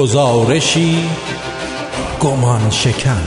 گزارشی 0.00 1.10
گمان 2.20 2.70
شکن. 2.70 3.22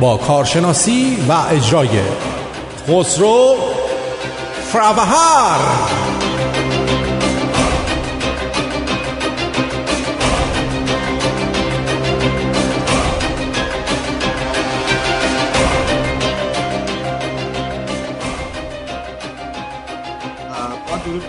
با 0.00 0.16
کارشناسی 0.16 1.18
و 1.28 1.32
اجرای 1.50 1.88
خسرو 2.88 3.56
فراوهر 4.72 5.58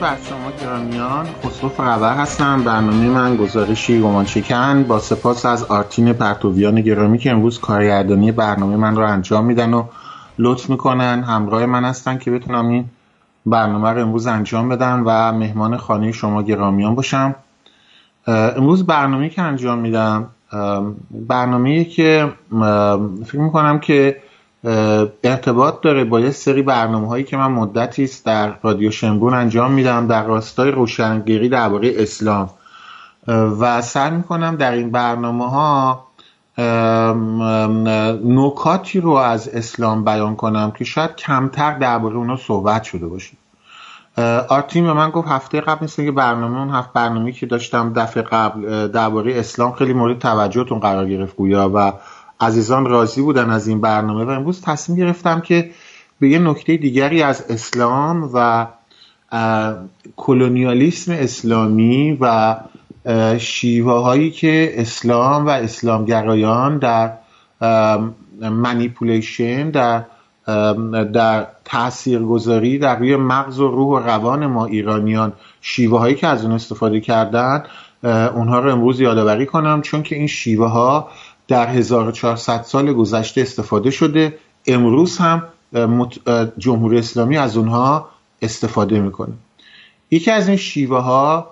بر 0.02 0.18
شما 0.30 0.52
گرامیان. 0.62 1.26
خسرو 1.46 1.70
فرور 1.70 2.14
هستم. 2.14 2.64
برنامه 2.64 3.10
من 3.10 3.36
گزارشی 3.36 4.02
گمان 4.02 4.26
شکن 4.26 4.84
با 4.84 5.00
سپاس 5.00 5.46
از 5.46 5.64
آرتین 5.64 6.14
پرتویان 6.14 6.82
گرامی 6.82 7.18
که 7.18 7.32
امروز 7.32 7.60
کارگردانی 7.60 8.32
برنامه 8.32 8.76
من 8.76 8.96
رو 8.96 9.08
انجام 9.08 9.46
میدن 9.46 9.74
و 9.74 9.84
لطف 10.38 10.70
می‌کنن. 10.70 11.24
همراه 11.24 11.66
من 11.66 11.86
هستن 11.86 12.18
که 12.18 12.32
بتونم 12.32 12.68
این 12.68 12.86
برنامه 13.46 13.90
رو 13.90 14.02
امروز 14.02 14.28
انجام 14.28 14.70
بدم 14.70 15.04
و 15.06 15.32
مهمان 15.32 15.78
خانه 15.78 16.12
شما 16.12 16.44
گرامیان 16.44 16.96
باشم. 16.96 17.36
امروز 18.28 18.86
برنامه 18.86 19.30
که 19.30 19.42
انجام 19.42 19.80
میدم 19.80 20.28
برنامه 21.12 21.86
که 21.86 22.32
فکر 23.26 23.40
می‌کنم 23.40 23.80
که 23.80 24.22
ارتباط 25.24 25.82
داره 25.82 26.04
با 26.04 26.20
یه 26.20 26.32
سری 26.32 26.62
برنامه 26.62 27.08
هایی 27.08 27.24
که 27.24 27.38
من 27.38 27.52
مدتی 27.52 28.04
است 28.04 28.26
در 28.26 28.54
رادیو 28.62 28.92
شمرون 28.92 29.34
انجام 29.34 29.72
میدم 29.72 30.08
در 30.08 30.24
راستای 30.24 30.72
روشنگیری 30.72 31.50
درباره 31.50 31.94
اسلام. 31.96 32.50
و 33.60 33.82
سعی 33.82 34.12
می‌کنم 34.12 34.56
در 34.56 34.72
این 34.72 34.92
برنامه 34.92 35.50
ها 35.50 36.06
نکاتی 38.26 39.00
رو 39.00 39.12
از 39.12 39.48
اسلام 39.48 40.04
بیان 40.04 40.36
کنم 40.36 40.72
که 40.72 40.84
شاید 40.84 41.16
کمتر 41.16 41.78
درباره 41.78 42.16
اونا 42.16 42.38
صحبت 42.38 42.84
شده 42.84 43.08
باشه. 43.08 43.32
آرتین 44.50 44.84
به 44.84 44.94
من 44.94 45.10
گفت 45.10 45.28
هفته 45.28 45.62
قبل 45.62 45.84
مثل 45.84 46.06
که 46.06 46.12
برنامه 46.12 46.60
اون 46.60 46.70
هفت 46.70 46.94
برنامه 46.94 47.32
که 47.32 47.46
داشتم 47.46 47.94
دفعه 47.94 48.24
قبل 48.24 48.88
درباره 48.88 49.40
اسلام 49.40 49.72
خیلی 49.72 49.94
مورد 49.94 50.20
توجهتون 50.20 50.80
قرار 50.80 51.10
گرفت 51.10 51.36
گویا 51.36 51.72
و 51.74 51.94
عزیزان 52.42 52.86
راضی 52.86 53.22
بودن 53.22 53.50
از 53.50 53.68
این 53.68 53.82
برنامه 53.82 54.24
و 54.24 54.30
امروز 54.30 54.62
تصمیم 54.62 54.98
گرفتم 54.98 55.42
که 55.42 55.72
به 56.20 56.30
یه 56.30 56.40
نکته 56.40 56.78
دیگری 56.78 57.22
از 57.22 57.46
اسلام 57.50 58.30
و 58.34 58.68
کلونیالیسم 60.16 61.12
اسلامی 61.12 62.18
و 62.22 62.56
شیوه 63.38 63.94
هایی 63.94 64.32
که 64.32 64.74
اسلام 64.76 65.46
و 65.46 65.50
اسلامگرایان 65.50 66.78
در 66.78 67.14
منیپولیشن 68.42 69.70
در 69.70 70.04
در 71.14 71.48
تاثیرگذاری 71.66 72.80
در 72.80 73.00
روی 73.00 73.16
مغز 73.16 73.60
و 73.60 73.68
روح 73.68 73.88
و 73.88 74.06
روان 74.06 74.46
ما 74.46 74.66
ایرانیان 74.66 75.34
شیوه 75.62 76.00
هایی 76.00 76.16
که 76.16 76.28
از 76.28 76.44
اون 76.44 76.54
استفاده 76.54 77.00
کردن 77.00 77.64
اونها 78.34 78.60
رو 78.60 78.72
امروز 78.72 79.00
یادآوری 79.00 79.46
کنم 79.46 79.82
چون 79.82 80.04
که 80.04 80.16
این 80.16 80.28
شیوه 80.28 80.68
ها 80.68 81.10
در 81.50 81.68
1400 81.68 82.62
سال 82.62 82.94
گذشته 82.94 83.42
استفاده 83.42 83.92
شده. 83.92 84.38
امروز 84.68 85.18
هم 85.18 85.44
جمهوری 86.58 86.98
اسلامی 86.98 87.38
از 87.38 87.58
اونها 87.58 88.10
استفاده 88.42 89.00
می‌کنه. 89.00 89.34
یکی 90.12 90.32
از 90.32 90.48
این 90.48 90.58
شیوه 90.58 91.00
ها 91.00 91.52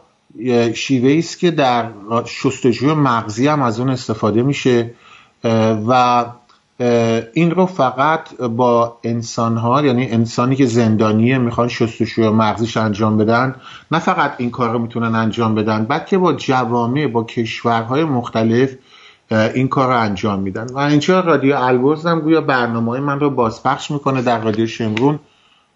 شیوه 0.73 1.17
است 1.17 1.39
که 1.39 1.51
در 1.51 1.89
شستجوی 2.25 2.93
مغزی 2.93 3.47
هم 3.47 3.61
از 3.61 3.79
اون 3.79 3.89
استفاده 3.89 4.43
میشه 4.43 4.91
و 5.87 6.25
این 7.33 7.51
رو 7.51 7.65
فقط 7.65 8.35
با 8.35 8.97
انسان 9.03 9.57
ها 9.57 9.85
یعنی 9.85 10.11
انسانی 10.11 10.55
که 10.55 10.65
زندانیه 10.65 11.37
می‌خوان 11.37 11.67
شستشوی 11.67 12.29
مغزیش 12.29 12.77
انجام 12.77 13.17
بدن 13.17 13.55
نه 13.91 13.99
فقط 13.99 14.33
این 14.37 14.51
کار 14.51 14.71
رو 14.71 14.79
می‌تونن 14.79 15.15
انجام 15.15 15.55
بدن 15.55 15.85
بلکه 15.85 16.17
با 16.17 16.33
جوامع 16.33 17.07
با 17.07 17.23
کشورهای 17.23 18.03
مختلف 18.03 18.75
این 19.31 19.67
کار 19.67 19.87
رو 19.87 19.99
انجام 19.99 20.39
میدن. 20.39 20.67
و 20.73 20.77
اینجا 20.77 21.19
رادیو 21.19 21.55
البرز 21.55 22.05
هم 22.05 22.19
گویا 22.19 22.41
برنامه 22.41 22.91
های 22.91 22.99
من 22.99 23.19
رو 23.19 23.29
بازپخش 23.29 23.91
می‌کنه 23.91 24.21
در 24.21 24.41
رادیو 24.41 24.67
شمرون 24.67 25.19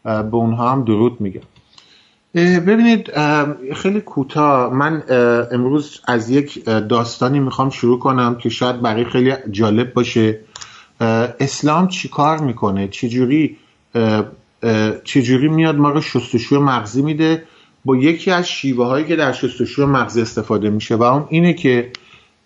به 0.03 0.35
اونها 0.35 0.71
هم 0.71 0.83
درود 0.83 1.21
میگم. 1.21 1.41
ببینید 2.35 3.11
خیلی 3.73 4.01
کوتاه. 4.01 4.73
من 4.73 5.03
امروز 5.51 6.01
از 6.07 6.29
یک 6.29 6.65
داستانی 6.65 7.39
می‌خوام 7.39 7.69
شروع 7.69 7.99
کنم 7.99 8.35
که 8.35 8.49
شاید 8.49 8.81
برای 8.81 9.05
خیلی 9.05 9.33
جالب 9.51 9.93
باشه. 9.93 10.39
اسلام 11.39 11.87
چی 11.87 12.09
کار 12.09 12.37
می‌کنه؟ 12.37 12.87
چجوری 12.87 13.57
چجوری 15.03 15.47
میاد 15.47 15.75
ما 15.75 15.89
رو 15.89 16.01
شستشوی 16.01 16.57
مغزی 16.57 17.01
میده؟ 17.01 17.43
با 17.85 17.95
یکی 17.95 18.31
از 18.31 18.49
شیوه 18.49 18.85
هایی 18.85 19.05
که 19.05 19.15
در 19.15 19.31
شستشوی 19.31 19.85
مغزی 19.85 20.21
استفاده 20.21 20.69
میشه. 20.69 20.95
و 20.95 21.03
اون 21.03 21.25
اینه 21.29 21.53
که 21.53 21.91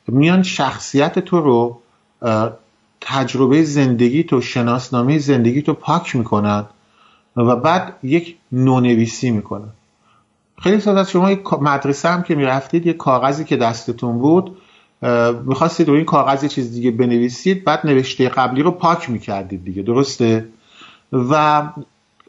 میان 0.08 0.44
شخصیت 0.44 1.20
تو 1.20 1.42
رو 1.42 1.82
تجربه 3.02 3.64
زندگی 3.64 4.24
تو 4.24 4.42
شناسنامه 4.42 5.18
زندگی 5.18 5.62
تو 5.62 5.74
پاک 5.74 6.16
می‌کنن 6.16 6.66
و 7.36 7.56
بعد 7.56 7.96
یک 8.04 8.36
نونویسی 8.52 9.32
می‌کنن. 9.32 9.70
خیلی 10.60 10.80
ساده 10.80 11.00
از 11.00 11.12
شما 11.12 11.32
یک 11.32 11.54
مدرسه 11.54 12.10
هم 12.10 12.24
که 12.24 12.36
می‌رفتید 12.36 12.88
یک 12.88 12.98
کاغذی 12.98 13.44
که 13.44 13.58
دستتون 13.58 14.20
بود 14.20 14.58
می‌خواستید 15.46 15.88
روی 15.88 15.98
این 15.98 16.06
کاغذ 16.06 16.44
یه 16.44 16.50
چیز 16.50 16.72
دیگه 16.72 16.92
بنویسید 16.92 17.64
بعد 17.64 17.80
نوشته 17.84 18.30
قبلی 18.30 18.62
رو 18.62 18.72
پاک 18.72 19.10
می‌کردید 19.10 19.66
دیگه. 19.66 19.82
درسته؟ 19.82 20.48
و 21.14 21.64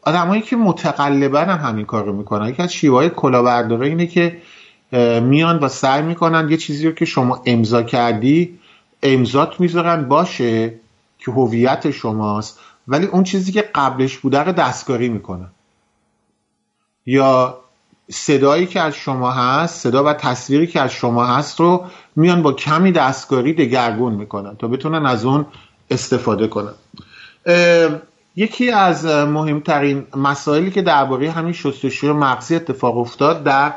آدمایی 0.03 0.41
که 0.41 0.55
متقلبا 0.55 1.39
هم 1.39 1.67
همین 1.67 1.85
کار 1.85 2.05
رو 2.05 2.13
می‌کنن. 2.13 2.49
یکی 2.49 2.61
از 2.61 2.73
شیوه 2.73 3.09
کلاهبرداری 3.09 3.89
اینه 3.89 4.07
که 4.07 4.37
میان 5.21 5.59
و 5.59 5.67
سعی 5.67 6.01
می‌کنن 6.01 6.49
یه 6.49 6.57
چیزی 6.57 6.87
رو 6.87 6.91
که 6.91 7.05
شما 7.05 7.41
امضا 7.45 7.83
کردی 7.83 8.59
امضات 9.03 9.59
می‌ذارن 9.59 10.07
باشه 10.07 10.73
که 11.19 11.31
هویت 11.31 11.91
شماست. 11.91 12.59
ولی 12.87 13.05
اون 13.05 13.23
چیزی 13.23 13.51
که 13.51 13.61
قبلش 13.75 14.17
بوده 14.17 14.39
رو 14.39 14.51
دستکاری 14.51 15.09
می‌کنن. 15.09 15.49
یا 17.05 17.57
صدایی 18.11 18.65
که 18.65 18.81
از 18.81 18.95
شما 18.95 19.31
هست 19.31 19.79
صدا 19.79 20.03
و 20.03 20.13
تصویری 20.13 20.67
که 20.67 20.81
از 20.81 20.91
شما 20.91 21.25
هست 21.25 21.59
رو 21.59 21.85
میان 22.15 22.41
با 22.41 22.53
کمی 22.53 22.91
دستکاری 22.91 23.53
دگرگون 23.53 24.13
می‌کنن 24.13 24.55
تا 24.55 24.67
بتونن 24.67 25.05
از 25.05 25.25
اون 25.25 25.45
استفاده 25.91 26.47
کنن. 26.47 26.73
یکی 28.35 28.71
از 28.71 29.05
مهمترین 29.05 30.07
مسائلی 30.15 30.71
که 30.71 30.81
درباره 30.81 31.31
همین 31.31 31.53
شستشوی 31.53 32.11
مغزی 32.11 32.55
اتفاق 32.55 32.97
افتاد 32.97 33.43
در 33.43 33.73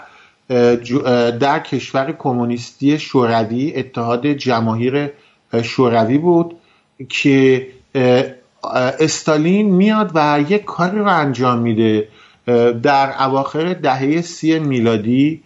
در 1.40 1.58
کشور 1.58 2.12
کمونیستی 2.18 2.98
شوروی 2.98 3.72
اتحاد 3.76 4.26
جماهیر 4.26 5.10
شوروی 5.62 6.18
بود 6.18 6.56
که 7.08 7.66
استالین 9.00 9.70
میاد 9.70 10.10
و 10.14 10.44
یک 10.48 10.64
کاری 10.64 10.98
رو 10.98 11.08
انجام 11.08 11.58
میده 11.58 12.08
در 12.82 13.22
اواخر 13.22 13.74
دهه 13.74 14.20
سی 14.20 14.58
میلادی 14.58 15.42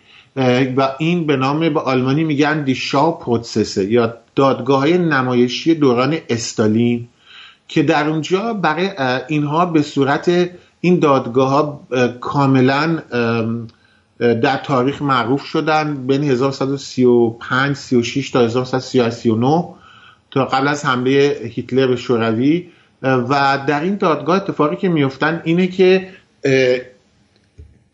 و 0.77 0.91
این 0.99 1.27
به 1.27 1.37
نام 1.37 1.75
به 1.75 1.81
آلمانی 1.81 2.25
میگن 2.25 2.65
دیشا 2.65 3.11
پروتسسه 3.11 3.93
یا 3.93 4.15
دادگاه 4.35 4.81
های 4.81 4.99
نمایشی 4.99 5.75
دوران 5.75 6.17
استالین 6.29 7.09
که 7.69 7.83
در 7.83 8.09
اونجا 8.09 8.55
برای 8.55 8.91
اینها 9.29 9.67
به 9.67 9.83
صورت 9.83 10.51
این 10.81 10.99
دادگاه 10.99 11.51
ها 11.51 11.81
کاملا 12.21 12.99
در 14.19 14.57
تاریخ 14.57 15.03
معروف 15.03 15.45
شدن 15.45 16.07
بین 16.07 16.25
1135 16.25 17.77
36 17.77 18.31
تا 18.31 18.41
1139 18.41 19.69
تا 20.31 20.45
قبل 20.45 20.69
از 20.69 20.85
حمله 20.85 21.51
هیتلر 21.55 21.87
به 21.87 21.97
شوروی. 21.97 22.69
و 23.03 23.65
در 23.67 23.81
این 23.81 23.97
دادگاه 23.97 24.37
اتفاقی 24.37 24.77
که 24.77 24.89
میفتن 24.89 25.43
اینه 25.45 25.67
که 25.67 26.09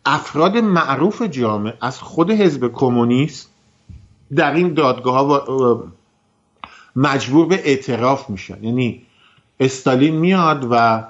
افراد 0.05 0.57
معروف 0.57 1.21
جامعه 1.21 1.73
از 1.81 1.99
خود 1.99 2.31
حزب 2.31 2.71
کمونیست 2.73 3.49
در 4.35 4.53
این 4.53 4.73
دادگاه 4.73 5.15
ها 5.15 5.83
مجبور 6.95 7.45
به 7.45 7.55
اعتراف 7.55 8.29
میشن. 8.29 8.63
یعنی 8.63 9.01
استالین 9.59 10.15
میاد 10.15 10.67
و 10.71 11.03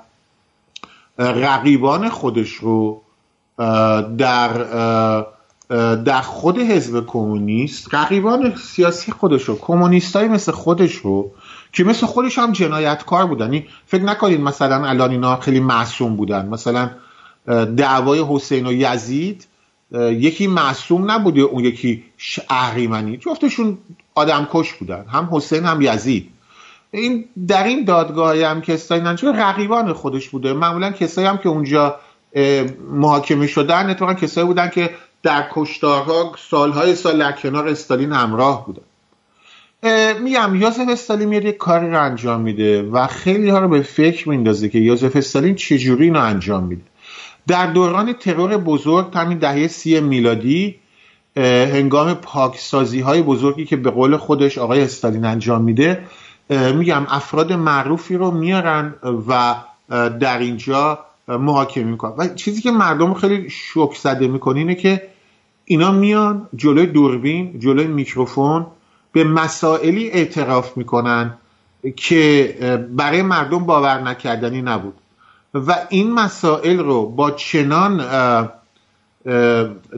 رقیبان 1.17 2.09
خودش 2.09 2.53
رو 2.53 3.00
در 4.17 4.51
در 5.95 6.21
خود 6.21 6.57
حزب 6.57 7.05
کمونیست 7.05 7.95
رقیبان 7.95 8.55
سیاسی 8.55 9.11
خودش 9.11 9.43
رو 9.43 9.59
کمونیستایی 9.61 10.27
مثل 10.27 10.51
خودش 10.51 10.95
رو 10.95 11.31
که 11.73 11.83
مثل 11.83 12.05
خودش 12.05 12.37
هم 12.37 12.51
جنایتکار 12.51 13.25
بودن. 13.25 13.53
یعنی 13.53 13.67
فکر 13.85 14.03
نکنید 14.03 14.39
مثلا 14.39 14.85
الان 14.85 15.11
اینا 15.11 15.35
خیلی 15.35 15.59
معصوم 15.59 16.15
بودن. 16.15 16.45
مثلا 16.45 16.89
دعوای 17.77 18.25
حسین 18.29 18.67
و 18.67 18.73
یزید 18.73 19.47
یکی 19.95 20.47
معصوم 20.47 21.11
نبوده 21.11 21.41
اون 21.41 21.65
یکی 21.65 22.03
اهریمنی. 22.49 23.17
جفتشون 23.17 23.77
آدم 24.15 24.47
کش 24.51 24.73
بودن. 24.73 25.05
هم 25.07 25.29
حسین 25.31 25.65
هم 25.65 25.81
یزید. 25.81 26.29
این 26.91 27.25
در 27.47 27.63
این 27.63 27.85
دادگاه 27.85 28.45
هم 28.45 28.61
کسایی 28.61 29.15
چون 29.15 29.35
رقیبان 29.35 29.93
خودش 29.93 30.29
بوده. 30.29 30.53
معمولا 30.53 30.91
کسایی 30.91 31.27
هم 31.27 31.37
که 31.37 31.49
اونجا 31.49 31.95
محاکمه 32.91 33.47
شدن 33.47 33.89
اتفاقا 33.89 34.13
کسایی 34.13 34.47
بودن 34.47 34.69
که 34.69 34.89
در 35.23 35.47
کشتارها 35.51 36.35
سالهای 36.49 36.95
سال 36.95 37.19
در 37.19 37.31
کنار 37.31 37.67
استالین 37.67 38.11
همراه 38.11 38.65
بودن. 38.65 38.81
میگم 40.23 40.55
یوزف 40.55 40.89
استالین 40.89 41.29
میاد 41.29 41.45
یک 41.45 41.57
کاری 41.57 41.89
رو 41.89 42.03
انجام 42.03 42.41
میده 42.41 42.83
و 42.83 43.07
خیلی 43.07 43.49
ها 43.49 43.59
رو 43.59 43.67
به 43.67 43.81
فکر 43.81 44.29
میندازه 44.29 44.69
که 44.69 44.79
یوزف 44.79 45.15
استالین 45.15 45.55
چجوری 45.55 46.03
اینو 46.03 46.19
انجام 46.19 46.63
میده. 46.63 46.81
در 47.47 47.67
دوران 47.67 48.13
ترور 48.13 48.57
بزرگ 48.57 49.07
همین 49.13 49.37
دهه 49.37 49.67
سی 49.67 49.99
میلادی 49.99 50.75
هنگام 51.37 52.13
پاکسازی 52.13 52.99
های 52.99 53.21
بزرگی 53.21 53.65
که 53.65 53.75
به 53.75 53.91
قول 53.91 54.17
خودش 54.17 54.57
آقای 54.57 54.81
استالین 54.81 55.25
انجام 55.25 55.61
میده 55.63 56.03
میگم 56.49 57.05
افراد 57.09 57.53
معروفی 57.53 58.17
رو 58.17 58.31
میارن 58.31 58.95
و 59.27 59.55
در 60.19 60.39
اینجا 60.39 60.99
محاکمه 61.37 61.83
می‌کنن 61.83 62.13
و 62.17 62.27
چیزی 62.27 62.61
که 62.61 62.71
مردم 62.71 63.13
خیلی 63.13 63.49
شوک 63.49 63.97
زده 63.97 64.27
می‌کنه 64.27 64.59
اینه 64.59 64.75
که 64.75 65.07
اینا 65.65 65.91
میان 65.91 66.47
جلوی 66.55 66.85
دوربین 66.85 67.59
جلوی 67.59 67.87
میکروفون 67.87 68.65
به 69.11 69.23
مسائلی 69.23 70.09
اعتراف 70.09 70.77
می‌کنن 70.77 71.37
که 71.95 72.55
برای 72.91 73.21
مردم 73.21 73.65
باور 73.65 74.01
نکردنی 74.01 74.61
نبود. 74.61 74.93
و 75.53 75.75
این 75.89 76.13
مسائل 76.13 76.79
رو 76.79 77.05
با 77.05 77.31
چنان 77.31 77.97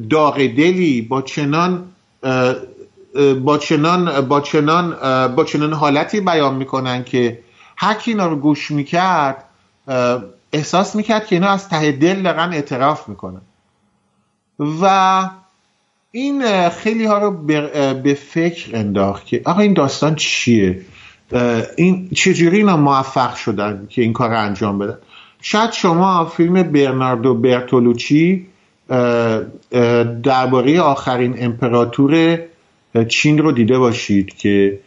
داغ 0.10 0.36
دلی 0.38 1.02
با 1.02 1.22
چنان 1.22 1.84
با 3.44 3.58
چنان 3.58 4.22
با 4.22 4.42
چنان 4.42 4.96
با 5.36 5.44
چنان 5.44 5.74
حالتی 5.74 6.22
بیان 6.22 6.56
می‌کنن 6.56 7.04
که 7.04 7.40
هر 7.78 7.94
کی 7.94 8.12
اینا 8.12 8.28
رو 8.28 8.36
گوش 8.36 8.72
می‌کرد 8.72 9.44
احساس 10.54 10.96
می‌کرد 10.96 11.26
که 11.26 11.36
اینا 11.36 11.50
از 11.50 11.70
ته 11.70 11.92
دل 11.92 12.22
دارن 12.22 12.54
اعتراف 12.54 13.10
می‌کنن. 13.10 13.42
و 14.82 15.30
این 16.12 16.70
خیلی 16.70 17.06
ها 17.06 17.18
رو 17.18 17.32
به 18.04 18.14
فکر 18.14 18.76
انداخت 18.76 19.26
که 19.26 19.42
آقا 19.46 19.62
این 19.62 19.74
داستان 19.74 20.16
چیه؟ 20.16 20.82
این 21.76 22.10
چجوری 22.10 22.58
اینا 22.58 22.78
موفق 22.78 23.36
شدن 23.36 23.88
که 23.90 24.02
این 24.02 24.14
کار 24.14 24.30
رو 24.30 24.40
انجام 24.40 24.80
بدن؟ 24.80 24.98
شاید 25.42 25.72
شما 25.72 26.26
فیلم 26.26 26.64
برناردو 26.64 27.36
برتولوچی 27.36 28.48
درباره 30.24 30.82
آخرین 30.82 31.36
امپراتور 31.40 32.40
چین 33.08 33.38
رو 33.38 33.52
دیده 33.52 33.80
باشید 33.80 34.38
که 34.38 34.80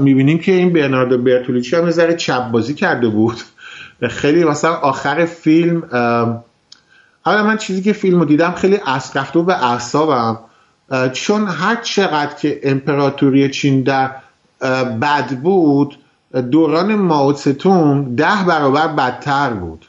می‌بینیم 0.00 0.38
که 0.38 0.52
این 0.52 0.72
برناردو 0.72 1.18
برتولوچی 1.18 1.76
هم 1.76 1.90
ذره 1.90 2.16
چپ 2.16 2.50
بازی 2.50 2.74
کرده 2.74 3.08
بود. 3.08 3.36
خیلی 4.08 4.44
مثلا 4.44 4.74
آخر 4.74 5.24
فیلم 5.24 5.82
حالا 7.22 7.42
من 7.44 7.56
چیزی 7.56 7.82
که 7.82 7.92
فیلم 7.92 8.18
رو 8.18 8.24
دیدم 8.24 8.52
خیلی 8.52 8.80
اسقفته 8.86 9.42
به 9.42 9.72
اعصابم 9.72 10.38
چون 11.12 11.48
هر 11.48 11.76
چقدر 11.76 12.34
که 12.34 12.60
امپراتوری 12.62 13.50
چین 13.50 13.82
در 13.82 14.10
بد 15.00 15.28
بود 15.42 15.98
دوران 16.50 16.94
ماوتستونگ 16.94 18.16
ده 18.16 18.44
برابر 18.46 18.88
بدتر 18.88 19.50
بود. 19.50 19.86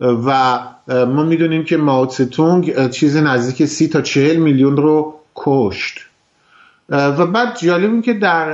و 0.00 0.58
ما 0.88 1.22
می‌دونیم 1.22 1.64
که 1.64 1.76
ماوتستونگ 1.76 2.90
چیز 2.90 3.16
نزدیک 3.16 3.68
سی 3.68 3.88
تا 3.88 4.00
چهل 4.00 4.36
میلیون 4.36 4.76
رو 4.76 5.14
کشت. 5.36 5.98
و 6.88 7.26
بعد 7.26 7.58
جالب 7.58 7.90
این 7.90 8.02
که 8.02 8.14
در 8.14 8.48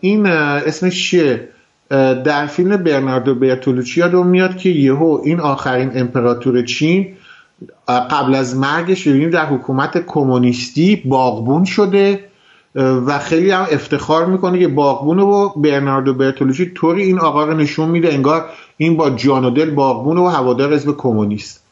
این 0.00 0.26
اسمش 0.26 1.10
چیه؟ 1.10 1.48
در 2.24 2.46
فیلم 2.46 2.76
برناردو 2.76 3.34
برتولوچی 3.34 4.00
یادم 4.00 4.26
میاد 4.26 4.56
که 4.56 4.68
یهو 4.68 5.20
این 5.24 5.40
آخرین 5.40 5.90
امپراتور 5.94 6.64
چین 6.64 7.08
قبل 7.88 8.34
از 8.34 8.56
مرگش 8.56 9.08
ببینیم 9.08 9.30
در 9.30 9.46
حکومت 9.46 10.06
کمونیستی 10.06 10.96
باغبون 10.96 11.64
شده 11.64 12.24
و 12.74 13.18
خیلی 13.18 13.50
هم 13.50 13.66
افتخار 13.70 14.26
می‌کنه 14.26 14.58
که 14.58 14.68
باغبون 14.68 15.18
و 15.18 15.48
برناردو 15.48 16.14
برتولوچی 16.14 16.70
طوری 16.74 17.02
این 17.02 17.18
آقا 17.18 17.44
رو 17.44 17.54
نشون 17.54 17.88
میده 17.88 18.14
انگار 18.14 18.44
این 18.76 18.96
با 18.96 19.10
جان 19.10 19.44
و 19.44 19.50
دل 19.50 19.70
باغبون 19.70 20.18
و 20.18 20.28
هوادار 20.28 20.74
حزب 20.74 20.96
کمونیست. 20.96 21.64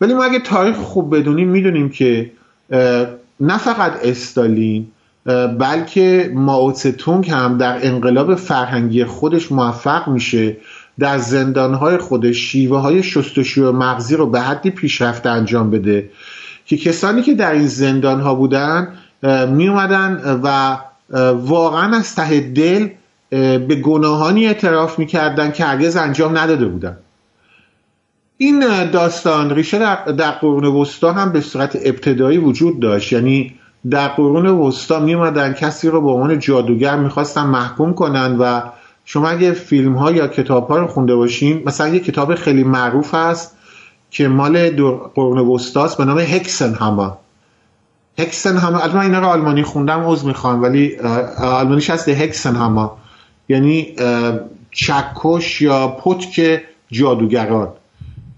ولی 0.00 0.14
ما 0.14 0.24
اگه 0.24 0.38
تاریخ 0.38 0.76
خوب 0.76 1.16
بدونیم 1.16 1.48
می‌دونیم 1.48 1.88
که 1.88 2.30
نه 3.40 3.58
فقط 3.58 3.92
استالین 4.02 4.86
بلکه 5.58 6.30
ماوتستونگ 6.34 7.30
هم 7.30 7.58
در 7.58 7.86
انقلاب 7.86 8.34
فرهنگی 8.34 9.04
خودش 9.04 9.52
موفق 9.52 10.08
میشه 10.08 10.56
در 10.98 11.18
زندانهای 11.18 11.96
خودش 11.96 12.36
شیوه 12.36 12.78
های 12.78 13.02
شستشوی 13.02 13.70
مغزی 13.70 14.16
رو 14.16 14.26
به 14.26 14.40
حدی 14.40 14.70
پیشرفته 14.70 15.30
انجام 15.30 15.70
بده 15.70 16.10
که 16.66 16.76
کسانی 16.76 17.22
که 17.22 17.34
در 17.34 17.52
این 17.52 17.66
زندان 17.66 18.20
ها 18.20 18.34
بودن 18.34 18.94
می 19.48 19.68
اومدن 19.68 20.40
و 20.42 20.78
واقعا 21.32 21.96
از 21.96 22.14
ته 22.14 22.40
دل 22.40 22.88
به 23.58 23.80
گناهانی 23.84 24.46
اعتراف 24.46 24.98
می‌کردن 24.98 25.52
که 25.52 25.64
هرگز 25.64 25.96
انجام 25.96 26.38
نداده 26.38 26.66
بودن. 26.66 26.96
این 28.36 28.90
داستان 28.90 29.54
ریشه 29.54 29.78
در, 29.78 30.04
در 30.04 30.30
قرون 30.30 30.64
وسطا 30.64 31.12
هم 31.12 31.32
به 31.32 31.40
صورت 31.40 31.78
ابتدایی 31.84 32.38
وجود 32.38 32.80
داشت. 32.80 33.12
یعنی 33.12 33.54
در 33.90 34.08
قرون 34.08 34.46
وسطا 34.46 35.00
می 35.00 35.14
اومدن 35.14 35.52
کسی 35.52 35.88
رو 35.88 36.00
به 36.00 36.10
عنوان 36.10 36.38
جادوگر 36.38 36.96
می‌خواستن 36.96 37.46
محکوم 37.46 37.94
کنن 37.94 38.36
و 38.38 38.60
شما 39.04 39.28
اگه 39.28 39.52
فیلم 39.52 39.94
ها 39.94 40.12
یا 40.12 40.28
کتاب 40.28 40.68
ها 40.68 40.78
رو 40.78 40.86
خونده 40.86 41.16
باشین 41.16 41.62
مثلا 41.66 41.88
یه 41.88 42.00
کتاب 42.00 42.34
خیلی 42.34 42.64
معروف 42.64 43.14
هست 43.14 43.56
که 44.10 44.28
مال 44.28 44.70
قرون 45.14 45.38
وسطاست 45.38 45.98
به 45.98 46.04
نام 46.04 46.18
هکسن 46.18 46.74
هما 46.74 47.18
هکسن 48.18 48.56
هما 48.56 48.78
البته 48.78 48.96
من 48.96 49.02
اینا 49.02 49.20
رو 49.20 49.26
آلمانی 49.26 49.62
خوندم 49.62 50.08
عضو 50.08 50.26
می‌خوام 50.26 50.62
ولی 50.62 50.96
آلمانیش 51.38 51.90
هست 51.90 52.08
هکسن 52.08 52.56
هما 52.56 52.98
یعنی 53.48 53.96
چکش 54.70 55.60
یا 55.60 55.88
پتک 55.88 56.60
جادوگران 56.90 57.68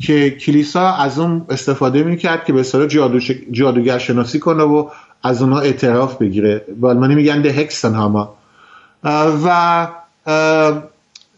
که 0.01 0.31
کلیسا 0.31 0.93
از 0.93 1.19
اون 1.19 1.47
استفاده 1.49 2.03
می‌کرد 2.03 2.45
که 2.45 2.53
به 2.53 2.61
اصطلاح 2.61 2.87
جادو 2.87 3.19
جادوگر 3.51 3.99
شناسی 3.99 4.39
کنه 4.39 4.63
و 4.63 4.89
از 5.23 5.43
اونها 5.43 5.61
اعتراف 5.61 6.17
بگیره. 6.17 6.65
به 6.81 6.89
آلمانی 6.89 7.15
میگن 7.15 7.43
ده 7.43 7.49
هکسن 7.49 7.95
هما 7.95 8.35
و 9.45 9.89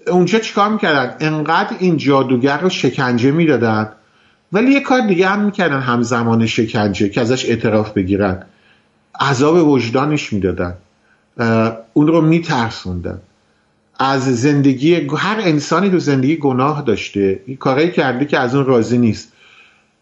اونجا 0.07 0.39
چیکار 0.39 0.69
می‌کردن؟ 0.69 1.17
انقدر 1.21 1.77
این 1.79 1.97
جادوگر 1.97 2.59
رو 2.59 2.69
شکنجه 2.69 3.31
می‌دادن. 3.31 3.93
ولی 4.53 4.73
یه 4.73 4.81
کار 4.81 5.01
دیگه 5.01 5.29
هم 5.29 5.41
می‌کردن 5.41 5.81
همزمان 5.81 6.47
شکنجه 6.47 7.09
که 7.09 7.21
ازش 7.21 7.45
اعتراف 7.45 7.91
بگیرن. 7.93 8.43
عذاب 9.21 9.69
وجدانش 9.69 10.33
می‌دادن. 10.33 10.75
اون 11.93 12.07
رو 12.07 12.21
میترسوندن. 12.21 13.19
از 13.99 14.41
زندگی 14.41 14.95
هر 15.17 15.37
انسانی 15.41 15.91
تو 15.91 15.99
زندگی 15.99 16.37
گناه 16.37 16.83
داشته. 16.83 17.41
کارایی 17.59 17.91
کرده 17.91 18.25
که 18.25 18.39
از 18.39 18.55
اون 18.55 18.67
راضی 18.67 18.99
نیست. 18.99 19.33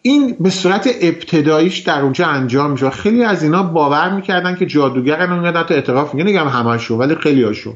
این 0.09 0.37
به 0.41 0.50
صورت 0.50 0.88
ابتداییش 1.00 1.79
در 1.79 2.00
اونجا 2.00 2.27
انجام 2.27 2.71
میشه 2.71 2.91
خیلی 2.91 3.25
از 3.25 3.43
اینا 3.43 3.62
باور 3.62 4.15
می‌کردن 4.15 4.55
که 4.55 4.67
جادوگرن 4.67 5.33
اون 5.33 5.53
تا 5.53 5.75
اعتراف 5.75 6.15
میگه 6.15 6.31
نگم 6.31 6.49
همشون 6.49 6.99
ولی 6.99 7.15
خیلی 7.15 7.43
هاشون. 7.43 7.75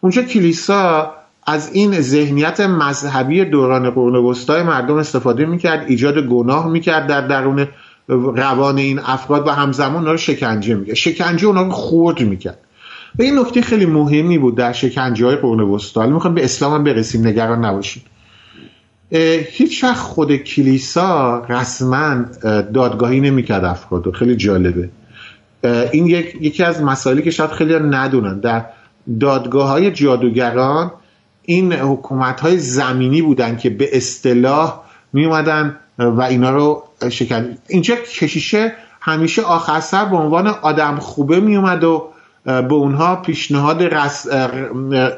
اونجا 0.00 0.22
کلیسا 0.22 1.12
از 1.46 1.70
این 1.72 2.00
ذهنیت 2.00 2.60
مذهبی 2.60 3.44
دوران 3.44 3.90
قرون 3.90 4.16
وسطای 4.16 4.62
مردم 4.62 4.94
استفاده 4.94 5.46
می‌کرد 5.46 5.84
ایجاد 5.88 6.26
گناه 6.26 6.68
می‌کرد 6.68 7.06
در 7.06 7.26
درون 7.26 7.68
روان 8.08 8.78
این 8.78 8.98
افراد 8.98 9.46
و 9.46 9.50
همزمان 9.50 9.96
اونا 9.96 10.10
رو 10.10 10.16
شکنجه 10.16 10.74
می‌کرد. 10.74 10.94
شکنجه 10.94 11.46
اونا 11.46 11.62
رو 11.62 11.70
خورد 11.70 12.20
می‌کرد. 12.20 12.58
و 13.18 13.22
این 13.22 13.38
نکته 13.38 13.62
خیلی 13.62 13.86
مهمی 13.86 14.38
بود 14.38 14.56
در 14.56 14.72
شکنجه 14.72 15.26
های 15.26 15.36
قرون 15.36 15.60
وسطا 15.60 16.06
می‌خوام 16.06 16.34
به 16.34 16.44
اسلام 16.44 16.74
هم 16.74 16.84
برسیم 16.84 17.26
نگران 17.26 17.64
نباشید. 17.64 18.02
هیچ 19.50 19.84
وقت 19.84 19.96
خود 19.96 20.36
کلیسا 20.36 21.38
رسما 21.48 22.24
دادگاهی 22.74 23.20
نمی‌کرد 23.20 23.64
افراد 23.64 24.12
خیلی 24.12 24.36
جالبه. 24.36 24.88
این 25.92 26.06
یک، 26.06 26.36
یکی 26.40 26.62
از 26.62 26.82
مسائلی 26.82 27.22
که 27.22 27.30
شاید 27.30 27.50
خیلی 27.50 27.74
ندونن. 27.74 28.40
در 28.40 28.64
دادگاه 29.20 29.68
های 29.68 29.90
جادوگران 29.90 30.90
این 31.42 31.72
حکومت 31.72 32.40
های 32.40 32.58
زمینی 32.58 33.22
بودن 33.22 33.56
که 33.56 33.70
به 33.70 33.96
اصطلاح 33.96 34.80
می 35.12 35.26
و 35.98 36.20
اینا 36.20 36.50
رو 36.50 36.82
شکن 37.10 37.56
اینجا 37.68 37.94
کشیشه 37.96 38.72
همیشه 39.00 39.42
آخر 39.42 39.80
سر 39.80 40.04
به 40.04 40.16
عنوان 40.16 40.46
آدم 40.46 40.96
خوبه 40.96 41.40
می 41.40 41.56
اومد 41.56 41.84
و 41.84 42.08
به 42.44 42.74
اونها 42.74 43.16
پیشنهاد 43.16 43.82
رس... 43.82 44.26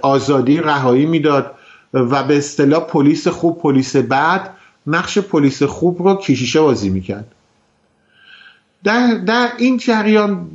آزادی 0.02 0.59
رهایی 0.59 1.07
می‌داد. 1.07 1.50
و 1.95 2.23
به 2.23 2.37
اصطلاح 2.37 2.81
پلیس 2.81 3.28
خوب 3.28 3.59
پلیس 3.59 3.97
بعد 3.97 4.50
نقش 4.87 5.19
پلیس 5.19 5.62
خوب 5.62 6.02
رو 6.02 6.16
کشیشه 6.16 6.61
بازی 6.61 6.90
می‌کرد. 6.90 7.33
در, 8.85 9.14
در 9.26 9.49
این 9.59 9.76
جریان 9.76 10.47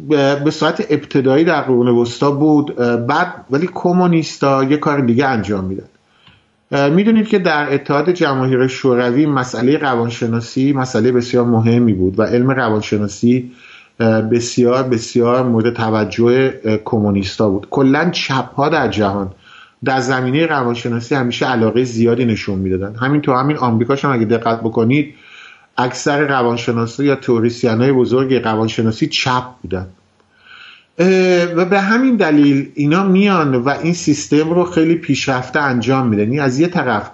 به 0.44 0.52
صورت 0.52 0.86
ابتدایی 0.90 1.44
در 1.44 1.62
قرون 1.62 1.88
وسطا 1.88 2.32
بود 2.32 2.76
بعد 3.08 3.46
ولی 3.50 3.70
کمونیستا 3.74 4.64
یه 4.64 4.78
کار 4.78 5.02
دیگه 5.02 5.26
انجام 5.26 5.64
میدن 5.64 5.88
می‌دونید 6.90 7.28
که 7.28 7.40
در 7.40 7.74
اتحاد 7.74 8.12
جماهیر 8.12 8.68
شوروی 8.68 9.26
مسئله 9.26 9.78
روانشناسی 9.78 10.74
مسئله 10.74 11.12
بسیار 11.12 11.46
مهمی 11.46 11.94
بود 11.94 12.20
و 12.20 12.24
علم 12.24 12.52
روانشناسی 12.52 13.52
بسیار 14.32 14.84
بسیار 14.84 15.44
مورد 15.44 15.74
توجه 15.74 16.60
کمونیستا 16.86 17.50
بود. 17.50 17.68
کلا 17.70 18.10
چپ 18.10 18.54
ها 18.54 18.70
در 18.70 18.88
جهان 18.88 19.32
در 19.86 20.00
زمینه 20.00 20.46
روانشناسی 20.46 21.16
همیشه 21.16 21.46
علاقه 21.46 21.84
زیادی 21.84 22.26
نشون 22.26 22.60
می‌دادن. 22.60 22.96
همین 22.96 23.22
تو 23.22 23.34
همین 23.34 23.58
آمریکاش 23.58 24.06
هم 24.06 24.12
اگه 24.12 24.26
دقت 24.26 24.60
بکنید 24.60 25.16
اکثر 25.78 26.28
روانشناسا 26.28 27.04
یا 27.04 27.16
توریسیان 27.16 27.82
های 27.82 27.92
بزرگ 27.92 28.34
روانشناسی 28.34 29.08
چپ 29.08 29.44
بودن. 29.62 29.88
و 31.56 31.66
به 31.66 31.80
همین 31.80 32.16
دلیل 32.16 32.72
اینا 32.76 33.04
میان 33.04 33.56
و 33.56 33.70
این 33.70 33.94
سیستم 33.94 34.50
رو 34.50 34.64
خیلی 34.64 34.96
پیشرفته 34.96 35.60
انجام 35.60 36.08
میدن. 36.08 36.24
یعنی 36.24 36.40
از 36.40 36.60
یه 36.60 36.68
طرف 36.68 37.12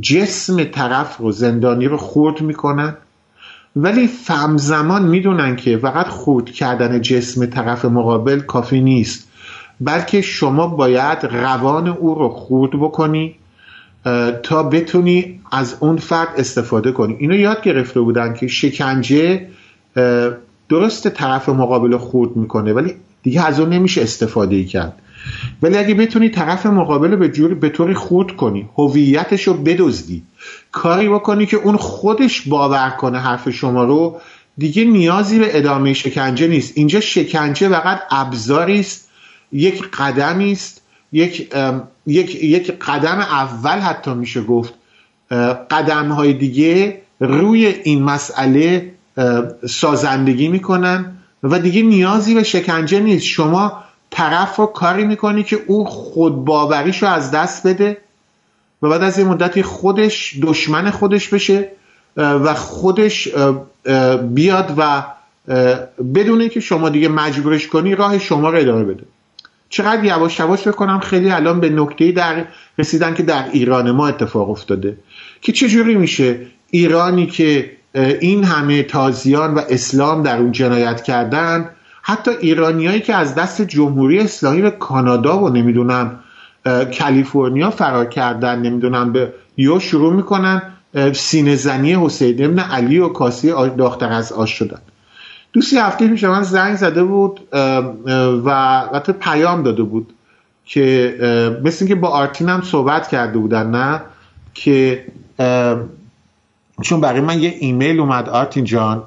جسم 0.00 0.64
طرف 0.64 1.16
رو 1.16 1.32
زندانی 1.32 1.86
رو 1.86 1.96
خورد 1.96 2.40
می‌کنن. 2.40 2.96
ولی 3.76 4.06
فهمزمان 4.06 5.02
می‌دونن 5.02 5.56
که 5.56 5.78
فقط 5.78 6.08
خورد 6.08 6.50
کردن 6.50 7.00
جسم 7.00 7.46
طرف 7.46 7.84
مقابل 7.84 8.40
کافی 8.40 8.80
نیست. 8.80 9.29
بلکه 9.80 10.20
شما 10.20 10.66
باید 10.66 11.18
روان 11.24 11.88
او 11.88 12.14
رو 12.14 12.28
خورد 12.28 12.70
بکنی 12.72 13.34
تا 14.42 14.62
بتونی 14.62 15.40
از 15.52 15.76
اون 15.80 15.96
فرد 15.96 16.28
استفاده 16.36 16.92
کنی. 16.92 17.16
اینو 17.18 17.34
یاد 17.34 17.62
گرفته 17.62 18.00
بودن 18.00 18.34
که 18.34 18.46
شکنجه 18.46 19.46
درست 20.68 21.08
طرف 21.08 21.48
مقابل 21.48 21.96
خورد 21.96 22.36
می‌کنه 22.36 22.72
ولی 22.72 22.94
دیگه 23.22 23.46
از 23.46 23.60
اون 23.60 23.68
نمیشه 23.68 24.02
استفاده 24.02 24.56
ای 24.56 24.64
کرد. 24.64 24.92
ولی 25.62 25.76
اگه 25.76 25.94
بتونی 25.94 26.28
طرف 26.28 26.66
مقابل 26.66 27.16
به 27.16 27.28
جوری 27.28 27.54
به 27.54 27.68
طوری 27.68 27.94
خورد 27.94 28.36
کنی 28.36 28.68
هویتش 28.76 29.42
رو 29.48 29.54
بدزدی 29.54 30.22
کاری 30.72 31.08
بکنی 31.08 31.46
که 31.46 31.56
اون 31.56 31.76
خودش 31.76 32.48
باور 32.48 32.90
کنه 32.90 33.18
حرف 33.18 33.50
شما 33.50 33.84
رو 33.84 34.20
دیگه 34.58 34.84
نیازی 34.84 35.38
به 35.38 35.58
ادامه 35.58 35.92
شکنجه 35.92 36.46
نیست. 36.46 36.72
اینجا 36.76 37.00
شکنجه 37.00 37.68
فقط 37.68 38.00
ابزاری 38.10 38.80
است 38.80 39.09
یک 39.52 39.90
قدمی 39.90 40.52
است. 40.52 40.82
یک 41.12 41.54
یک 42.06 42.34
یک 42.34 42.72
قدم 42.80 43.18
اول 43.18 43.78
حتی 43.78 44.14
میشه 44.14 44.42
گفت 44.42 44.74
قدم 45.70 46.08
های 46.08 46.32
دیگه 46.32 47.00
روی 47.20 47.66
این 47.66 48.02
مسئله 48.02 48.92
سازندگی 49.68 50.48
می‌کنن 50.48 51.16
و 51.42 51.58
دیگه 51.58 51.82
نیازی 51.82 52.34
به 52.34 52.42
شکنجه 52.42 53.00
نیست. 53.00 53.24
شما 53.24 53.84
طرف 54.10 54.56
رو 54.56 54.66
کاری 54.66 55.04
می‌کنی 55.04 55.42
که 55.42 55.58
او 55.66 55.84
خودباوریش 55.84 57.02
رو 57.02 57.08
از 57.08 57.30
دست 57.30 57.66
بده 57.66 57.96
و 58.82 58.88
بعد 58.88 59.02
از 59.02 59.18
این 59.18 59.28
مدتی 59.28 59.62
خودش 59.62 60.38
دشمن 60.42 60.90
خودش 60.90 61.28
بشه 61.28 61.68
و 62.16 62.54
خودش 62.54 63.28
بیاد 64.22 64.74
و 64.76 65.02
بدونه 66.14 66.48
که 66.48 66.60
شما 66.60 66.88
دیگه 66.88 67.08
مجبورش 67.08 67.68
کنی 67.68 67.94
راه 67.94 68.18
شما 68.18 68.50
رو 68.50 68.58
ادامه 68.58 68.84
بده. 68.84 69.04
چقدر 69.70 70.04
یواش 70.04 70.38
یواش 70.38 70.68
بکنم 70.68 70.98
خیلی 71.00 71.30
الان 71.30 71.60
به 71.60 71.70
نکته 71.70 72.12
در 72.12 72.44
رسیدن 72.78 73.14
که 73.14 73.22
در 73.22 73.44
ایران 73.52 73.90
ما 73.90 74.08
اتفاق 74.08 74.50
افتاده. 74.50 74.96
که 75.40 75.52
چجوری 75.52 75.94
میشه 75.94 76.38
ایرانی 76.70 77.26
که 77.26 77.70
این 78.20 78.44
همه 78.44 78.82
تازیان 78.82 79.54
و 79.54 79.60
اسلام 79.68 80.22
در 80.22 80.38
اون 80.38 80.52
جنایت 80.52 81.02
کردن 81.02 81.70
حتی 82.02 82.30
ایرانیایی 82.40 83.00
که 83.00 83.14
از 83.14 83.34
دست 83.34 83.62
جمهوری 83.62 84.18
اسلامی 84.18 84.62
به 84.62 84.70
کانادا 84.70 85.38
و 85.38 85.48
نمی‌دونم 85.48 86.20
کالیفرنیا 86.98 87.70
فرار 87.70 88.04
کردن 88.04 88.62
نمی‌دونم 88.62 89.12
به 89.12 89.32
یو 89.56 89.78
شروع 89.78 90.12
می‌کنن 90.12 90.62
سینه 91.14 91.56
زنی 91.56 91.94
حسین 91.94 92.44
ابن 92.44 92.58
علی 92.58 92.98
و 92.98 93.08
کاسی 93.08 93.52
داختر 93.78 94.12
از 94.12 94.32
آش 94.32 94.50
شدن. 94.50 94.80
دوستی 95.52 95.78
هفته 95.78 96.08
پیش 96.08 96.24
من 96.24 96.42
زنگ 96.42 96.76
زده 96.76 97.04
بود 97.04 97.40
و 98.44 98.80
حتی 98.94 99.12
پیام 99.12 99.62
داده 99.62 99.82
بود 99.82 100.12
که 100.64 101.14
مثل 101.64 101.86
که 101.86 101.94
با 101.94 102.08
آرتین 102.08 102.48
هم 102.48 102.62
صحبت 102.62 103.08
کرده 103.08 103.38
بودن 103.38 103.70
نه؟ 103.70 104.00
که 104.54 105.04
چون 106.82 107.00
برای 107.00 107.20
من 107.20 107.42
یه 107.42 107.54
ایمیل 107.58 108.00
اومد 108.00 108.28
آرتین 108.28 108.64
جان 108.64 109.02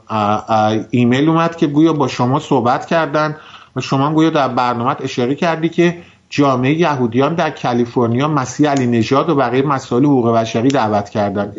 ایمیل 0.90 1.30
اومد 1.30 1.56
که 1.56 1.68
گویا 1.68 1.94
با 1.94 2.08
شما 2.08 2.40
صحبت 2.40 2.86
کردن 2.86 3.36
و 3.76 3.82
شما 3.82 4.14
گویا 4.14 4.30
در 4.30 4.48
برنامه 4.48 4.96
اشاره 5.02 5.36
کردی 5.36 5.70
که 5.70 5.98
جامعه 6.30 6.74
یهودیان 6.74 7.36
در 7.36 7.50
کالیفرنیا 7.50 8.28
مسیح 8.28 8.70
علی 8.70 8.88
نژاد 8.88 9.30
و 9.30 9.36
بقیه 9.36 9.62
مسائل 9.62 10.04
حقوق 10.04 10.36
بشری 10.36 10.68
دعوت 10.68 11.10
کردن. 11.10 11.54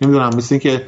نمی‌دونم 0.00 0.30
مثل 0.36 0.58
که 0.58 0.86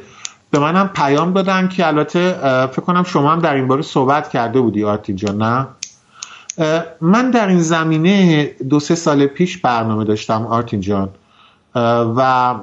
به 0.51 0.59
منم 0.59 0.87
پیام 0.87 1.33
دادن 1.33 1.67
که 1.67 1.87
البته 1.87 2.33
فکر 2.67 2.81
کنم 2.81 3.03
شما 3.03 3.31
هم 3.31 3.39
در 3.39 3.55
این 3.55 3.67
باره 3.67 3.81
صحبت 3.81 4.29
کرده 4.29 4.61
بودی 4.61 4.83
آرتین 4.83 5.15
جان 5.15 5.37
نه؟ 5.37 5.67
من 7.01 7.31
در 7.31 7.47
این 7.47 7.61
زمینه 7.61 8.43
دو 8.69 8.79
سه 8.79 8.95
سال 8.95 9.25
پیش 9.25 9.57
برنامه 9.57 10.03
داشتم 10.03 10.47
آرتین 10.47 10.81
جان 10.81 11.09
و 12.15 12.55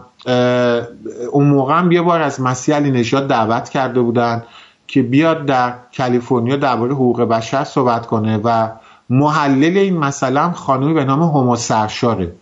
اون 1.33 1.47
موقع 1.47 1.79
هم 1.79 1.93
یه 1.93 2.03
بار 2.03 2.23
از 2.23 2.41
مسیح 2.41 2.75
علی 2.75 2.91
نژاد 2.91 3.29
دعوت 3.29 3.69
کرده 3.69 4.01
بودن 4.01 4.43
که 4.87 5.03
بیاد 5.03 5.47
در 5.47 5.75
کالیفرنیا 5.97 6.57
درباره 6.57 6.95
حقوق 6.95 7.23
بشر 7.23 7.65
صحبت 7.65 8.07
کنه 8.07 8.41
و 8.45 8.69
محلل 9.11 9.79
این 9.79 9.97
مسئله 9.97 10.41
هم 10.41 10.53
خانمی 10.53 10.95
به 10.95 11.05
نام 11.05 11.23
هومو 11.23 11.57
سرشاره. 11.57 12.33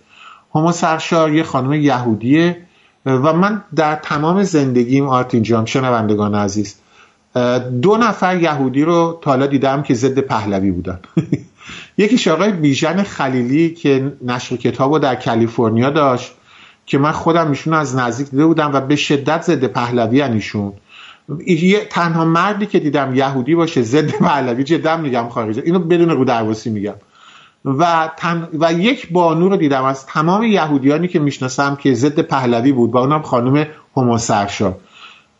یه 1.33 1.43
خانم 1.43 1.73
یهودیه 1.73 2.66
و 3.07 3.33
من 3.33 3.63
در 3.77 3.95
تمام 3.95 4.43
زندگیم 4.43 5.09
آرتین 5.09 5.43
جان 5.43 5.67
شنوندگان 5.67 6.35
عزیز 6.35 6.75
دو 7.83 7.97
نفر 7.97 8.43
یهودی 8.43 8.83
رو 8.83 9.19
تالا 9.23 9.47
دیدم 9.47 9.83
که 9.83 9.95
ضد 9.95 10.19
پهلوی 10.19 10.71
بودن. 10.71 10.99
یکیش 11.99 12.29
آقای 12.29 12.53
بیژن 12.53 13.03
خلیلی 13.03 13.71
که 13.71 14.13
نشر 14.25 14.57
کتاب 14.57 14.93
رو 14.93 14.99
در 14.99 15.15
کالیفرنیا 15.15 15.91
داشت 15.91 16.33
که 16.87 16.99
من 16.99 17.13
خودم 17.13 17.49
ایشون 17.49 17.75
از 17.75 17.97
نزدیک 17.97 18.31
دیده 18.31 18.47
بودم 18.47 18.71
و 18.75 18.81
به 18.81 18.97
شدت 18.97 19.43
ضد 19.43 19.65
پهلوی 19.65 20.23
انیشون 20.23 20.73
یه 21.47 21.85
تنها 21.85 22.25
مردی 22.25 22.67
که 22.67 22.81
دیدم 22.81 23.15
یهودی 23.15 23.55
باشه 23.55 23.83
ضد 23.83 24.11
پهلوی 24.11 24.65
جدا 24.65 24.97
میگم 24.97 25.29
خارجه. 25.29 25.63
اینو 25.65 25.79
بدون 25.79 26.11
رو 26.11 26.55
میگم. 26.71 26.95
و, 27.67 28.11
تن 28.17 28.49
و 28.61 28.73
یک 28.73 29.13
بانو 29.13 29.49
رو 29.49 29.57
دیدم 29.57 29.85
از 29.85 30.07
تمام 30.07 30.43
یهودیانی 30.43 31.09
که 31.09 31.19
می‌شناسم 31.19 31.77
که 31.77 31.95
ضد 31.95 32.21
پهلوی 32.21 32.73
بود 32.73 32.93
و 32.93 32.97
اونم 32.97 33.23
خانم 33.23 33.67
هما 33.97 34.19
سرشا. 34.19 34.75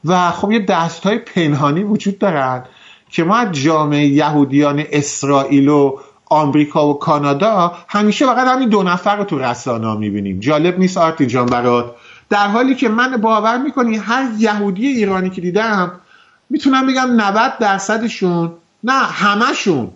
و 0.05 0.31
خب 0.31 0.53
یه 0.53 0.59
دست 0.59 1.07
های 1.07 1.19
پنهانی 1.19 1.83
وجود 1.83 2.19
دارن 2.19 2.65
که 3.11 3.25
ما 3.25 3.37
از 3.37 3.53
جامعه 3.53 4.07
یهودیان 4.07 4.85
اسرائیل 4.93 5.69
و 5.69 5.99
آمریکا 6.27 6.89
و 6.89 6.99
کانادا 6.99 7.73
همیشه 7.89 8.27
فقط 8.27 8.49
همین 8.49 8.69
دو 8.69 8.83
نفر 8.83 9.17
رو 9.17 9.25
تو 9.25 9.39
رسانه 9.39 9.87
ها 9.87 9.97
می‌بینیم. 9.97 10.41
جالب 10.41 10.79
نیست 10.79 10.99
آرتی 10.99 11.27
جان 11.27 11.47
برات؟ 11.47 11.95
در 12.31 12.49
حالی 12.49 12.75
که 12.75 12.89
من 12.89 13.17
باور 13.17 13.59
می‌کنی 13.59 13.97
هر 13.97 14.29
یهودی 14.39 14.87
ایرانی 14.87 15.31
که 15.31 15.41
دیدم 15.41 15.93
می‌تونم 16.51 16.87
بگم 16.87 17.07
90 17.17 17.59
درصدشون 17.59 18.53
نه 18.85 18.93
همشون 18.93 19.91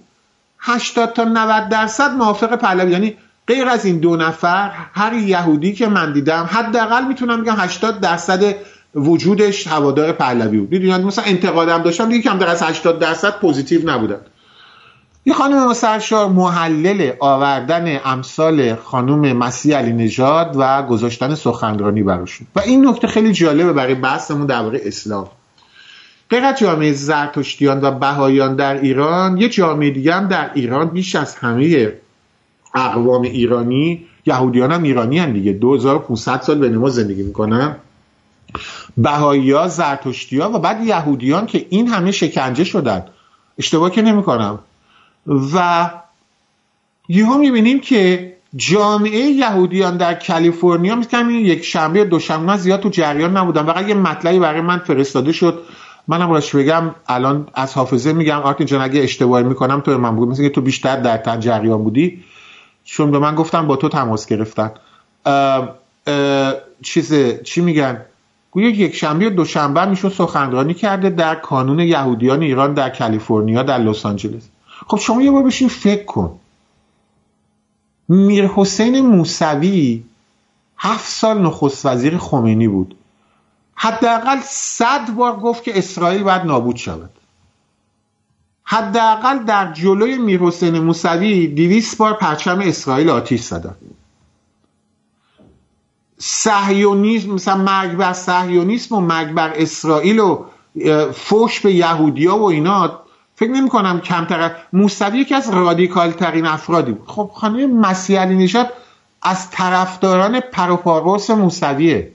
80 0.61 1.13
تا 1.13 1.25
90 1.25 1.69
درصد 1.69 2.11
موافق 2.11 2.57
پهلوی. 2.57 2.93
یعنی 2.93 3.17
غیر 3.47 3.69
از 3.69 3.85
این 3.85 3.99
دو 3.99 4.17
نفر 4.17 4.71
هر 4.95 5.13
یهودی 5.13 5.73
که 5.73 5.87
من 5.87 6.13
دیدم 6.13 6.49
حداقل 6.53 7.05
می‌تونم 7.05 7.43
بگم 7.43 7.55
80 7.59 8.01
درصد 8.01 8.55
وجودش 8.95 9.67
هوادار 9.67 10.13
پهلوی 10.13 10.59
بود. 10.59 10.71
دیدید 10.71 10.93
مثلا 10.93 11.25
انتقادم 11.25 11.83
داشتم 11.83 12.09
دیگه 12.09 12.23
کم 12.23 12.39
در 12.39 12.49
از 12.49 12.63
80 12.63 12.99
درصد 12.99 13.31
پوزیتیو 13.31 13.91
نبودن. 13.91 14.21
یه 15.25 15.35
خانم 15.35 15.73
سرشار 15.73 16.29
محلل 16.29 17.13
آوردن 17.21 18.01
امثال 18.05 18.75
خانم 18.75 19.37
مسیح 19.37 19.77
علی 19.77 19.93
نژاد 19.93 20.55
و 20.59 20.83
گذاشتن 20.83 21.35
سخنرانی 21.35 22.03
براشون 22.03 22.47
و 22.57 22.61
این 22.61 22.89
نکته 22.89 23.07
خیلی 23.07 23.33
جالبه 23.33 23.73
برای 23.73 23.95
بحثمون 23.95 24.47
درباره 24.47 24.81
اسلام. 24.85 25.29
غیر 26.31 26.53
جامعه 26.53 26.93
زرتشتیان 26.93 27.81
و 27.81 27.91
بهایان 27.91 28.57
در 28.57 28.81
ایران 28.81 29.37
یه 29.37 29.49
جامعه 29.49 29.91
دیگه 29.91 30.15
هم 30.15 30.29
در 30.29 30.51
ایران 30.55 30.89
بیش 30.89 31.17
از 31.17 31.35
همه 31.37 31.93
اقوام 32.75 33.23
ایرانی 33.23 34.07
یهودیان 34.27 34.73
هم 34.73 34.83
ایرانی 34.83 35.19
هم 35.19 35.33
دیگه. 35.33 35.53
2500 35.53 36.41
سال 36.41 36.59
به 36.59 36.69
نما 36.69 36.89
زندگی 36.89 37.23
می‌کنن. 37.23 37.77
بهایی 38.97 39.51
ها 39.51 39.69
زرتشتی 39.69 40.39
ها 40.39 40.51
و 40.51 40.59
بعد 40.59 40.85
یهودیان 40.85 41.47
که 41.47 41.67
این 41.71 41.89
همه 41.89 42.11
شکنجه 42.11 42.65
شدن. 42.65 43.05
اشتباه 43.59 43.91
که 43.91 44.03
نمی 44.03 44.23
کنم 44.23 44.59
و 45.55 45.91
یهو 47.09 47.39
می‌بینیم 47.39 47.81
که 47.81 48.37
جامعه 48.57 49.21
یهودیان 49.21 49.97
در 49.97 50.15
کالیفرنیا 50.15 50.97
مثل 50.97 51.31
یک 51.31 51.65
شنبه 51.65 51.99
یا 51.99 52.05
دوشنبه 52.05 52.57
زیاد 52.57 52.81
تو 52.81 52.89
جریان 52.89 53.37
نبودن 53.37 53.67
فقط 53.67 53.89
یه 53.89 53.95
مطلبی 53.95 54.39
برای 54.39 54.61
من 54.61 54.79
فرستاده 54.79 55.33
شد. 55.33 55.63
منم 56.11 56.31
راش 56.31 56.55
بگم 56.57 56.95
الان 57.07 57.49
از 57.55 57.75
حافظه 57.75 58.13
میگم 58.13 58.39
آرتین 58.39 58.67
جان 58.67 58.83
اگه 58.83 59.03
اشتباهی 59.03 59.45
می‌کنم 59.45 59.81
تو 59.81 59.99
من 59.99 60.17
بگو. 60.17 60.27
مثل 60.27 60.49
تو 60.49 60.61
بیشتر 60.61 60.97
در 60.97 61.17
تن 61.17 61.41
جریان 61.41 61.83
بودی. 61.83 62.25
چون 62.85 63.11
به 63.11 63.19
من 63.19 63.35
گفتن 63.35 63.67
با 63.67 63.77
تو 63.77 63.89
تماس 63.89 64.27
گرفتن. 64.27 64.71
چیز 66.83 67.15
چی 67.43 67.61
میگن؟ 67.61 68.01
گویا 68.51 68.69
یک 68.69 68.95
شنبه 68.95 69.27
و 69.27 69.31
دوشنبه 69.31 69.85
میشون 69.85 70.11
سخنرانی 70.11 70.75
کرده 70.75 71.11
در 71.11 71.35
کانون 71.35 71.81
یهودیان 71.81 72.43
ایران 72.43 72.75
در 72.75 72.91
کالیفرنیا 72.91 73.63
در 73.63 73.79
لس 73.79 74.07
آنجلس. 74.07 74.49
خب 74.87 74.99
شما 74.99 75.23
یه 75.23 75.31
بار 75.31 75.43
بشین 75.43 75.69
فکر 75.69 76.05
کن. 76.05 76.39
میر 78.09 78.47
حسین 78.47 79.01
موسوی 79.01 80.03
هفت 80.79 81.09
سال 81.09 81.43
نخست 81.43 81.87
وزیر 81.87 82.19
خمینی 82.19 82.69
بود. 82.69 82.95
حداقل 83.83 84.41
صد 84.45 85.11
بار 85.11 85.37
گفت 85.37 85.65
که 85.65 85.79
اسرائیل 85.79 86.23
باید 86.23 86.43
نابود 86.43 86.77
شود. 86.77 87.11
حداقل 88.65 89.39
در 89.39 89.73
جلوی 89.73 90.19
میر 90.19 90.41
حسین 90.41 90.79
موسوی 90.79 91.47
دیویس 91.47 91.97
بار 91.97 92.15
پرچم 92.15 92.61
اسرائیل 92.61 93.11
آتیش 93.11 93.41
زدن. 93.41 93.75
صهیونیسم 96.19 97.31
مثلا 97.31 97.57
مرگ 97.57 97.97
بر 97.97 98.13
صهیونیسم 98.13 98.95
و 98.95 99.01
مرگ 99.01 99.33
بر 99.33 99.53
اسرائیل 99.55 100.19
و 100.19 100.45
فوش 101.13 101.61
به 101.61 101.75
یهودیا 101.75 102.39
و 102.39 102.45
اینا 102.45 103.01
فکر 103.35 103.51
نمی 103.51 103.69
کنم 103.69 104.01
کمتر 104.01 104.57
موسوی 104.73 105.19
یکی 105.19 105.35
از 105.35 105.51
رادیکال 105.51 106.11
ترین 106.11 106.47
افرادی 106.47 106.93
بود. 106.93 107.09
خب 107.09 107.31
خانم 107.35 107.81
مسیح 107.81 108.21
علی 108.21 108.37
نژاد 108.37 108.73
از 109.23 109.51
طرفداران 109.51 110.41
پروپاروس 110.41 111.31
موسویه. 111.31 112.13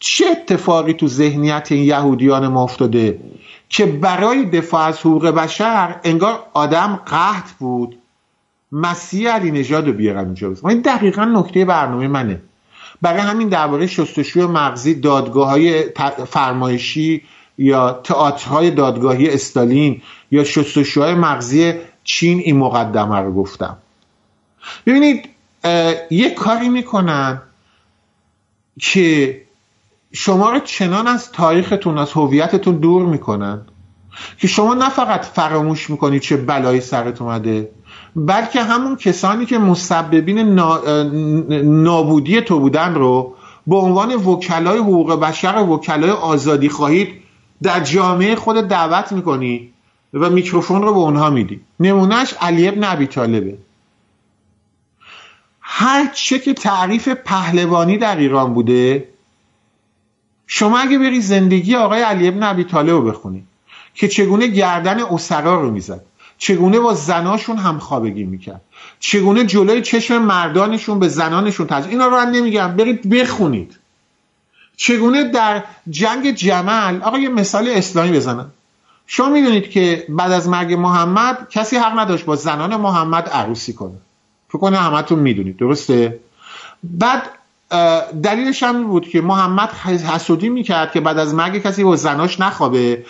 چه 0.00 0.26
اتفاقی 0.26 0.92
تو 0.92 1.08
ذهنیت 1.08 1.68
این 1.70 1.84
یهودیان 1.84 2.48
ما 2.48 2.62
افتاده 2.62 3.20
که 3.68 3.86
برای 3.86 4.44
دفاع 4.44 4.86
از 4.86 5.00
حقوق 5.00 5.26
بشر 5.26 6.00
انگار 6.04 6.46
آدم 6.52 7.00
قحط 7.06 7.50
بود؟ 7.58 7.98
مسیح 8.72 9.30
علی 9.30 9.50
نژاد 9.50 9.86
رو 9.86 9.92
بیارن 9.92 10.24
اینجا 10.24 10.54
این 10.68 10.80
دقیقا 10.80 11.24
نکته 11.24 11.64
برنامه 11.64 12.08
منه. 12.08 12.42
برای 13.02 13.20
همین 13.20 13.48
درباره 13.48 13.86
شستشوی 13.86 14.46
مغزی 14.46 14.94
دادگاه 14.94 15.48
های 15.48 15.84
فرمایشی 16.26 17.22
یا 17.58 18.00
تئاترهای 18.04 18.70
دادگاهی 18.70 19.30
استالین 19.30 20.02
یا 20.30 20.44
شستشوهای 20.44 21.14
مغزی 21.14 21.74
چین 22.04 22.38
این 22.38 22.56
مقدمه 22.56 23.18
رو 23.18 23.34
گفتم. 23.34 23.76
ببینید 24.86 25.28
یه 26.10 26.30
کاری 26.30 26.68
می‌کنن 26.68 27.42
که 28.80 29.42
شما 30.12 30.50
رو 30.50 30.58
چنان 30.58 31.06
از 31.06 31.32
تاریختون 31.32 31.98
از 31.98 32.12
هویتتون 32.12 32.76
دور 32.76 33.06
می‌کنن 33.06 33.62
که 34.38 34.48
شما 34.48 34.74
نه 34.74 34.88
فقط 34.88 35.24
فراموش 35.24 35.90
می‌کنید 35.90 36.22
چه 36.22 36.36
بلایی 36.36 36.80
سرت 36.80 37.22
اومده 37.22 37.70
بلکه 38.16 38.62
همون 38.62 38.96
کسانی 38.96 39.46
که 39.46 39.58
مسببین 39.58 40.38
نابودی 41.82 42.40
تو 42.40 42.60
بودن 42.60 42.94
رو 42.94 43.34
به 43.66 43.76
عنوان 43.76 44.14
وکلای 44.14 44.78
حقوق 44.78 45.20
بشر 45.20 45.54
و 45.56 45.74
وکلای 45.74 46.10
آزادی 46.10 46.68
خواهید 46.68 47.08
در 47.62 47.80
جامعه 47.80 48.34
خود 48.36 48.56
دعوت 48.56 49.12
می‌کنی 49.12 49.72
و 50.14 50.30
میکروفون 50.30 50.82
رو 50.82 50.92
به 50.92 50.98
اونها 50.98 51.30
میدی. 51.30 51.60
نمونهش 51.80 52.34
علی 52.40 52.68
ابن 52.68 52.84
ابی 52.84 53.06
طالبه. 53.06 53.58
هر 55.60 56.06
چه 56.14 56.38
که 56.38 56.54
تعریف 56.54 57.08
پهلوانی 57.08 57.98
در 57.98 58.16
ایران 58.16 58.54
بوده 58.54 59.08
شما 60.50 60.78
اگه 60.78 60.98
بری 60.98 61.20
زندگی 61.20 61.74
آقای 61.74 62.02
علی 62.02 62.28
ابن 62.28 62.42
ابی 62.42 62.64
طالب 62.64 62.90
رو 62.90 63.02
بخونی 63.02 63.44
که 63.94 64.08
چگونه 64.08 64.46
گردن 64.46 65.00
اسرا 65.00 65.60
رو 65.60 65.70
می‌زد 65.70 66.00
چگونه 66.38 66.80
با 66.80 66.94
زناشون 66.94 67.56
همخوابگی 67.56 68.24
می‌کرد 68.24 68.60
چگونه 69.00 69.44
جلوی 69.44 69.82
چشم 69.82 70.18
مردانشون 70.18 70.98
به 70.98 71.08
زنانشون 71.08 71.66
تجربه 71.66 71.90
اینا 71.90 72.06
رو 72.06 72.30
نمیگم 72.30 72.76
برید 72.76 73.10
بخونید. 73.10 73.78
چگونه 74.76 75.24
در 75.24 75.64
جنگ 75.90 76.34
جمل 76.34 77.02
آقا 77.02 77.18
یه 77.18 77.28
مثال 77.28 77.68
اسلامی 77.68 78.12
بزنم. 78.12 78.50
شما 79.06 79.28
می‌دونید 79.28 79.70
که 79.70 80.06
بعد 80.08 80.32
از 80.32 80.48
مرگ 80.48 80.74
محمد 80.74 81.48
کسی 81.50 81.76
حق 81.76 81.98
نداشت 81.98 82.24
با 82.24 82.36
زنان 82.36 82.76
محمد 82.76 83.28
عروسی 83.28 83.72
کنه. 83.72 83.98
فکر 84.48 84.58
کنه 84.58 84.78
همتون 84.78 85.18
می‌دونید 85.18 85.56
درسته؟ 85.56 86.20
بعد 86.84 87.37
دلیلش 88.22 88.62
هم 88.62 88.86
بود 88.86 89.08
که 89.08 89.20
محمد 89.20 89.72
حسودی 90.14 90.48
می‌کرد 90.48 90.92
که 90.92 91.00
بعد 91.00 91.18
از 91.18 91.34
مرگ 91.34 91.62
کسی 91.62 91.84
با 91.84 91.96
زناش 91.96 92.40
نخوابه. 92.40 93.04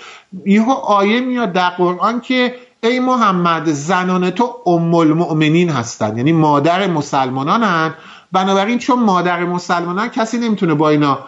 یهو 0.47 0.71
آیه 0.71 1.21
میاد 1.21 1.53
در 1.53 1.71
قرآن 1.71 2.21
که 2.21 2.55
ای 2.83 3.01
محمد 3.01 3.73
زنان 3.73 4.31
تو 4.31 4.55
ام 4.67 4.95
المؤمنین 4.95 5.71
هستن. 5.71 6.17
یعنی 6.17 6.33
مادر 6.33 6.87
مسلمانانن. 6.87 7.95
بنابراین 8.33 8.79
چون 8.79 9.03
مادر 9.03 9.45
مسلمانان 9.45 10.09
کسی 10.09 10.39
نمی‌تونه 10.39 10.75
با 10.75 10.89
اینا 10.89 11.19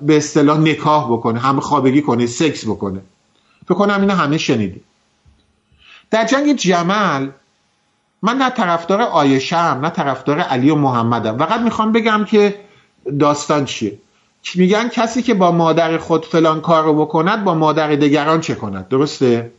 به 0.00 0.16
اصطلاح 0.16 0.58
نکاح 0.58 1.12
بکنه 1.12 1.40
هم 1.40 1.60
خوابگی 1.60 2.02
کنه 2.02 2.26
سکس 2.26 2.64
بکنه. 2.64 3.00
فکر 3.64 3.74
کنم 3.74 4.00
اینو 4.00 4.14
همه 4.14 4.38
شنیدی 4.38 4.80
در 6.10 6.24
جنگ 6.24 6.52
جمل 6.52 7.28
من 8.22 8.36
نه 8.36 8.50
طرفدار 8.50 9.02
آیشم 9.02 9.80
نه 9.82 9.90
طرفدار 9.90 10.40
علی 10.40 10.70
و 10.70 10.74
محمدم. 10.74 11.38
فقط 11.38 11.60
می‌خوام 11.60 11.92
بگم 11.92 12.24
که 12.24 12.54
داستان 13.18 13.64
چیه؟ 13.64 13.98
میگن 14.54 14.88
کسی 14.88 15.22
که 15.22 15.34
با 15.34 15.52
مادر 15.52 15.98
خود 15.98 16.24
فلان 16.24 16.60
کار 16.60 16.84
رو 16.84 17.06
بکند 17.06 17.44
با 17.44 17.54
مادر 17.54 17.94
دیگران 17.94 18.40
چه 18.40 18.54
کند؟ 18.54 18.88
درسته؟ 18.88 19.52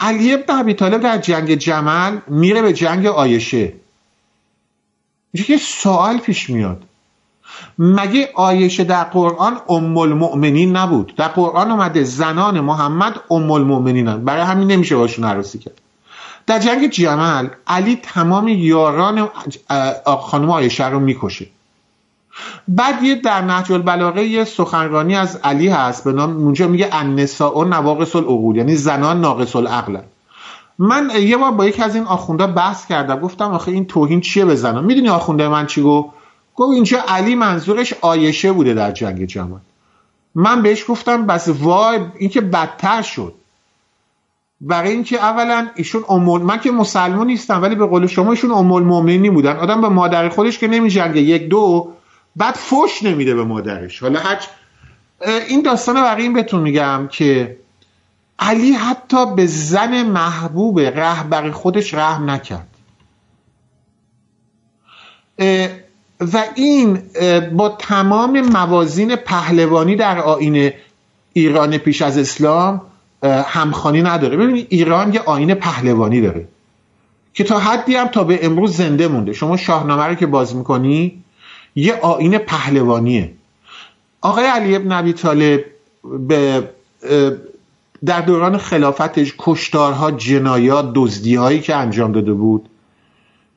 علی 0.00 0.34
ابن 0.34 0.54
ابی 0.54 0.74
طالب 0.74 1.02
در 1.02 1.18
جنگ 1.18 1.54
جمل 1.54 2.18
میره 2.26 2.62
به 2.62 2.72
جنگ 2.72 3.06
آیشه. 3.06 3.72
اینجا 5.32 5.46
که 5.46 5.56
سوال 5.56 6.18
پیش 6.18 6.50
میاد. 6.50 6.82
مگه 7.78 8.30
آیشه 8.34 8.84
در 8.84 9.04
قرآن 9.04 9.60
ام 9.68 9.98
المؤمنین 9.98 10.76
نبود؟ 10.76 11.14
در 11.16 11.28
قرآن 11.28 11.70
اومده 11.70 12.04
زنان 12.04 12.60
محمد 12.60 13.20
ام 13.30 13.50
المؤمنین 13.50 14.24
برای 14.24 14.42
همین 14.42 14.70
نمیشه 14.70 14.96
باشون 14.96 15.24
عروسی 15.24 15.58
کرد. 15.58 15.80
در 16.50 16.58
جنگ 16.58 16.90
جمل 16.90 17.48
علی 17.66 17.96
تمام 18.02 18.48
یاران 18.48 19.28
خانم 20.20 20.50
آیشه 20.50 20.88
رو 20.88 21.00
می‌کشه. 21.00 21.46
بعد 22.68 23.02
یه 23.02 23.14
در 23.14 23.40
نهج 23.40 23.72
البلاغه 23.72 24.24
یه 24.24 24.44
سخنرانی 24.44 25.16
از 25.16 25.36
علی 25.44 25.68
هست 25.68 26.04
به 26.04 26.12
نام 26.12 26.36
اونجا 26.36 26.68
میگه 26.68 26.88
النساء 26.92 27.64
نواقص 27.64 28.16
العقول 28.16 28.56
یعنی 28.56 28.76
زنان 28.76 29.20
ناقص 29.20 29.56
العقل. 29.56 29.98
من 30.78 31.10
یه 31.20 31.36
بار 31.36 31.50
با 31.50 31.66
یکی 31.66 31.82
از 31.82 31.94
این 31.94 32.04
آخونده 32.04 32.46
بحث 32.46 32.86
کردم 32.86 33.20
گفتم 33.20 33.52
آخه 33.52 33.72
این 33.72 33.86
توهین 33.86 34.20
چیه 34.20 34.44
به 34.44 34.54
زنان؟ 34.54 34.84
می‌دونی 34.84 35.08
آخونده 35.08 35.48
من 35.48 35.66
چی 35.66 35.82
گفت؟ 35.82 36.08
گفت 36.56 36.74
اینجا 36.74 36.98
علی 37.08 37.34
منظورش 37.34 37.94
آیشه 38.00 38.52
بوده 38.52 38.74
در 38.74 38.92
جنگ 38.92 39.24
جمل. 39.24 39.58
من 40.34 40.62
بهش 40.62 40.84
گفتم 40.88 41.26
بس 41.26 41.48
وای 41.48 41.98
این 42.18 42.30
که 42.30 42.40
بدتر 42.40 43.02
شد. 43.02 43.34
برای 44.60 44.90
اینکه 44.90 45.16
اولا 45.16 45.68
ایشون 45.74 46.04
امول 46.08 46.42
من 46.42 46.60
که 46.60 46.70
مسلمان 46.70 47.26
نیستم 47.26 47.62
ولی 47.62 47.74
به 47.74 47.86
قول 47.86 48.06
شما 48.06 48.30
ایشون 48.30 48.50
ام 48.50 48.72
المؤمنین 48.72 49.34
بودن 49.34 49.56
آدم 49.56 49.80
به 49.80 49.88
مادر 49.88 50.28
خودش 50.28 50.58
که 50.58 50.68
نمی 50.68 50.90
جنگه 50.90 51.20
یک 51.20 51.48
دو 51.48 51.92
بعد 52.36 52.54
فوش 52.54 53.02
نمیده 53.02 53.34
به 53.34 53.44
مادرش. 53.44 54.02
حالا 54.02 54.20
هر 54.20 54.38
این 55.48 55.62
داستان 55.62 55.94
برای 55.94 56.22
این 56.22 56.32
بهتون 56.32 56.60
میگم 56.60 57.08
که 57.10 57.56
علی 58.38 58.72
حتی 58.72 59.34
به 59.34 59.46
زن 59.46 60.02
محبوب 60.02 60.80
رهبر 60.80 61.50
خودش 61.50 61.94
رحم 61.94 62.30
نکرد. 62.30 62.66
و 66.20 66.44
این 66.54 67.02
با 67.52 67.68
تمام 67.68 68.40
موازین 68.40 69.16
پهلوانی 69.16 69.96
در 69.96 70.18
آین 70.18 70.72
ایران 71.32 71.78
پیش 71.78 72.02
از 72.02 72.18
اسلام 72.18 72.82
همخانی 73.22 74.02
نداره. 74.02 74.36
ببینید 74.36 74.66
ایران 74.70 75.14
یه 75.14 75.20
آین 75.20 75.54
پهلوانی 75.54 76.20
داره 76.20 76.48
که 77.34 77.44
تا 77.44 77.58
حدی 77.58 77.96
هم 77.96 78.08
تا 78.08 78.24
به 78.24 78.46
امروز 78.46 78.76
زنده 78.76 79.08
مونده. 79.08 79.32
شما 79.32 79.56
شاهنامه 79.56 80.02
رو 80.02 80.14
که 80.14 80.26
باز 80.26 80.56
می‌کنی 80.56 81.22
یه 81.76 81.94
آین 81.94 82.38
پهلوانیه. 82.38 83.32
آقای 84.20 84.44
علی 84.44 84.76
ابن 84.76 84.92
نبی 84.92 85.12
طالب 85.12 85.64
به 86.28 86.68
در 88.04 88.20
دوران 88.20 88.58
خلافتش 88.58 89.34
کشتارها 89.38 90.10
جنایات 90.10 90.92
دزدیهایی 90.94 91.60
که 91.60 91.76
انجام 91.76 92.12
داده 92.12 92.32
بود 92.32 92.68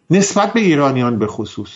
نسبت 0.10 0.54
به 0.54 0.60
ایرانیان 0.60 1.20
به 1.20 1.28
خصوص. 1.28 1.70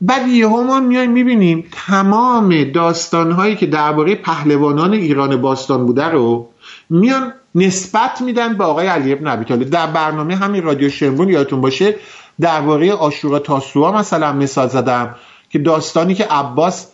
بعد 0.00 0.28
یهو 0.28 0.62
ما 0.62 0.80
میایم 0.80 1.10
می‌بینیم 1.10 1.64
تمام 1.72 2.64
داستانهایی 2.64 3.56
که 3.56 3.66
درباره 3.66 4.14
پهلوانان 4.14 4.92
ایران 4.92 5.36
باستان 5.36 5.86
بوده 5.86 6.04
رو 6.04 6.48
میان 6.90 7.32
نسبت 7.54 8.20
میدن 8.20 8.56
به 8.56 8.64
آقای 8.64 8.86
علی 8.86 9.12
ابن 9.12 9.26
ابی 9.26 9.44
طالب. 9.44 9.70
در 9.70 9.86
برنامه 9.86 10.36
همین 10.36 10.62
رادیو 10.62 10.88
شمرون 10.88 11.28
یادتون 11.28 11.60
باشه 11.60 11.94
درباره 12.40 12.92
آشورا 12.92 13.38
تاسوعا 13.38 13.92
مثلا 13.92 14.32
مثال 14.32 14.68
زدم 14.68 15.14
که 15.50 15.58
داستانی 15.58 16.14
که 16.14 16.24
عباس 16.24 16.86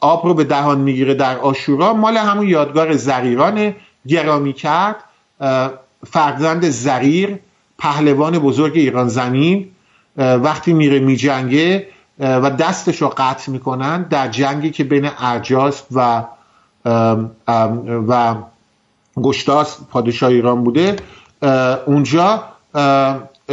آب 0.00 0.26
رو 0.26 0.34
به 0.34 0.44
دهان 0.44 0.80
می‌گیره 0.80 1.14
در 1.14 1.38
آشورا 1.38 1.92
مال 1.94 2.16
همون 2.16 2.48
یادگار 2.48 2.92
زریران 2.92 3.74
گرامی 4.06 4.52
کرد 4.52 4.96
فرزند 6.06 6.68
زریر 6.68 7.38
پهلوان 7.78 8.38
بزرگ 8.38 8.72
ایران 8.76 9.08
زمین 9.08 9.70
وقتی 10.16 10.72
میره 10.72 10.98
میجنگه 10.98 11.86
و 12.18 12.50
دستش 12.50 13.02
رو 13.02 13.12
قطع 13.16 13.52
می‌کنن 13.52 14.02
در 14.02 14.28
جنگی 14.28 14.70
که 14.70 14.84
بین 14.84 15.10
ارجاست 15.18 15.86
و 15.92 16.24
و 18.08 18.34
گشتاس 19.22 19.78
پادشاه 19.90 20.30
ایران 20.30 20.64
بوده. 20.64 20.96
اونجا 21.86 22.44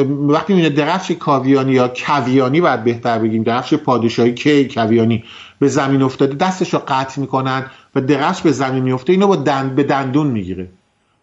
وقتی 0.06 0.54
می‌بینه 0.54 0.70
درفش 0.70 1.12
کاویانی 1.12 1.72
یا 1.72 1.88
کویانی 1.88 2.62
باید 2.62 2.84
بهتر 2.84 3.20
بگیم 3.20 3.44
درفش 3.44 3.74
پادشاهی 3.74 4.34
کی 4.34 4.68
کویانی 4.68 5.24
به 5.60 5.68
زمین 5.68 6.02
افتاده 6.02 6.36
دستش 6.36 6.74
رو 6.74 6.82
قطع 6.88 7.22
می‌کنن 7.22 7.66
و 7.96 8.02
درفش 8.02 8.42
به 8.42 8.52
زمین 8.52 8.84
میفته 8.84 9.14
اینو 9.14 9.28
با 9.28 9.36
دند 9.36 9.76
به 9.76 9.84
دندون 9.84 10.28
می‌گیره. 10.28 10.70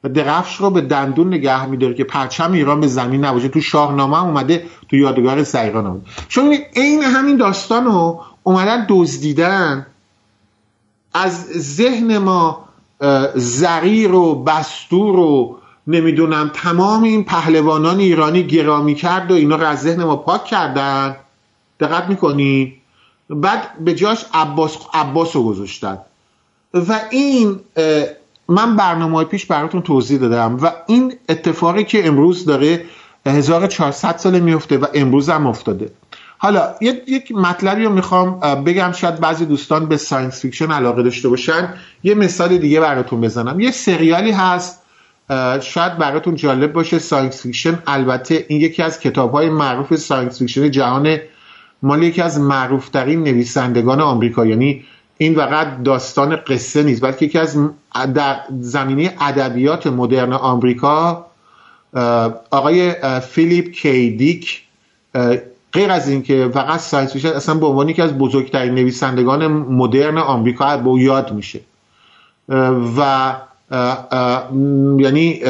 و 0.05 0.09
درفش 0.09 0.57
رو 0.57 0.71
به 0.71 0.81
دندون 0.81 1.29
نگه 1.29 1.67
میداره 1.67 1.95
که 1.95 2.05
پرچم 2.05 2.53
ایران 2.53 2.81
به 2.81 2.87
زمین 2.87 3.25
نباشه. 3.25 3.49
تو 3.49 3.61
شاهنامه 3.61 4.17
هم 4.17 4.25
اومده 4.25 4.67
تو 4.91 4.97
یادگار 4.97 5.45
سیران 5.45 5.87
اومده 5.87 6.05
چون 6.29 6.57
این 6.73 7.03
همین 7.03 7.37
داستان 7.37 7.85
رو 7.85 8.21
اومدن 8.43 8.87
دزدیدن. 8.89 9.87
از 11.15 11.45
ذهن 11.53 12.19
ما 12.19 12.69
زریر 13.35 14.13
و 14.13 14.35
بستور 14.35 15.19
و 15.19 15.59
نمی‌دونم 15.87 16.51
تمام 16.55 17.03
این 17.03 17.25
پهلوانان 17.25 17.99
ایرانی 17.99 18.43
گرامی 18.43 18.95
کرد 18.95 19.31
و 19.31 19.35
اینا 19.35 19.57
رو 19.57 19.67
از 19.67 19.81
ذهن 19.81 20.05
ما 20.05 20.17
پاک 20.17 20.45
کردن. 20.45 21.17
دقت 21.81 22.09
می‌کنی؟ 22.09 22.75
بعد 23.31 23.85
به 23.85 23.95
جاش 23.95 24.25
عباس, 24.35 24.79
عباس 24.95 25.37
رو 25.37 25.45
گذاشتن. 25.45 25.99
و 26.75 27.01
این 27.11 27.61
من 28.49 28.77
برنامه 28.77 29.25
پیش 29.25 29.47
براتون 29.47 29.83
توضیح 29.83 30.19
دادم. 30.19 30.59
و 30.63 30.71
این 30.87 31.15
اتفاقی 31.29 31.85
که 31.85 32.07
امروز 32.07 32.45
داره 32.45 32.85
1400 33.27 34.17
ساله 34.17 34.41
میفته 34.41 34.79
و 34.79 34.87
امروز 34.95 35.29
هم 35.29 35.47
افتاده. 35.47 35.91
حالا 36.43 36.75
یک 36.81 37.33
مطلبی 37.33 37.85
رو 37.85 37.93
می‌خوام 37.93 38.41
بگم 38.41 38.93
شاید 38.93 39.21
بعضی 39.21 39.47
دوستان 39.47 39.87
به 39.87 39.97
science 39.97 40.41
fiction 40.41 40.71
علاقه 40.71 41.03
داشته 41.03 41.29
باشن. 41.29 41.75
یه 42.03 42.15
مثال 42.15 42.59
دیگه 42.59 42.81
براتون 42.81 43.21
بزنم. 43.21 43.61
یه 43.61 43.71
سریالی 43.71 44.31
هست 44.31 44.83
شاید 45.61 45.99
براتون 45.99 46.35
جالب 46.35 46.73
باشه 46.73 46.99
science 46.99 47.43
fiction. 47.43 47.79
البته 47.87 48.45
این 48.49 48.61
یکی 48.61 48.83
از 48.83 49.01
کتاب 49.01 49.33
های 49.33 49.49
معروف 49.49 49.97
science 49.97 50.39
fiction 50.39 50.71
جهان 50.71 51.19
مال 51.83 52.03
یکی 52.03 52.23
از 52.23 52.41
معروفترین 52.41 53.25
نویسندگان 53.25 54.01
آمریکا. 54.01 54.47
یعنی 54.47 54.85
این 55.19 55.35
فقط 55.35 55.83
داستان 55.83 56.37
قصه 56.37 56.83
نیست 56.83 57.03
بلکه 57.03 57.27
یکی 57.27 57.39
از 57.39 57.57
در 58.15 58.41
زمینه 58.61 59.15
ادبیات 59.21 59.87
مدرن 59.87 60.33
آمریکا 60.33 61.27
آقای 62.51 62.95
فیلیپ 63.21 63.71
کی 63.71 64.10
دیک 64.10 64.63
غیر 65.73 65.91
از 65.91 66.09
اینکه 66.09 66.51
فقط 66.55 66.81
science 66.81 67.13
fiction 67.13 67.29
اصلا 67.29 67.55
به 67.55 67.67
عنوان 67.67 67.89
یکی 67.89 68.03
از 68.03 68.19
بزرگترین 68.19 68.75
نویسندگان 68.75 69.47
مدرن 69.47 70.19
آمریکا 70.19 70.77
به 70.77 71.03
یاد 71.03 71.33
میشه. 71.33 71.61
و 72.99 73.33
یعنی 74.99 75.41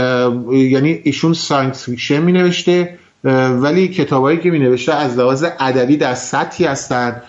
یعنی 0.52 1.00
ایشون 1.02 1.32
science 1.32 1.84
fiction 1.84 2.22
می 2.22 2.32
نوشته 2.32 2.98
ولی 3.24 3.88
کتابایی 3.88 4.38
که 4.38 4.50
می 4.50 4.58
نوشته 4.58 4.94
از 4.94 5.18
لحاظ 5.18 5.44
ادبی 5.60 5.96
در 5.96 6.14
سطحی 6.14 6.66
هستند 6.66 7.22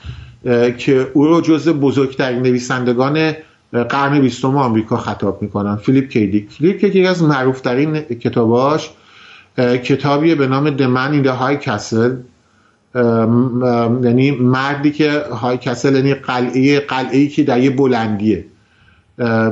که 0.78 1.12
او 1.14 1.28
رو 1.28 1.42
جز 1.42 1.70
بزرگترین 1.70 2.42
نویسندگان 2.42 3.34
قرن 3.90 4.22
بیستم 4.22 4.58
آمریکا 4.58 4.98
خطاب 4.98 5.42
می‌کنن. 5.42 5.76
فیلیپ 5.76 6.10
کی 6.10 6.27
دیک 6.27 6.50
فیلیپ 6.50 6.80
کی 6.80 6.87
دیک 6.87 6.96
یکی 6.96 7.08
از 7.08 7.24
معروفترین 7.24 8.02
کتاباش 8.02 8.90
کتابی 9.58 10.36
به 10.36 10.48
نام 10.48 10.78
The 10.78 10.82
Man 10.82 11.14
in 11.14 11.28
the 11.28 11.34
یعنی 12.96 14.32
مردی 14.32 14.92
که 14.92 15.12
High 15.12 15.58
Castle 15.58 15.96
یعنی 15.96 16.14
قلعه 16.14 16.80
قلعه 16.80 17.28
که 17.28 17.44
در 17.44 17.60
یه 17.60 17.70
بلندیه. 17.70 18.46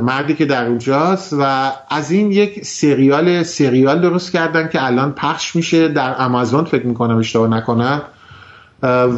مردی 0.01 0.33
که 0.33 0.45
در 0.45 0.65
اونجاست 0.65 1.33
و 1.39 1.71
از 1.89 2.11
این 2.11 2.31
یک 2.31 2.65
سریال 2.65 3.43
سریال 3.43 4.01
درست 4.01 4.31
کردن 4.31 4.69
که 4.69 4.85
الان 4.85 5.11
پخش 5.11 5.55
میشه 5.55 5.87
در 5.87 6.15
آمازون 6.15 6.63
فکر 6.63 6.85
می‌کنم 6.85 7.17
اشتباه 7.17 7.49
نکنم. 7.49 8.01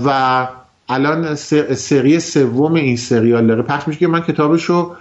و 0.05 0.47
الان 0.89 1.35
سری 1.75 2.19
سوم 2.19 2.73
این 2.73 2.97
سریال 2.97 3.47
داره 3.47 3.61
پخش 3.61 3.87
میشه 3.87 3.99
که 3.99 4.07
من 4.07 4.21
کتابشو 4.21 4.95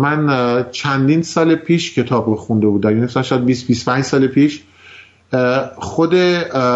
من 0.00 0.64
چندین 0.72 1.22
سال 1.22 1.54
پیش 1.54 1.98
کتاب 1.98 2.26
رو 2.26 2.36
خونده 2.36 2.66
بودم. 2.66 2.96
یعنی 2.96 3.08
شاید 3.08 3.44
20 3.44 3.66
25 3.66 4.04
سال 4.04 4.26
پیش 4.26 4.62
خود 5.76 6.14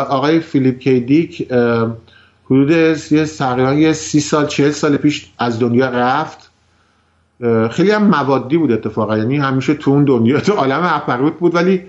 آقای 0.08 0.40
فیلیپ 0.40 0.78
کیدیک 0.78 1.52
حدود 2.44 2.70
یه 3.10 3.24
تقریبا 3.24 3.92
سی 3.92 4.20
سال 4.20 4.46
چهل 4.46 4.70
سال 4.70 4.96
پیش 4.96 5.26
از 5.38 5.60
دنیا 5.60 5.88
رفت. 5.88 6.50
خیلی 7.70 7.90
هم 7.90 8.04
موادی 8.04 8.56
بود 8.56 8.72
اتفاقا 8.72 9.18
یعنی 9.18 9.36
همیشه 9.36 9.74
تو 9.74 9.90
اون 9.90 10.04
دنیا 10.04 10.40
تو 10.40 10.52
عالم 10.52 10.82
اپروت 10.82 11.38
بود 11.38 11.54
ولی 11.54 11.82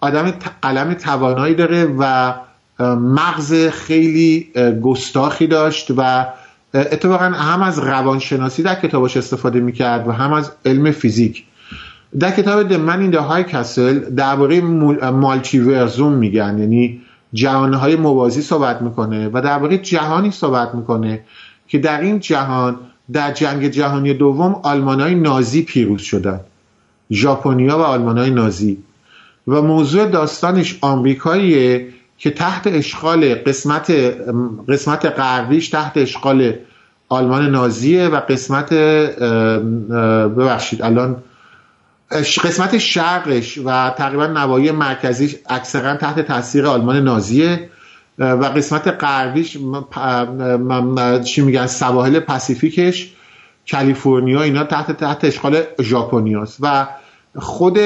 آدم 0.00 0.32
قلم 0.62 0.94
توانایی 0.94 1.54
داره 1.54 1.84
و 1.98 2.34
مغز 2.94 3.68
خیلی 3.68 4.52
گستاخی 4.82 5.46
داشت 5.46 5.90
و 5.96 6.26
اتفاقا 6.74 7.24
هم 7.24 7.62
از 7.62 7.78
روانشناسی 7.78 8.62
در 8.62 8.74
کتابش 8.74 9.16
استفاده 9.16 9.60
می‌کرد 9.60 10.08
و 10.08 10.12
هم 10.12 10.32
از 10.32 10.52
علم 10.64 10.90
فیزیک. 10.90 11.44
در 12.18 12.30
کتاب 12.30 12.62
د 12.62 12.72
من 12.72 13.00
این 13.00 13.14
های 13.14 13.44
کسل 13.44 13.98
درباره 13.98 14.60
مالچی 15.10 15.58
ورزوم 15.58 16.12
میگن 16.12 16.58
یعنی 16.58 17.00
جهانهای 17.32 17.96
موازی 17.96 18.42
صحبت 18.42 18.82
می‌کنه 18.82 19.30
و 19.32 19.42
درباره 19.42 19.78
جهانی 19.78 20.30
صحبت 20.30 20.74
می‌کنه 20.74 21.20
که 21.68 21.78
در 21.78 22.00
این 22.00 22.20
جهان 22.20 22.76
در 23.12 23.32
جنگ 23.32 23.68
جهانی 23.68 24.14
دوم 24.14 24.60
آلمانهای 24.62 25.14
نازی 25.14 25.62
پیروز 25.62 26.02
شدن 26.02 26.40
ژاپنیا 27.10 27.78
و 27.78 27.82
آلمانهای 27.82 28.30
نازی. 28.30 28.78
و 29.48 29.62
موضوع 29.62 30.06
داستانش 30.06 30.78
آمریکاییه 30.80 31.88
که 32.18 32.30
تحت 32.30 32.66
اشغال 32.66 33.34
قسمت 33.34 33.90
قسمت 34.68 35.06
غربیش 35.06 35.68
تحت 35.68 35.92
اشغال 35.96 36.52
آلمان 37.08 37.50
نازیه 37.50 38.08
و 38.08 38.20
قسمت 38.20 38.72
ببخشید 40.36 40.82
الان 40.82 41.16
قسمت 42.10 42.78
شرقش 42.78 43.58
و 43.58 43.90
تقریبا 43.90 44.26
نوایی 44.26 44.70
مرکزیش 44.70 45.36
اکثرا 45.48 45.96
تحت 45.96 46.20
تاثیر 46.20 46.66
آلمان 46.66 46.96
نازیه 47.04 47.70
و 48.18 48.44
قسمت 48.44 48.88
غربیش 48.88 49.58
چی 51.24 51.42
میگن 51.42 51.66
سواحل 51.66 52.20
پاسیفیکش 52.20 53.12
کالیفرنیا 53.70 54.42
اینا 54.42 54.64
تحت 54.64 54.92
تحت 54.92 55.24
اشغال 55.24 55.62
ژاپنیاست. 55.80 56.58
و 56.60 56.86
خود 57.36 57.78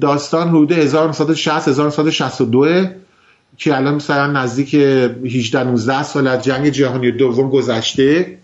داستان 0.00 0.48
حدود 0.48 0.72
1960 0.72 1.68
1962 1.68 2.84
که 3.56 3.76
الان 3.76 3.94
مثلا 3.94 4.26
نزدیک 4.26 4.74
18 4.74 5.64
19 5.64 6.02
سال 6.02 6.26
از 6.26 6.44
جنگ 6.44 6.68
جهانی 6.68 7.12
دوم 7.12 7.50
گذشته 7.50 8.38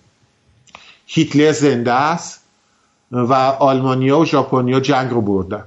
هیتلر 1.07 1.53
زنده 1.53 1.93
است. 1.93 2.46
و 3.13 3.33
آلمانیا 3.35 4.19
و 4.19 4.25
ژاپنیا 4.25 4.81
جنگ 4.81 5.11
رو 5.11 5.21
بردن. 5.21 5.65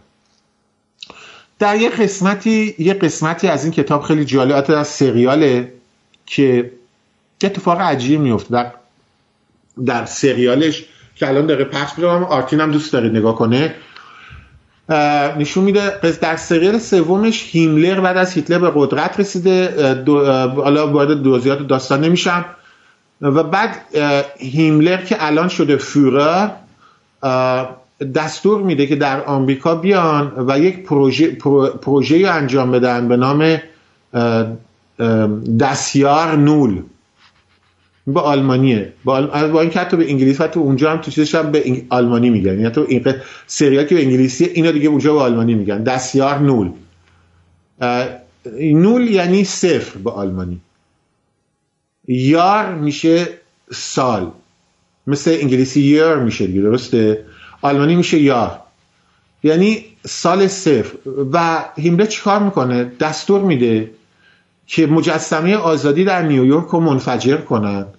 در 1.60 1.76
یه 1.76 1.90
قسمتی 1.90 2.76
یه 2.80 2.94
قسمتی 2.94 3.48
از 3.48 3.64
این 3.64 3.74
کتاب 3.74 4.02
خیلی 4.02 4.26
جالب 4.26 4.72
از 4.72 4.88
سریاله 4.88 5.74
که 6.26 6.72
اتفاق 7.44 7.82
عجیبی 7.82 8.18
میفته 8.18 8.50
در 8.52 8.72
در 9.86 10.06
سریالش 10.06 10.86
که 11.16 11.28
الان 11.28 11.46
داره 11.46 11.66
پخش 11.66 11.98
میشه 11.98 12.08
آرتین 12.10 12.62
هم 12.62 12.72
دوست 12.72 12.94
داره 12.94 13.10
نگاه 13.10 13.36
کنه 13.36 13.76
نشون 15.38 15.64
میده 15.64 16.00
در 16.22 16.36
سریال 16.36 16.78
سومش 16.78 17.50
هیملر 17.52 18.00
بعد 18.00 18.18
از 18.18 18.34
هیتلر 18.34 18.60
به 18.60 18.72
قدرت 18.76 19.20
رسیده 19.20 19.74
حالا 20.56 20.92
وارد 20.92 21.24
جزئیات 21.24 21.68
داستان 21.68 22.04
نمیشم 22.04 22.46
و 23.22 23.44
بعد 23.44 23.76
هیملر 24.38 24.98
که 25.06 25.16
الان 25.20 25.48
شده 25.48 25.78
فورر 25.78 26.50
دستور 28.16 28.62
میده 28.62 28.88
که 28.88 28.96
در 28.96 29.24
آمریکا 29.24 29.76
بیان 29.76 30.34
و 30.48 30.60
یک 30.60 30.84
پروژه 30.84 31.28
پروژه 31.82 32.28
انجام 32.28 32.72
بدن 32.72 33.08
به 33.08 33.18
نام 33.18 33.58
دستیار 35.60 36.36
نول. 36.36 36.82
با 38.08 38.22
آلمانیه. 38.22 38.94
با, 39.04 39.22
با 39.48 39.62
این 39.62 39.70
که 39.70 39.80
حتی 39.80 39.98
به 39.98 40.10
انگلیسی 40.10 40.44
حتی 40.44 40.60
اونجا 40.60 40.92
هم 40.92 40.98
تو 40.98 41.12
چیزش 41.12 41.36
هم 41.36 41.52
به 41.52 41.82
آلمانی 41.90 42.30
میگن. 42.30 42.60
یعنی 42.60 42.70
تو 42.70 42.86
این 42.88 43.16
سریال 43.48 43.86
که 43.86 43.96
به 43.96 44.02
انگلیسی 44.02 44.46
اینا 44.46 44.72
دیگه 44.72 44.90
اونجا 44.90 45.14
به 45.14 45.20
آلمانی 45.20 45.54
میگن. 45.54 45.84
دستیار 45.84 46.40
نول. 46.40 46.72
نول 48.62 49.02
یعنی 49.02 49.44
صفر 49.44 49.98
به 49.98 50.12
آلمانی. 50.12 50.60
یار 52.08 52.76
میشه 52.76 53.28
سال. 53.72 54.32
مثل 55.10 55.38
انگلیسی 55.42 55.82
یر 55.82 56.16
میشه 56.16 56.48
دیگه 56.48 56.62
درسته؟ 56.62 57.26
آلمانی 57.62 57.96
میشه 57.96 58.20
یار. 58.20 58.60
یعنی 59.44 59.86
سال 60.08 60.48
صفر. 60.48 60.96
و 61.34 61.66
هیمله 61.76 62.08
چیکار 62.08 62.40
می‌کنه؟ 62.40 62.92
دستور 63.00 63.42
میده 63.42 63.92
که 64.68 64.88
مجسمه 64.88 65.56
آزادی 65.56 66.04
در 66.04 66.22
نیویورک 66.22 66.68
رو 66.68 66.80
منفجر 66.80 67.38
کنند 67.38 67.94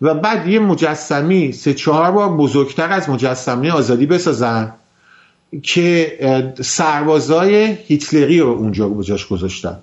و 0.00 0.14
بعد 0.14 0.48
یه 0.48 0.58
مجسمی 0.58 1.52
سه 1.52 1.74
چهار 1.74 2.10
بار 2.10 2.36
بزرگتر 2.36 2.90
از 2.90 3.08
مجسمه 3.08 3.70
آزادی 3.70 4.06
بسازن 4.06 4.72
که 5.62 6.54
سربازای 6.60 7.54
هیتلری 7.86 8.40
رو 8.40 8.48
اونجا 8.48 8.88
بجاش 8.88 9.26
گذاشتن. 9.26 9.78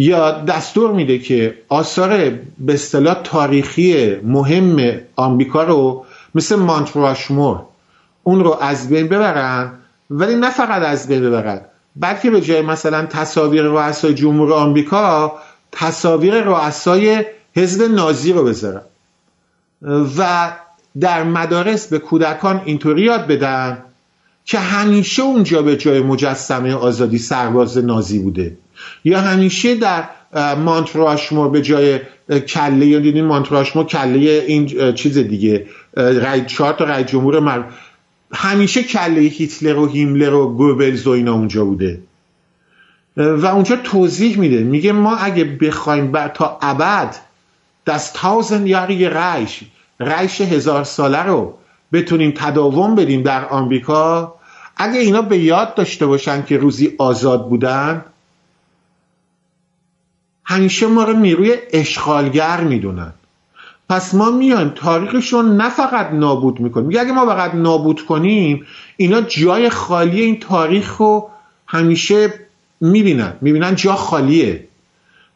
یا 0.00 0.30
دستور 0.30 0.92
میده 0.92 1.18
که 1.18 1.58
آثار 1.68 2.30
به 2.58 2.74
اصطلاح 2.74 3.14
تاریخی 3.24 4.16
مهم 4.16 5.00
آمریکا 5.16 5.62
رو 5.62 6.04
مثل 6.34 6.56
مانتراشمور 6.56 7.60
اون 8.22 8.44
رو 8.44 8.56
از 8.60 8.88
بین 8.88 9.08
ببرن 9.08 9.72
ولی 10.10 10.34
نه 10.34 10.50
فقط 10.50 10.82
از 10.82 11.08
بین 11.08 11.22
ببرن 11.22 11.60
بلکه 11.96 12.30
به 12.30 12.40
جای 12.40 12.62
مثلا 12.62 13.06
تصاویر 13.06 13.62
رؤسای 13.62 14.14
جمهور 14.14 14.52
آمریکا 14.52 15.32
تصاویر 15.72 16.34
رؤسای 16.34 17.24
حزب 17.56 17.94
نازی 17.94 18.32
رو 18.32 18.44
بذارن. 18.44 18.82
و 20.18 20.50
در 21.00 21.22
مدارس 21.22 21.86
به 21.88 21.98
کودکان 21.98 22.62
اینطوری 22.64 23.02
یاد 23.02 23.26
بدن 23.26 23.82
که 24.50 24.58
همیشه 24.58 25.22
اونجا 25.22 25.62
به 25.62 25.76
جای 25.76 26.00
مجسمه 26.00 26.74
آزادی 26.74 27.18
سرباز 27.18 27.78
نازی 27.78 28.18
بوده. 28.18 28.56
یا 29.04 29.20
همیشه 29.20 29.74
در 29.74 30.04
مانتراشمور 30.54 31.48
به 31.48 31.62
جای 31.62 32.00
کله 32.48 32.86
یا 32.86 32.98
دیدین 32.98 33.24
مانتراشمور 33.24 33.86
کله 33.86 34.44
این 34.46 34.92
چیز 34.94 35.18
دیگه 35.18 35.66
رای 35.96 36.44
چهار 36.46 36.72
تا 36.72 36.84
رای 36.84 37.04
جمهور 37.04 37.40
مر... 37.40 37.62
همیشه 38.32 38.82
کله 38.82 39.20
هیتلر 39.20 39.78
و 39.78 39.86
هیملر 39.86 40.34
و 40.34 40.54
گوبلز 40.54 41.06
و 41.06 41.10
اینا 41.10 41.34
اونجا 41.34 41.64
بوده. 41.64 42.00
و 43.16 43.46
اونجا 43.46 43.76
توضیح 43.76 44.38
میده. 44.38 44.62
میگه 44.62 44.92
ما 44.92 45.16
اگه 45.16 45.44
بخوایم 45.44 46.28
تا 46.28 46.58
ابد 46.62 47.16
دست 47.86 48.14
تاوزن 48.14 48.66
یاری 48.66 49.08
رایش 49.08 49.60
رایش 49.98 50.40
هزار 50.40 50.84
ساله 50.84 51.22
رو 51.22 51.54
بتونیم 51.92 52.32
تداوم 52.36 52.94
بدیم 52.94 53.22
در 53.22 53.44
آمریکا 53.44 54.39
اگه 54.82 55.00
اینا 55.00 55.22
به 55.22 55.38
یاد 55.38 55.74
داشته 55.74 56.06
باشن 56.06 56.42
که 56.42 56.56
روزی 56.56 56.94
آزاد 56.98 57.48
بودن 57.48 58.04
همیشه 60.44 60.86
ما 60.86 61.04
رو 61.04 61.12
نیروی 61.12 61.56
اشغالگر 61.72 62.60
می‌دونن. 62.60 63.12
پس 63.88 64.14
ما 64.14 64.30
میایم 64.30 64.68
تاریخشون 64.68 65.56
نه 65.56 65.68
فقط 65.68 66.12
نابود 66.12 66.60
می‌کنیم. 66.60 67.00
اگه 67.00 67.12
ما 67.12 67.26
فقط 67.26 67.54
نابود 67.54 68.06
کنیم 68.06 68.66
اینا 68.96 69.20
جای 69.20 69.70
خالی 69.70 70.22
این 70.22 70.40
تاریخ 70.40 70.96
رو 70.96 71.30
همیشه 71.66 72.34
می‌بینن. 72.80 73.32
می‌بینن 73.40 73.74
جا 73.74 73.94
خالیه. 73.94 74.68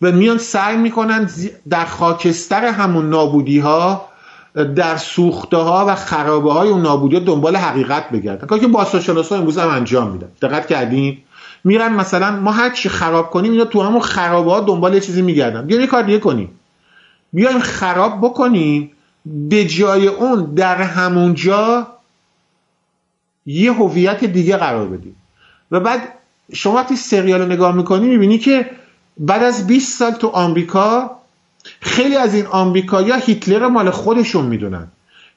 و 0.02 0.12
میان 0.12 0.38
سعی 0.38 0.76
می‌کنن 0.76 1.30
در 1.70 1.84
خاکستر 1.84 2.64
همون 2.64 3.10
نابودی 3.10 3.58
ها 3.58 4.08
در 4.54 4.96
سوخته 4.96 5.56
ها 5.56 5.84
و 5.88 5.94
خرابه 5.94 6.52
های 6.52 6.68
اون 6.68 6.82
نابودی 6.82 7.20
دنبال 7.20 7.56
حقیقت 7.56 8.10
بگردن. 8.10 8.46
کاری 8.46 8.60
که 8.60 8.66
باستانشناس 8.68 9.32
ها 9.32 9.38
امروز 9.38 9.58
هم 9.58 9.68
انجام 9.68 10.10
میدن. 10.10 10.28
دقت 10.42 10.66
کردین؟ 10.66 11.18
میرن 11.64 11.92
مثلا 11.92 12.30
ما 12.30 12.52
هر 12.52 12.70
چی 12.70 12.88
خراب 12.88 13.30
کنیم 13.30 13.52
اینا 13.52 13.64
تو 13.64 13.82
همون 13.82 14.00
خرابه 14.00 14.50
ها 14.50 14.60
دنبال 14.60 14.94
یه 14.94 15.00
چیزی 15.00 15.22
میگردن. 15.22 15.66
بیاین 15.66 15.86
کار 15.86 16.02
دیگه 16.02 16.18
کنیم. 16.18 16.50
بیایم 17.32 17.58
خراب 17.58 18.18
بکنیم. 18.18 18.90
به 19.26 19.64
جای 19.64 20.08
اون 20.08 20.54
در 20.54 20.82
همونجا 20.82 21.86
یه 23.46 23.72
هویت 23.72 24.24
دیگه 24.24 24.56
قرار 24.56 24.86
بدیم. 24.86 25.16
و 25.70 25.80
بعد 25.80 26.00
شما 26.52 26.74
وقتی 26.74 26.96
سریال 26.96 27.40
رو 27.40 27.46
نگاه 27.46 27.74
می‌کنی 27.74 28.08
می‌بینی 28.08 28.38
که 28.38 28.70
بعد 29.18 29.42
از 29.42 29.66
20 29.66 29.98
سال 29.98 30.10
تو 30.10 30.28
آمریکا 30.28 31.10
خیلی 31.84 32.16
از 32.16 32.34
این 32.34 32.46
آمریکایی‌ها 32.46 33.18
هیتلر 33.18 33.66
مال 33.66 33.90
خودشون 33.90 34.44
می‌دونن. 34.46 34.88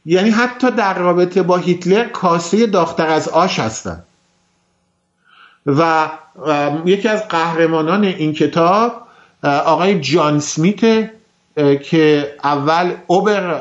یعنی 0.06 0.30
حتی 0.30 0.72
در 0.72 0.98
رابطه 0.98 1.42
با 1.42 1.58
هیتلر 1.58 2.04
کاسه 2.04 2.68
داغ‌تر 2.68 3.08
از 3.08 3.28
آش 3.28 3.60
هستن. 3.60 4.04
و 5.66 6.10
یکی 6.86 7.08
از 7.08 7.28
قهرمانان 7.28 8.04
این 8.04 8.34
کتاب 8.34 9.08
آقای 9.44 10.00
جان 10.00 10.40
سمیت 10.40 11.10
که 11.84 12.34
اول 12.44 12.92
Ober 13.08 13.54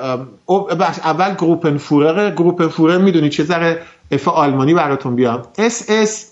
اول 1.04 1.34
Gruppenführer 1.34 2.30
Gruppenführer 2.30 2.98
می‌دونی 2.98 3.28
یه 3.28 3.44
ذره 3.44 3.82
اف 4.10 4.28
آلمانی 4.28 4.74
براتون 4.74 5.16
بیام. 5.16 5.42
اس 5.58 5.90
اس 5.90 6.26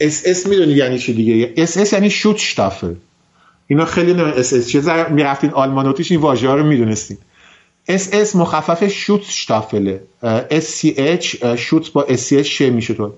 اس 0.00 0.22
اس 0.26 0.46
می‌دونی 0.46 0.72
یعنی 0.72 0.98
چی 0.98 1.14
دیگه؟ 1.14 1.54
اس 1.56 1.76
اس 1.76 1.92
یعنی 1.92 2.10
شوت 2.10 2.36
شتافل. 2.36 2.94
اینا 3.66 3.84
خیلی 3.84 4.20
اس 4.20 4.52
اس 4.52 4.68
چه 4.68 5.08
می‌رفتین 5.08 5.50
آلمانوتیش 5.50 6.12
این 6.12 6.20
واژه 6.20 6.48
ها 6.48 6.54
رو 6.54 6.64
می‌دونستین. 6.64 7.18
اس 7.88 8.08
اس 8.12 8.36
مخفف 8.36 8.88
شوت 8.88 9.22
شتافله 9.22 10.02
اس 10.22 10.64
سی 10.64 10.94
اچ 10.98 11.44
شوت 11.56 11.92
با 11.92 12.02
اس 12.02 12.20
سی 12.20 12.36
اچ 12.36 12.62
میشه 12.62 12.94
تو 12.94 13.12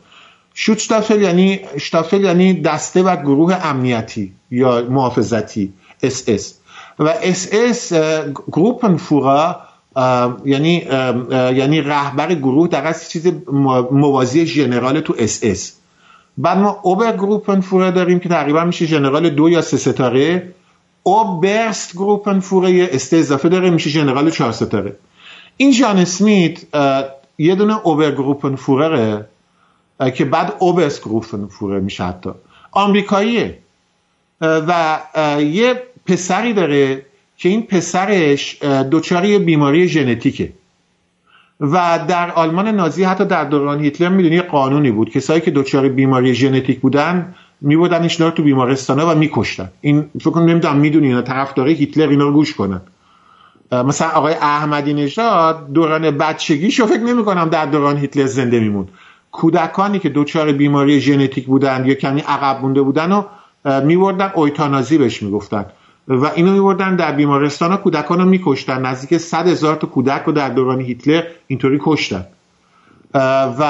شوت 0.54 0.78
شتافل 0.78 1.22
یعنی 1.22 1.61
شتافل 1.80 2.24
یعنی 2.24 2.61
دسته 2.61 3.02
و 3.02 3.16
گروه 3.16 3.66
امنیتی 3.66 4.32
یا 4.50 4.87
محافظتی. 4.90 5.72
اس 6.02 6.28
اس 6.28 6.54
و 6.98 7.14
اس 7.22 7.48
اس 7.52 7.92
گروپن 8.52 8.96
فورا 8.96 9.61
یعنی 10.44 10.87
یعنی 11.32 11.80
رهبر 11.80 12.35
گروه 12.35 12.68
در 12.68 12.92
چیز 12.92 13.26
موازی 13.90 14.46
ژنرال 14.46 15.00
تو 15.00 15.14
اس 15.18 15.40
اس 15.42 15.72
بعد 16.38 16.59
ما 16.59 16.81
Obergruppenführer 16.82 17.90
داریم 17.90 18.18
که 18.18 18.29
تقریبا 18.29 18.64
میشه 18.64 18.87
ژنرال 18.87 19.31
دو 19.31 19.49
یا 19.49 19.62
سه 19.62 19.77
ستاره. 19.77 20.55
Oberst-Gruppenführer 21.02 22.70
یه 22.72 22.88
استه 22.92 23.16
اضافه 23.16 23.49
داره 23.49 23.70
میشه 23.70 23.90
ژنرال 23.90 24.31
چهار 24.31 24.53
ستاره. 24.53 24.96
این 25.57 25.72
جان 25.72 25.99
اسمیت 25.99 26.62
یه 27.38 27.55
دونه 27.55 27.81
Obergruppenführer 27.87 28.54
ه 28.54 29.26
که 30.14 30.25
بعد 30.25 30.55
Oberst-Gruppenführer 30.59 31.80
میشه 31.81 32.05
حتی. 32.05 32.31
آمریکاییه. 32.72 33.59
و 34.40 35.01
یه 35.40 35.83
پسری 36.07 36.53
داره 36.53 37.07
که 37.37 37.49
این 37.49 37.62
پسرش 37.62 38.62
دچار 38.62 39.38
بیماری 39.38 39.88
ژنتیکه. 39.88 40.53
و 41.60 41.98
در 42.08 42.30
آلمان 42.30 42.68
نازی 42.68 43.04
حتی 43.04 43.24
در 43.24 43.44
دوران 43.44 43.80
هیتلر 43.80 44.08
می‌دونی 44.08 44.40
قانونی 44.40 44.90
بود. 44.90 45.10
کسایی 45.10 45.40
که 45.40 45.50
دچار 45.50 45.88
بیماری 45.88 46.34
ژنتیک 46.34 46.80
بودن 46.80 47.34
میبودن 47.60 48.02
اینا 48.02 48.26
رو 48.26 48.30
تو 48.30 48.42
بیمارستانه 48.42 49.04
و 49.04 49.14
میکشتن. 49.14 49.70
این 49.80 50.10
فکر 50.20 50.30
کنم 50.30 50.44
نمی‌دونم 50.44 50.76
می‌دونی 50.76 51.06
اینا 51.06 51.22
طرفدار 51.22 51.68
هیتلر 51.68 52.08
اینا 52.08 52.24
رو 52.24 52.32
گوش 52.32 52.54
کنن. 52.54 52.80
مثلا 53.72 54.08
آقای 54.08 54.34
احمدی 54.34 54.94
نژاد 54.94 55.72
دوران 55.72 56.10
بچگیشو 56.10 56.86
فکر 56.86 57.00
نمی 57.00 57.24
کنم 57.24 57.48
در 57.48 57.66
دوران 57.66 57.96
هیتلر 57.96 58.26
زنده 58.26 58.60
میموند. 58.60 58.88
کودکانی 59.32 59.98
که 59.98 60.08
دچار 60.08 60.52
بیماری 60.52 61.00
ژنتیک 61.00 61.46
بودن 61.46 61.84
یا 61.86 61.94
کمی 61.94 62.20
عقب 62.20 62.62
مونده 62.62 62.82
بودن 62.82 63.12
و 63.12 63.22
میبردن 63.80 64.30
اویتانازی 64.34 64.98
بهش 64.98 65.22
می‌گفتن. 65.22 65.66
و 66.08 66.26
اینو 66.34 66.52
میبردن 66.52 66.96
در 66.96 67.12
بیمارستان 67.12 67.70
ها 67.70 67.76
کودکان 67.76 68.18
رو 68.18 68.24
میکشتن. 68.24 68.86
نزدیک 68.86 69.18
صد 69.18 69.46
هزار 69.48 69.76
تا 69.76 69.86
کودک 69.86 70.22
رو 70.26 70.32
در 70.32 70.48
دوران 70.48 70.80
هیتلر 70.80 71.22
اینطوری 71.46 71.78
کشتن. 71.82 72.26
و 73.14 73.60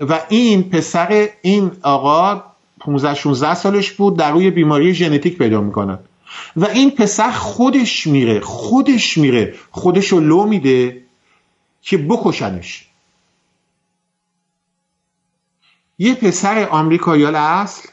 و 0.00 0.20
این 0.28 0.62
پسر 0.62 1.28
این 1.42 1.70
آقا 1.82 2.42
15 2.80 3.14
16 3.14 3.54
سالش 3.54 3.92
بود 3.92 4.16
در 4.18 4.32
روی 4.32 4.50
بیماری 4.50 4.94
ژنتیک 4.94 5.38
پیدا 5.38 5.60
می‌کنن. 5.60 5.98
و 6.56 6.66
این 6.66 6.90
پسر 6.90 7.30
خودش 7.30 8.06
میره 8.06 8.40
خودش 8.40 9.18
میره 9.18 9.54
خودش 9.70 10.08
رو 10.08 10.20
لو 10.20 10.46
میده 10.46 11.02
که 11.82 11.98
بکشنش. 11.98 12.86
یه 15.98 16.14
پسر 16.14 16.68
آمریکایی 16.70 17.24
اصل 17.24 17.88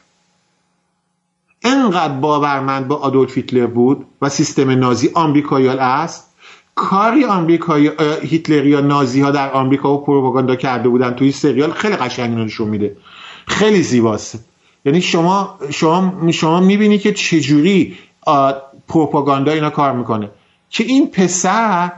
انقدر 1.64 2.14
باورمند 2.14 2.88
با 2.88 2.96
آدولف 2.96 3.36
هیتلر 3.36 3.66
بود 3.66 4.06
و 4.22 4.28
سیستم 4.28 4.70
نازی 4.70 5.10
آمریکاییال 5.14 5.78
است 5.78 6.30
کاری 6.74 7.24
آمریکایی 7.24 7.90
هیتلر 8.22 8.66
یا 8.66 8.80
نازی 8.80 9.20
ها 9.20 9.30
در 9.30 9.52
آمریکا 9.52 9.94
و 9.94 10.04
پروپاگاندا 10.04 10.56
کرده 10.56 10.88
بودن 10.88 11.10
توی 11.10 11.32
سریال 11.32 11.72
خیلی 11.72 11.96
قشنگ 11.96 12.38
نشون 12.38 12.68
میده. 12.68 12.96
خیلی 13.46 13.82
زیباست. 13.82 14.44
یعنی 14.84 15.00
شما 15.00 15.58
شما 15.70 16.30
شما 16.32 16.60
می‌بینی 16.60 16.98
که 16.98 17.12
چجوری 17.12 17.98
پروپاگاندا 18.88 19.52
اینا 19.52 19.70
کار 19.70 19.92
می‌کنه. 19.92 20.30
که 20.70 20.84
این 20.84 21.10
پسر 21.10 21.92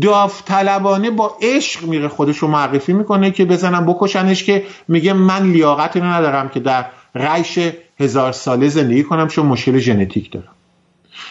داوطلبانه 0.00 1.10
با 1.10 1.36
عشق 1.42 1.84
میره 1.84 2.08
خودش 2.08 2.38
رو 2.38 2.48
معرفی 2.48 2.92
می‌کنه 2.92 3.30
که 3.30 3.44
بزنم 3.44 3.86
بکشنش 3.86 4.44
که 4.44 4.64
میگه 4.88 5.12
من 5.12 5.50
لیاقت 5.50 5.96
اینو 5.96 6.08
ندارم 6.08 6.48
که 6.48 6.60
در 6.60 6.84
رایش 7.14 7.58
هزار 8.00 8.32
ساله 8.32 8.68
زندگی 8.68 9.02
کنم 9.02 9.28
چون 9.28 9.46
مشکل 9.46 9.78
ژنتیک 9.78 10.32
دارم. 10.32 10.52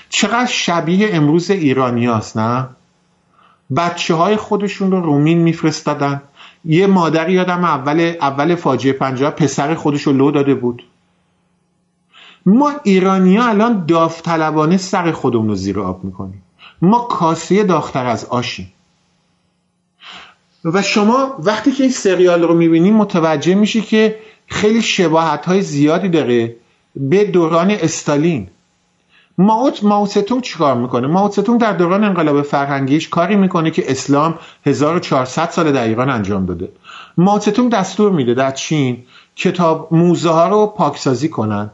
چقدر 0.09 0.45
شبیه 0.45 1.09
امروز 1.11 1.51
ایرانی 1.51 2.05
هست 2.05 2.37
نه؟ 2.37 2.67
بچه 3.75 4.13
های 4.13 4.35
خودشون 4.35 4.91
رو 4.91 5.01
رومین 5.01 5.37
میفرستادن. 5.37 6.21
یه 6.65 6.87
مادری 6.87 7.33
یادم 7.33 7.63
اول 7.63 8.13
اول 8.21 8.55
فاجعه 8.55 8.93
پنجاه 8.93 9.31
پسر 9.31 9.75
خودش 9.75 10.01
رو 10.01 10.13
لو 10.13 10.31
داده 10.31 10.55
بود. 10.55 10.83
ما 12.45 12.71
ایرانی 12.83 13.37
ها 13.37 13.47
الان 13.47 13.85
داوطلبانه 13.85 14.77
سر 14.77 15.11
خودمون 15.11 15.47
رو 15.47 15.55
زیر 15.55 15.79
آب 15.79 16.03
می‌کنیم. 16.03 16.43
ما 16.81 16.99
کاسه 16.99 17.63
داختر 17.63 18.05
از 18.05 18.25
آشیم. 18.25 18.73
و 20.65 20.81
شما 20.81 21.35
وقتی 21.39 21.71
که 21.71 21.83
این 21.83 21.91
سریال 21.91 22.41
رو 22.41 22.53
می‌بینیم 22.53 22.95
متوجه 22.95 23.55
میشی 23.55 23.81
که 23.81 24.19
خیلی 24.53 24.81
شباهت 24.81 25.45
های 25.45 25.61
زیادی 25.61 26.09
داره 26.09 26.55
به 26.95 27.23
دوران 27.23 27.71
استالین. 27.71 28.47
ماوت 29.37 29.83
ماوستون 29.83 30.41
چیکار 30.41 30.75
می‌کنه؟ 30.77 31.07
ماوستون 31.07 31.57
در 31.57 31.73
دوران 31.73 32.03
انقلاب 32.03 32.41
فرهنگیش 32.41 33.09
کاری 33.09 33.35
می‌کنه 33.35 33.71
که 33.71 33.91
اسلام 33.91 34.39
1400 34.65 35.49
سال 35.49 35.71
در 35.71 35.83
ایران 35.83 36.09
انجام 36.09 36.45
داده. 36.45 36.69
ماوستون 37.17 37.69
دستور 37.69 38.11
میده 38.11 38.33
در 38.33 38.51
چین 38.51 39.03
کتاب 39.35 39.87
موزه 39.91 40.29
ها 40.29 40.47
رو 40.47 40.67
پاکسازی 40.67 41.29
کنن. 41.29 41.71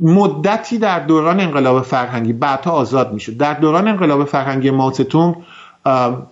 مدتی 0.00 0.78
در 0.78 1.00
دوران 1.00 1.40
انقلاب 1.40 1.82
فرهنگی 1.82 2.32
بعدها 2.32 2.70
آزاد 2.70 3.12
میشه. 3.12 3.32
در 3.32 3.54
دوران 3.54 3.88
انقلاب 3.88 4.24
فرهنگی 4.24 4.70
ماوستون 4.70 5.36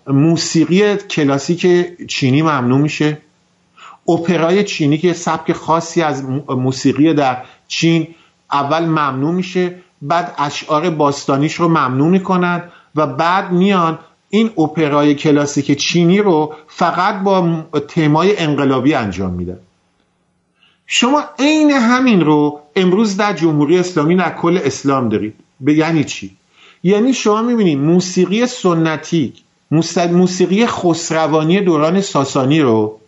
موسیقی 0.06 0.96
کلاسیک 0.96 1.66
چینی 2.06 2.42
ممنوع 2.42 2.78
میشه. 2.78 3.18
اپرای 4.08 4.64
چینی 4.64 4.98
که 4.98 5.12
سبک 5.12 5.52
خاصی 5.52 6.02
از 6.02 6.24
موسیقی 6.48 7.14
در 7.14 7.42
چین 7.68 8.08
اول 8.52 8.84
ممنوع 8.84 9.32
میشه 9.32 9.74
بعد 10.02 10.34
اشعار 10.38 10.90
باستانیش 10.90 11.54
رو 11.54 11.68
ممنوع 11.68 12.08
می‌کنن 12.08 12.62
و 12.96 13.06
بعد 13.06 13.52
میان 13.52 13.98
این 14.30 14.50
اپرای 14.58 15.14
کلاسیک 15.14 15.78
چینی 15.78 16.18
رو 16.18 16.54
فقط 16.68 17.22
با 17.22 17.62
تمای 17.88 18.38
انقلابی 18.38 18.94
انجام 18.94 19.30
میدن. 19.30 19.58
شما 20.86 21.22
عین 21.38 21.70
همین 21.70 22.20
رو 22.20 22.60
امروز 22.76 23.16
در 23.16 23.32
جمهوری 23.32 23.78
اسلامی 23.78 24.16
در 24.16 24.34
کل 24.34 24.58
اسلام 24.64 25.08
دارید. 25.08 25.34
به 25.60 25.74
یعنی 25.74 26.04
چی؟ 26.04 26.36
یعنی 26.82 27.14
شما 27.14 27.42
می‌بینید 27.42 27.78
موسیقی 27.78 28.46
سنتی 28.46 29.32
موسیقی 30.12 30.66
خسروانی 30.66 31.60
دوران 31.60 32.00
ساسانی 32.00 32.60
رو 32.60 33.00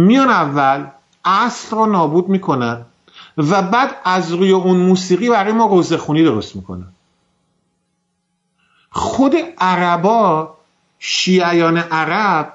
میان 0.00 0.28
اول 0.28 0.86
اصل 1.24 1.76
رو 1.76 1.86
نابود 1.86 2.28
می‌کنن 2.28 2.84
و 3.36 3.62
بعد 3.62 3.96
از 4.04 4.32
روی 4.32 4.52
اون 4.52 4.76
موسیقی 4.76 5.30
برای 5.30 5.52
ما 5.52 5.66
روزه 5.66 5.96
خونی 5.96 6.24
درست 6.24 6.56
می‌کنن 6.56 6.86
خود 8.90 9.34
عربا 9.58 10.56
شیعیان 10.98 11.76
عرب 11.78 12.52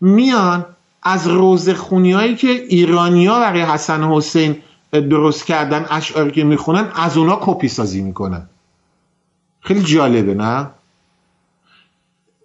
میان 0.00 0.66
از 1.02 1.28
روزه 1.28 1.74
خونی 1.74 2.12
هایی 2.12 2.36
که 2.36 2.48
ایرانیا 2.48 3.40
برای 3.40 3.62
حسن 3.62 4.04
حسین 4.04 4.62
درست 4.92 5.46
کردن 5.46 5.86
اشعاری 5.90 6.30
که 6.30 6.44
می‌خونن 6.44 6.92
از 6.94 7.16
اونا 7.16 7.38
کپی 7.40 7.68
سازی 7.68 8.00
می‌کنن. 8.00 8.48
خیلی 9.60 9.82
جالبه 9.82 10.34
نه؟ 10.34 10.70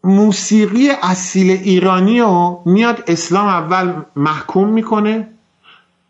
موسیقی 0.04 0.90
اصیل 1.02 1.52
ایرانی 1.52 2.20
رو 2.20 2.62
میاد 2.66 3.04
اسلام 3.08 3.48
اول 3.48 3.94
محکوم 4.16 4.70
می‌کنه. 4.70 5.28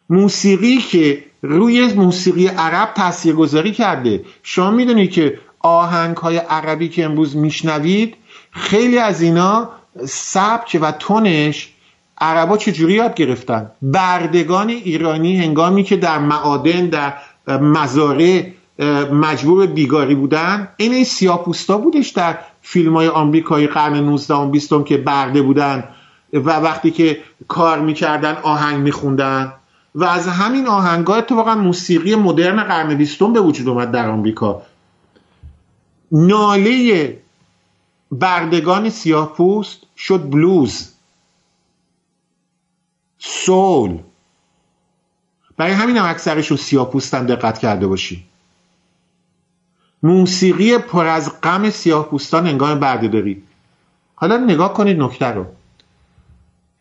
موسیقی 0.09 0.77
که 0.77 1.23
روی 1.41 1.93
موسیقی 1.93 2.47
عرب 2.47 2.93
تاثیرگذاری 2.93 3.71
کرده. 3.71 4.23
شما 4.43 4.71
می‌دونید 4.71 5.11
که 5.11 5.39
آهنگ 5.59 6.17
های 6.17 6.37
عربی 6.37 6.89
که 6.89 7.05
امروز 7.05 7.37
میشنوید 7.37 8.15
خیلی 8.51 8.97
از 8.97 9.21
اینا 9.21 9.69
سبک 10.07 10.79
و 10.81 10.91
تونش 10.91 11.73
عربا 12.21 12.57
چجوری 12.57 12.93
یاد 12.93 13.15
گرفتن؟ 13.15 13.71
بردگان 13.81 14.69
ایرانی 14.69 15.37
هنگامی 15.37 15.83
که 15.83 15.97
در 15.97 16.19
معادن 16.19 16.89
در 16.89 17.13
مزاره 17.47 18.53
مجبور 19.11 19.67
بیگاری 19.67 20.15
بودن 20.15 20.67
این 20.77 20.93
این 20.93 21.03
سیاپوستا 21.03 21.77
بودش 21.77 22.09
در 22.09 22.37
فیلم 22.61 22.95
های 22.95 23.07
آمریکایی 23.07 23.67
قرن 23.67 23.93
19 23.93 24.33
و 24.33 24.49
20 24.49 24.83
که 24.83 24.97
برده 24.97 25.41
بودن 25.41 25.83
و 26.33 26.49
وقتی 26.49 26.91
که 26.91 27.19
کار 27.47 27.79
می‌کردن 27.79 28.37
آهنگ 28.43 28.79
میخوندن 28.79 29.53
و 29.95 30.03
از 30.03 30.27
همین 30.27 30.67
آهنگا 30.67 31.15
اتفاقا 31.15 31.55
موسیقی 31.55 32.15
مدرن 32.15 32.63
قرن 32.63 32.95
بیستم 32.95 33.33
به 33.33 33.41
وجود 33.41 33.69
اومد 33.69 33.91
در 33.91 34.09
آمریکا. 34.09 34.61
ناله 36.11 37.17
بردگان 38.11 38.89
سیاه 38.89 39.33
پوست 39.33 39.83
شد 39.97 40.29
بلوز. 40.29 40.93
سول. 43.19 43.97
برای 45.57 45.73
همین 45.73 45.97
هم 45.97 46.05
اکثرشون 46.05 46.57
سیاه 46.57 46.91
پوستن 46.91 47.25
دقت 47.25 47.59
کرده 47.59 47.87
باشی 47.87 48.28
موسیقی 50.03 50.77
پر 50.77 51.07
از 51.07 51.41
غم 51.41 51.69
سیاه 51.69 52.09
پوستان 52.09 52.47
هنگام 52.47 52.79
بردهداری. 52.79 53.43
حالا 54.15 54.37
نگاه 54.37 54.73
کنید 54.73 54.99
نکته 54.99 55.25
رو. 55.25 55.45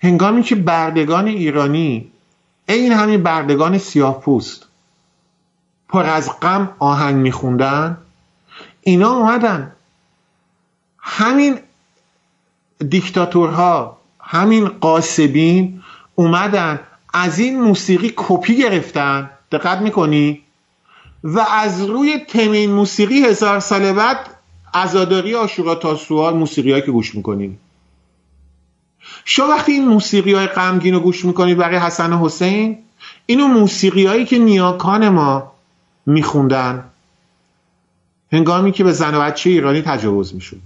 هنگامی 0.00 0.42
که 0.42 0.54
بردگان 0.54 1.26
ایرانی 1.26 2.11
این 2.68 2.92
همین 2.92 3.22
بردگان 3.22 3.78
سیاه 3.78 4.20
پوست 4.20 4.66
پر 5.88 6.07
از 6.07 6.40
غم 6.40 6.70
آهنگ 6.78 7.16
میخوندن 7.16 7.98
اینا 8.81 9.11
اومدن. 9.11 9.72
همین 10.98 11.59
دیکتاتورها 12.88 13.98
همین 14.20 14.68
قاسبین 14.68 15.83
اومدن 16.14 16.81
از 17.14 17.38
این 17.38 17.61
موسیقی 17.61 18.12
کپی 18.16 18.57
گرفتن. 18.57 19.31
دقت 19.52 19.78
می‌کنی؟ 19.78 20.42
و 21.24 21.38
از 21.40 21.83
روی 21.83 22.18
تمین 22.18 22.70
موسیقی 22.70 23.24
هزار 23.24 23.61
سال 23.61 23.92
بعد 23.92 24.18
ازاداری 24.74 25.35
آشورا 25.35 25.74
تا 25.74 25.96
سوال 25.96 26.35
موسیقی 26.35 26.81
که 26.81 26.90
گوش 26.90 27.14
می‌کنیم. 27.14 27.59
شما 29.24 29.46
وقتی 29.48 29.72
این 29.72 29.88
موسیقی 29.88 30.33
های 30.33 30.46
غمگین 30.46 30.94
رو 30.94 31.00
گوش 31.00 31.24
می‌کنید 31.24 31.59
برای 31.59 31.76
حسن 31.76 32.12
حسین 32.12 32.78
اینو 33.26 33.48
موسیقی 33.48 34.07
هایی 34.07 34.24
که 34.24 34.38
نیاکان 34.38 35.09
ما 35.09 35.52
میخوندن 36.07 36.85
هنگامی 38.33 38.72
که 38.72 38.85
به 38.85 38.92
زن 38.92 39.14
و 39.14 39.20
بچه 39.20 39.50
ایرانی 39.50 39.83
تجاوز 39.83 40.35
می‌شد. 40.35 40.61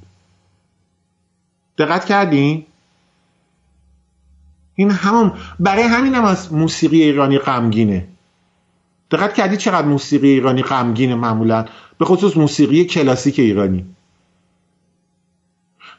دقت 1.78 2.04
کردین؟ 2.04 2.66
این 4.74 4.90
همون 4.90 5.32
برای 5.60 5.82
همین 5.82 6.14
هم 6.14 6.24
از 6.24 6.52
موسیقی 6.52 7.02
ایرانی 7.02 7.38
غمگینه. 7.38 8.08
دقت 9.12 9.34
کردی 9.34 9.56
چقدر 9.56 9.86
موسیقی 9.86 10.28
ایرانی 10.28 10.62
غمگینه 10.62 11.14
معمولا؟ 11.14 11.64
به 11.98 12.04
خصوص 12.04 12.36
موسیقی 12.36 12.84
کلاسیک 12.84 13.38
ایرانی. 13.38 13.86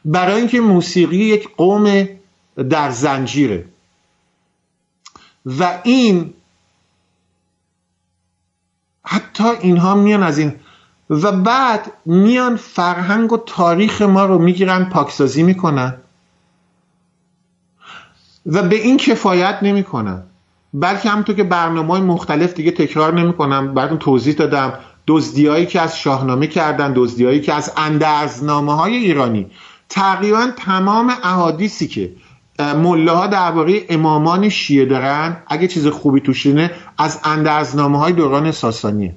برای 0.04 0.36
اینکه 0.36 0.60
موسیقی 0.60 1.16
یک 1.16 1.56
قوم 1.56 2.08
در 2.70 2.90
زنجیره. 2.90 3.64
و 5.46 5.80
این 5.84 6.34
حتی 9.04 9.48
اینها 9.60 9.94
میان 9.94 10.22
از 10.22 10.38
این. 10.38 10.54
و 11.10 11.32
بعد 11.32 11.92
میان 12.04 12.56
فرهنگ 12.56 13.32
و 13.32 13.36
تاریخ 13.36 14.02
ما 14.02 14.24
رو 14.24 14.38
می‌گیرن 14.38 14.84
پاکسازی 14.84 15.42
می‌کنن. 15.42 15.94
و 18.46 18.62
به 18.62 18.76
این 18.76 18.96
کفایت 18.96 19.58
نمی‌کنن. 19.62 20.22
بلکه 20.74 21.08
همونطور 21.08 21.36
که 21.36 21.44
برنامه 21.44 22.00
مختلف 22.00 22.54
دیگه 22.54 22.70
تکرار 22.70 23.14
نمی‌کنم 23.14 23.74
براتون 23.74 23.98
توضیح 23.98 24.34
دادم. 24.34 24.72
دزدیایی 25.06 25.66
که 25.66 25.80
از 25.80 25.98
شاهنامه 25.98 26.46
کردن 26.46 26.92
دزدیایی 26.96 27.40
که 27.40 27.54
از 27.54 27.72
اندرزنامه 27.76 28.74
های 28.74 28.96
ایرانی. 28.96 29.50
تقریبا 29.88 30.48
تمام 30.56 31.12
احادیثی 31.22 31.88
که 31.88 32.12
مله 32.58 33.26
درباره 33.28 33.80
امامان 33.88 34.48
شیعه 34.48 34.84
دارن 34.84 35.36
اگه 35.46 35.68
چیز 35.68 35.86
خوبی 35.86 36.20
توش 36.20 36.46
اینه 36.46 36.70
از 36.98 37.20
اندرزنامه 37.24 37.98
های 37.98 38.12
دوران 38.12 38.50
ساسانیه. 38.52 39.16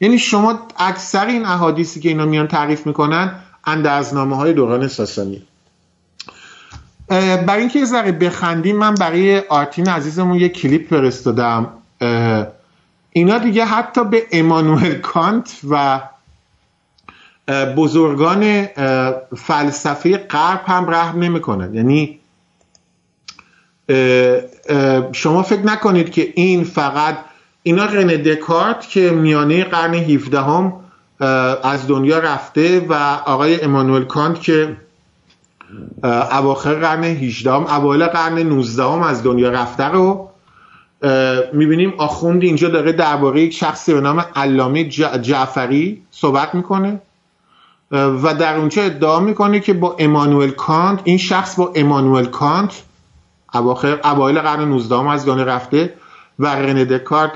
یعنی 0.00 0.18
شما 0.18 0.58
اکثر 0.78 1.26
این 1.26 1.44
احادیثی 1.44 2.00
که 2.00 2.08
اینا 2.08 2.26
میان 2.26 2.46
تعریف 2.46 2.86
می‌کنن 2.86 3.34
اندرزنامه 3.64 4.36
های 4.36 4.52
دوران 4.52 4.88
ساسانیه. 4.88 5.42
برای 7.08 7.60
اینکه 7.60 7.78
یه 7.78 7.84
ذره 7.84 8.12
بخندیم 8.12 8.76
من 8.76 8.94
برای 8.94 9.38
آرتین 9.38 9.88
عزیزمون 9.88 10.38
یه 10.38 10.48
کلیپ 10.48 10.88
فرستادم. 10.90 11.68
اینا 13.10 13.38
دیگه 13.38 13.64
حتی 13.64 14.04
به 14.04 14.22
امانوئل 14.32 14.94
کانت 14.94 15.56
و 15.70 16.00
بزرگان 17.76 18.66
فلسفه 19.36 20.16
غرب 20.16 20.60
هم 20.66 20.90
رحم 20.90 21.18
نمی‌کنن. 21.18 21.74
یعنی 21.74 22.18
شما 25.12 25.42
فکر 25.42 25.62
نکنید 25.66 26.10
که 26.10 26.32
این 26.36 26.64
فقط 26.64 27.18
اینا 27.62 27.84
رنه 27.84 28.16
دکارت 28.16 28.88
که 28.88 29.10
میانه 29.10 29.64
قرن 29.64 29.94
17 29.94 30.40
هم 30.40 30.72
از 31.62 31.86
دنیا 31.86 32.18
رفته 32.18 32.80
و 32.80 32.94
آقای 33.24 33.60
امانوئل 33.60 34.04
کانت 34.04 34.40
که 34.40 34.76
اواخر 36.32 36.74
قرن 36.74 37.04
18 37.04 37.52
اوایل 37.52 38.06
قرن 38.06 38.38
19 38.38 39.06
از 39.06 39.22
دنیا 39.22 39.50
رفته 39.50 39.84
رو. 39.84 40.28
می‌بینیم 41.52 41.94
آخوند 41.98 42.42
اینجا 42.42 42.68
داره 42.68 42.92
درباره 42.92 43.40
یک 43.40 43.52
شخصی 43.52 43.94
به 43.94 44.00
نام 44.00 44.24
علامه 44.36 44.84
جعفری 45.22 46.02
صحبت 46.10 46.54
می‌کنه. 46.54 47.00
و 47.90 48.34
در 48.34 48.56
اونجا 48.56 48.82
ادعا 48.82 49.20
می‌کنه 49.20 49.60
که 49.60 49.72
با 49.72 49.96
امانوئل 49.98 50.50
کانت 50.50 51.00
این 51.04 51.18
شخص 51.18 51.56
با 51.56 51.72
امانوئل 51.74 52.24
کانت 52.24 52.82
اواخر 53.54 54.00
اوایل 54.04 54.38
قرن 54.38 54.68
19 54.68 55.10
از 55.10 55.26
دنیا 55.26 55.44
رفته 55.44 55.94
و 56.38 56.46
رنه 56.46 56.84
دکارت 56.84 57.30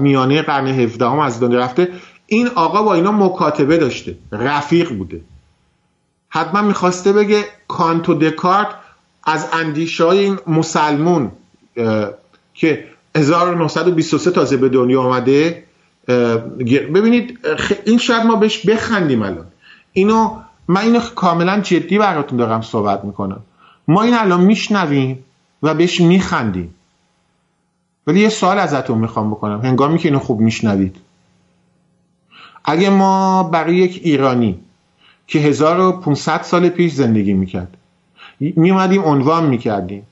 میانه 0.00 0.42
قرن 0.42 0.66
17 0.66 1.22
از 1.22 1.40
دنیا 1.40 1.58
رفته. 1.58 1.88
این 2.26 2.48
آقا 2.54 2.82
با 2.82 2.94
اینا 2.94 3.12
مکاتبه 3.12 3.76
داشته 3.76 4.18
رفیق 4.32 4.96
بوده. 4.96 5.20
حتما 6.34 6.62
می‌خواسته 6.62 7.12
بگه 7.12 7.44
کانت 7.68 8.08
و 8.08 8.14
دکارت 8.14 8.68
از 9.24 9.48
اندیشه 9.52 10.04
های 10.04 10.18
این 10.18 10.38
مسلمون 10.46 11.32
که 12.54 12.84
1923 13.16 14.30
تازه 14.30 14.56
به 14.56 14.68
دنیا 14.68 15.02
آمده 15.02 15.64
ببینید 16.94 17.38
این 17.84 17.98
شاید 17.98 18.26
ما 18.26 18.36
بهش 18.36 18.66
بخندیم 18.66 19.22
الان. 19.22 19.46
اینو 19.92 20.40
من 20.68 20.80
اینو 20.80 21.00
کاملا 21.00 21.60
جدی 21.60 21.98
براتون 21.98 22.38
دارم 22.38 22.62
صحبت 22.62 23.04
می‌کنم. 23.04 23.40
ما 23.88 24.02
این 24.02 24.14
الان 24.14 24.40
میشنویم 24.40 25.24
و 25.62 25.74
بهش 25.74 26.00
میخندیم. 26.00 26.74
ولی 28.06 28.20
یه 28.20 28.28
سوال 28.28 28.58
ازتون 28.58 28.98
می‌خوام 28.98 29.30
بکنم. 29.30 29.60
هنگامی 29.60 29.98
که 29.98 30.08
اینو 30.08 30.18
خوب 30.18 30.40
میشنوید. 30.40 30.96
اگه 32.64 32.90
ما 32.90 33.42
برای 33.42 33.76
یک 33.76 34.00
ایرانی 34.04 34.58
که 35.26 35.38
1500 35.38 36.42
سال 36.42 36.68
پیش 36.68 36.92
زندگی 36.92 37.32
می‌کرد. 37.32 37.76
میومدیم 38.40 39.04
عنوان 39.04 39.46
می‌کردیم 39.46 40.06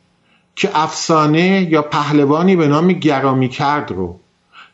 که 0.57 0.71
افسانه 0.75 1.69
یا 1.71 1.83
پهلوانی 1.83 2.57
به 2.57 2.69
نام 2.69 2.93
گرامی 2.93 3.49
کرد 3.49 3.91
رو 3.93 4.21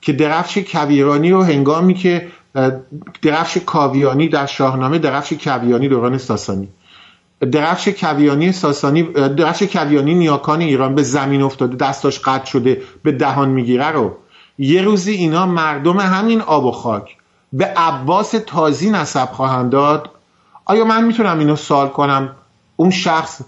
که 0.00 0.12
درفش 0.12 0.58
کویرانی 0.58 1.30
رو 1.30 1.42
هنگامی 1.42 1.94
که 1.94 2.28
درفش 3.22 3.58
کاویانی 3.66 4.28
در 4.28 4.46
شاهنامه 4.46 4.98
درفش 4.98 5.32
کویانی 5.32 5.88
دوران 5.88 6.18
ساسانی. 6.18 6.68
درفش 7.52 7.88
کویانی 7.88 8.52
ساسانی 8.52 9.02
درفش 9.12 9.62
کویانی 9.62 10.14
نیاکان 10.14 10.60
ایران 10.60 10.94
به 10.94 11.02
زمین 11.02 11.42
افتاده 11.42 11.76
دستاش 11.76 12.20
قطع 12.20 12.44
شده 12.44 12.82
به 13.02 13.12
دهان 13.12 13.48
می‌گیره 13.48 13.88
رو. 13.88 14.16
یه 14.58 14.82
روزی 14.82 15.12
اینا 15.12 15.46
مردم 15.46 15.98
همین 15.98 16.40
آب 16.40 16.64
و 16.64 16.72
خاک 16.72 17.16
به 17.52 17.64
عباس 17.64 18.34
تازی 18.46 18.90
نسب 18.90 19.28
خواهند 19.32 19.70
داد 19.70 20.10
آیا 20.68 20.84
من 20.84 21.04
می‌تونم 21.04 21.38
اینو 21.38 21.56
سوال 21.56 21.88
کنم؟ 21.88 22.36
اون 22.76 22.90
شخص 22.90 23.40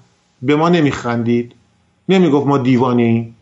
به 0.43 0.57
ما 0.57 0.69
نمیخندید؟ 0.69 1.55
نمی‌گفت 2.09 2.47
ما 2.47 2.59
دیوانه 2.59 3.03
ایم. 3.03 3.37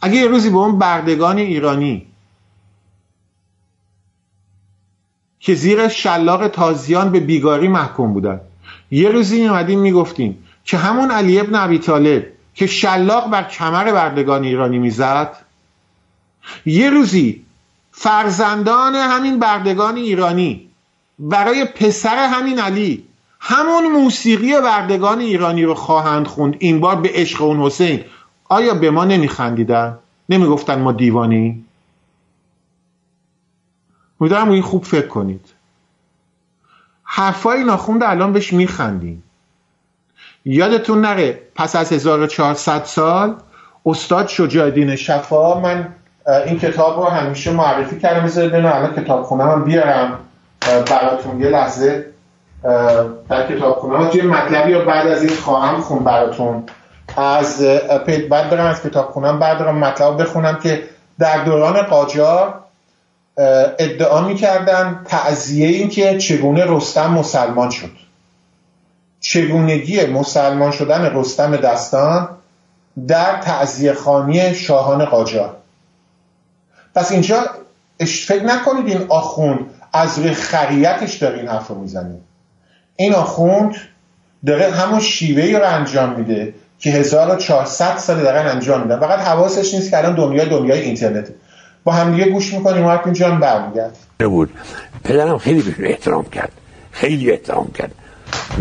اگه 0.00 0.14
یه 0.14 0.26
روزی 0.26 0.50
به 0.50 0.56
اون 0.56 0.78
بردگان 0.78 1.38
ایرانی 1.38 2.06
که 5.40 5.54
زیر 5.54 5.88
شلاق 5.88 6.48
تازیان 6.48 7.12
به 7.12 7.20
بیگاری 7.20 7.68
محکوم 7.68 8.12
بودن 8.12 8.40
یه 8.90 9.08
روزی 9.08 9.46
اومدیم 9.46 9.80
می‌گفتیم 9.80 10.44
که 10.64 10.76
همون 10.76 11.10
علی 11.10 11.40
ابن 11.40 11.54
ابی 11.54 11.78
طالب 11.78 12.26
که 12.54 12.66
شلاق 12.66 13.30
بر 13.30 13.42
کمر 13.42 13.92
بردگان 13.92 14.44
ایرانی 14.44 14.78
می‌زد 14.78 15.36
یه 16.66 16.90
روزی 16.90 17.44
فرزندان 17.92 18.94
همین 18.94 19.38
بردگان 19.38 19.96
ایرانی 19.96 20.70
برای 21.18 21.64
پسر 21.64 22.16
همین 22.16 22.58
علی. 22.58 23.04
همون 23.40 23.92
موسیقی 23.92 24.60
بردگان 24.60 25.20
ایرانی 25.20 25.64
رو 25.64 25.74
خواهند 25.74 26.26
خوند. 26.26 26.56
این 26.58 26.80
بار 26.80 26.96
به 26.96 27.10
عشق 27.12 27.42
اون 27.42 27.60
حسین. 27.60 28.04
آیا 28.48 28.74
به 28.74 28.90
ما 28.90 29.04
نمیخندیدن؟ 29.04 29.98
نمی‌گفتن 30.28 30.80
ما 30.80 30.92
دیوانی 30.92 31.64
امیدوارم 34.20 34.50
این 34.50 34.62
خوب 34.62 34.84
فکر 34.84 35.06
کنید. 35.06 35.46
حرفای 37.02 37.64
ناخوند 37.64 38.02
الان 38.02 38.32
بهش 38.32 38.52
میخندیم. 38.52 39.22
یادتون 40.44 41.00
نره 41.00 41.42
پس 41.54 41.76
از 41.76 41.92
1400 41.92 42.84
سال 42.84 43.36
استاد 43.86 44.28
شجاع 44.28 44.96
شفا 44.96 45.60
من 45.60 45.94
این 46.46 46.58
کتاب 46.58 46.98
رو 47.00 47.04
همیشه 47.04 47.52
معرفی 47.52 48.00
کردم. 48.00 48.26
بذارید 48.26 48.54
الان 48.54 48.94
کتاب 48.94 49.22
خونه 49.22 49.44
من 49.44 49.64
بیارم. 49.64 50.18
براتون 50.66 51.40
یه 51.40 51.48
لحظه 51.48 52.06
در 53.28 53.46
کتاب 53.48 53.78
خونه 53.78 54.10
توی 54.10 54.22
مطلبی 54.22 54.72
رو 54.72 54.84
بعد 54.84 55.06
از 55.06 55.22
این 55.22 55.36
خواهم 55.36 55.80
خون 55.80 56.04
براتون. 56.04 56.62
از 57.16 57.60
بعد 58.30 58.50
برم 58.50 58.66
از 58.66 58.82
کتاب 58.82 59.10
خونم 59.10 59.38
بعد 59.38 59.58
برم 59.58 59.78
مطلب 59.78 60.22
بخونم 60.22 60.58
که 60.58 60.82
در 61.18 61.44
دوران 61.44 61.82
قاجار 61.82 62.54
ادعا 63.78 64.20
می‌کردن 64.20 65.00
تعذیه 65.04 65.68
این 65.68 65.88
که 65.88 66.18
چگونه 66.18 66.64
رستم 66.68 67.10
مسلمان 67.10 67.70
شد. 67.70 67.90
چگونگی 69.20 70.06
مسلمان 70.06 70.70
شدن 70.70 71.16
رستم 71.16 71.56
دستان 71.56 72.28
در 73.08 73.40
تعذیه 73.40 73.92
خانی 73.92 74.54
شاهان 74.54 75.04
قاجار. 75.04 75.56
پس 76.94 77.12
اینجا 77.12 77.36
فکر 78.26 78.44
نکنید 78.44 78.88
این 78.88 79.06
آخوند 79.08 79.73
از 79.94 80.18
روی 80.18 80.30
خریتش 80.30 81.14
داره 81.14 81.38
این 81.38 81.48
حرف 81.48 81.68
رو 81.68 81.78
می‌زنید 81.78 82.20
این 82.96 83.14
آخوند 83.14 83.74
داره 84.46 84.70
همون 84.70 85.00
شیوه 85.00 85.58
رو 85.58 85.68
انجام 85.68 86.18
میده 86.18 86.54
که 86.78 86.90
1400 86.90 87.96
سال 87.96 88.22
دارن 88.22 88.46
انجام 88.46 88.82
میدن. 88.82 89.00
فقط 89.00 89.18
حواسش 89.18 89.74
نیست 89.74 89.90
که 89.90 89.98
الان 89.98 90.14
دنیا 90.14 90.44
دنیای 90.44 90.80
اینترنت. 90.80 91.28
با 91.84 91.92
هم 91.92 92.12
دیگه 92.12 92.30
گوش 92.30 92.54
می‌کنیم. 92.54 92.82
مارتین 92.82 93.12
جان 93.12 93.40
برمیگرد. 93.40 93.96
بود؟ 94.18 94.50
پدرم 95.04 95.38
خیلی 95.38 95.62
بهشون 95.62 95.84
احترام 95.84 96.24
کرد. 96.24 96.52
خیلی 96.92 97.30
احترام 97.30 97.70
کرد. 97.74 97.92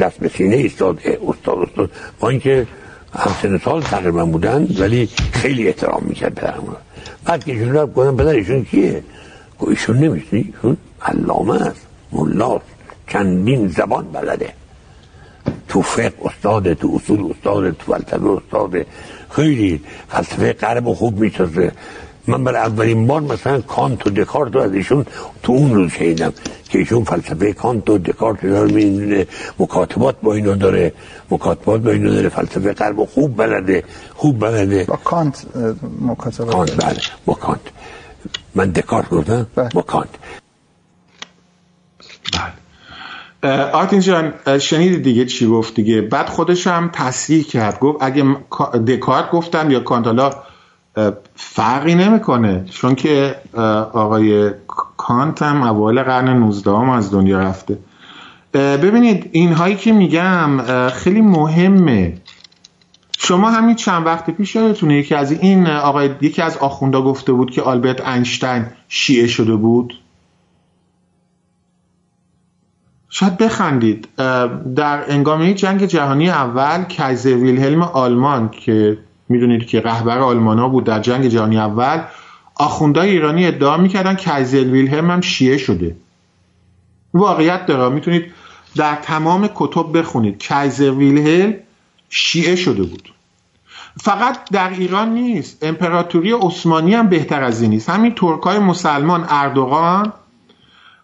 دست 0.01 0.17
به 0.17 0.29
سینه 0.29 0.55
ایستاد 0.55 0.99
استاد 1.29 1.57
استاد. 1.57 1.91
با 2.19 2.29
اینکه 2.29 2.67
همسن 3.19 3.57
سال 3.57 3.81
تقریبا 3.81 4.25
بودن 4.25 4.67
ولی 4.79 5.09
خیلی 5.31 5.67
احترام 5.67 6.03
می‌کرد 6.05 6.36
پدرم 6.36 6.75
بعد 7.25 7.43
که 7.43 7.51
ایشون 7.51 7.73
رفت 7.73 7.93
گفتم 7.93 8.17
پدر 8.17 8.27
ایشون 8.27 8.65
کیه؟ 8.65 9.03
ایشون 9.59 9.97
نمیشنی 9.97 10.53
علامه 11.06 11.62
است 11.62 11.88
ملاست 12.12 12.66
چندین 13.08 13.68
زبان 13.68 14.06
بلده. 14.12 14.54
تو 15.68 15.82
فقه 15.82 16.14
استاد 16.26 16.74
تو 16.74 16.91
اصول 16.95 17.32
استاد 17.32 17.72
تو 17.72 17.93
فلسفه 17.93 18.30
استاد 18.30 18.86
خیلی 19.30 19.82
فلسفه 20.10 20.54
غرب 20.54 20.93
خوب 20.93 21.20
می‌شناسه 21.20 21.72
من 22.28 22.43
برای 22.43 22.62
اولین 22.62 23.08
بار 23.08 23.22
مثلا 23.22 23.62
کانت 23.62 24.08
و 24.08 24.10
دکارت 24.10 24.56
رو 24.56 24.62
از 24.62 24.74
ایشون 24.74 25.06
تو 25.43 25.54
اون 25.54 25.76
روز 25.76 25.91
شنیدم 25.91 26.34
که 26.70 26.80
ایشون 26.80 27.04
فلسفه 27.04 27.54
کانت 27.54 27.89
و 27.89 27.97
دکارت 27.97 28.43
رو 28.43 28.72
می‌دونه 28.72 29.28
مکاتبات 29.60 30.16
با 30.22 30.34
اینو 30.34 30.56
داره. 30.56 30.93
مکاتبات 31.32 31.82
با 31.82 31.91
اینو 31.91 32.14
داره 32.14 32.30
فلسفه 32.30 32.74
غرب 32.74 33.06
خوب 33.06 33.38
بلده 33.38 33.84
خوب 34.16 34.39
بلده. 34.39 34.84
با 34.84 34.95
کانت 34.95 35.45
مکاتبات 36.01 36.51
کانت 36.51 36.86
بله 36.86 36.99
با 37.26 37.34
کانت. 37.34 37.60
من 38.56 38.70
دکارت 38.70 39.10
گفتم 39.10 39.47
بله. 39.56 39.70
با 39.74 39.82
کانت. 39.82 40.10
آرتین 43.73 43.99
جان 43.99 44.33
شنیدی 44.59 44.97
دیگه 44.97 45.25
چی 45.25 45.47
گفت 45.47 45.75
دیگه؟ 45.75 46.01
بعد 46.01 46.29
خودش 46.29 46.67
هم 46.67 46.89
تصریح 46.93 47.43
کرد 47.43 47.79
گفت 47.79 47.97
اگه 48.01 48.23
دکارت 48.87 49.31
گفتم 49.31 49.71
یا 49.71 49.79
کانتالا 49.79 50.29
فرقی 51.35 51.95
نمی‌کنه. 51.95 52.65
چون 52.71 52.95
که 52.95 53.35
آقای 53.93 54.51
کانت 54.97 55.41
هم 55.41 55.63
اوایل 55.63 56.03
قرن 56.03 56.29
19 56.29 56.71
هم 56.71 56.89
از 56.89 57.11
دنیا 57.11 57.39
رفته. 57.39 57.77
ببینید 58.53 59.29
اینهایی 59.31 59.75
که 59.75 59.91
میگم 59.91 60.89
خیلی 60.89 61.21
مهمه. 61.21 62.17
شما 63.17 63.51
همین 63.51 63.75
چند 63.75 64.05
وقت 64.05 64.29
پیش 64.29 64.55
یادتونه 64.55 64.97
یکی 64.97 65.15
از 65.15 65.31
این 65.31 65.67
آقای 65.67 66.09
یکی 66.21 66.41
از 66.41 66.57
آخوندا 66.57 67.01
گفته 67.01 67.33
بود 67.33 67.51
که 67.51 67.61
آلبرت 67.61 68.07
اینشتین 68.07 68.65
شیعه 68.89 69.27
شده 69.27 69.55
بود. 69.55 69.93
شاید 73.16 73.38
بخندید. 73.38 74.07
در 74.76 75.11
انگامه 75.11 75.53
جنگ 75.53 75.86
جهانی 75.86 76.30
اول 76.30 76.84
کایزر 76.97 77.34
ویلهلم 77.36 77.82
آلمان 77.82 78.49
که 78.49 78.97
می‌دونید 79.30 79.68
که 79.68 79.82
رهبر 79.82 80.20
آلمانا 80.20 80.70
بود 80.70 80.84
در 80.84 80.99
جنگ 80.99 81.28
جهانی 81.28 81.57
اول 81.57 82.01
آخوندهای 82.55 83.09
ایرانی 83.09 83.47
ادعا 83.47 83.78
می‌کردن 83.78 84.16
کایزر 84.16 84.64
ویلهلم 84.64 85.11
هم 85.11 85.22
شیعه 85.22 85.57
شده. 85.57 85.95
واقعیت 87.14 87.66
داره. 87.66 87.95
می‌تونید 87.95 88.26
در 88.76 88.95
تمام 88.95 89.49
کتب 89.55 89.97
بخونید. 89.97 90.47
کایزر 90.47 90.91
ویلهلم 90.91 91.53
شیعه 92.09 92.55
شده 92.55 92.84
بود. 92.84 93.14
فقط 94.01 94.49
در 94.51 94.70
ایران 94.70 95.14
نیست. 95.14 95.64
امپراتوری 95.64 96.32
عثمانی 96.32 96.93
هم 96.93 97.07
بهتر 97.07 97.43
از 97.43 97.61
این 97.61 97.70
نیست. 97.70 97.89
همین 97.89 98.16
ترکای 98.16 98.59
مسلمان 98.59 99.26
اردوغان 99.30 100.14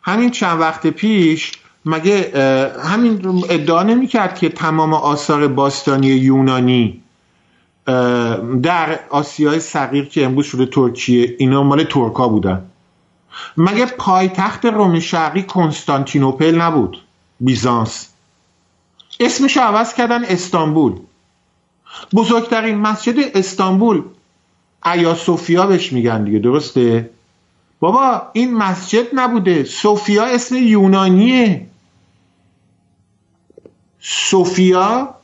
همین 0.01 0.29
چند 0.29 0.59
وقت 0.59 0.87
پیش 0.87 1.51
مگه 1.85 2.31
همین 2.83 3.43
ادعا 3.49 3.83
نمی 3.83 4.07
کرد 4.07 4.35
که 4.35 4.49
تمام 4.49 4.93
آثار 4.93 5.47
باستانی 5.47 6.07
یونانی 6.07 7.01
در 8.63 8.99
آسیای 9.09 9.59
صغیر 9.59 10.05
که 10.05 10.25
امروز 10.25 10.45
شده 10.45 10.65
ترکیه 10.65 11.35
اینا 11.39 11.63
مال 11.63 11.83
ترکا 11.83 12.27
بودن؟ 12.27 12.65
مگه 13.57 13.85
پایتخت 13.85 14.65
روم 14.65 14.99
شرقی 14.99 15.43
کنستانتینوپل 15.43 16.55
نبود؟ 16.55 17.03
بیزانس. 17.39 18.09
اسمش 19.19 19.57
عوض 19.57 19.93
کردن 19.93 20.23
استانبول. 20.23 20.93
بزرگترین 22.13 22.77
مسجد 22.77 23.15
استانبول 23.37 24.01
ایا 24.85 25.15
سوفیا 25.15 25.67
بهش 25.67 25.93
میگن 25.93 26.23
دیگه 26.23 26.39
درسته؟ 26.39 27.09
بابا 27.79 28.21
این 28.33 28.53
مسجد 28.53 29.05
نبوده. 29.13 29.63
سوفیا 29.63 30.25
اسم 30.25 30.55
یونانیه. 30.55 31.68
سوفیا؟ 34.01 35.15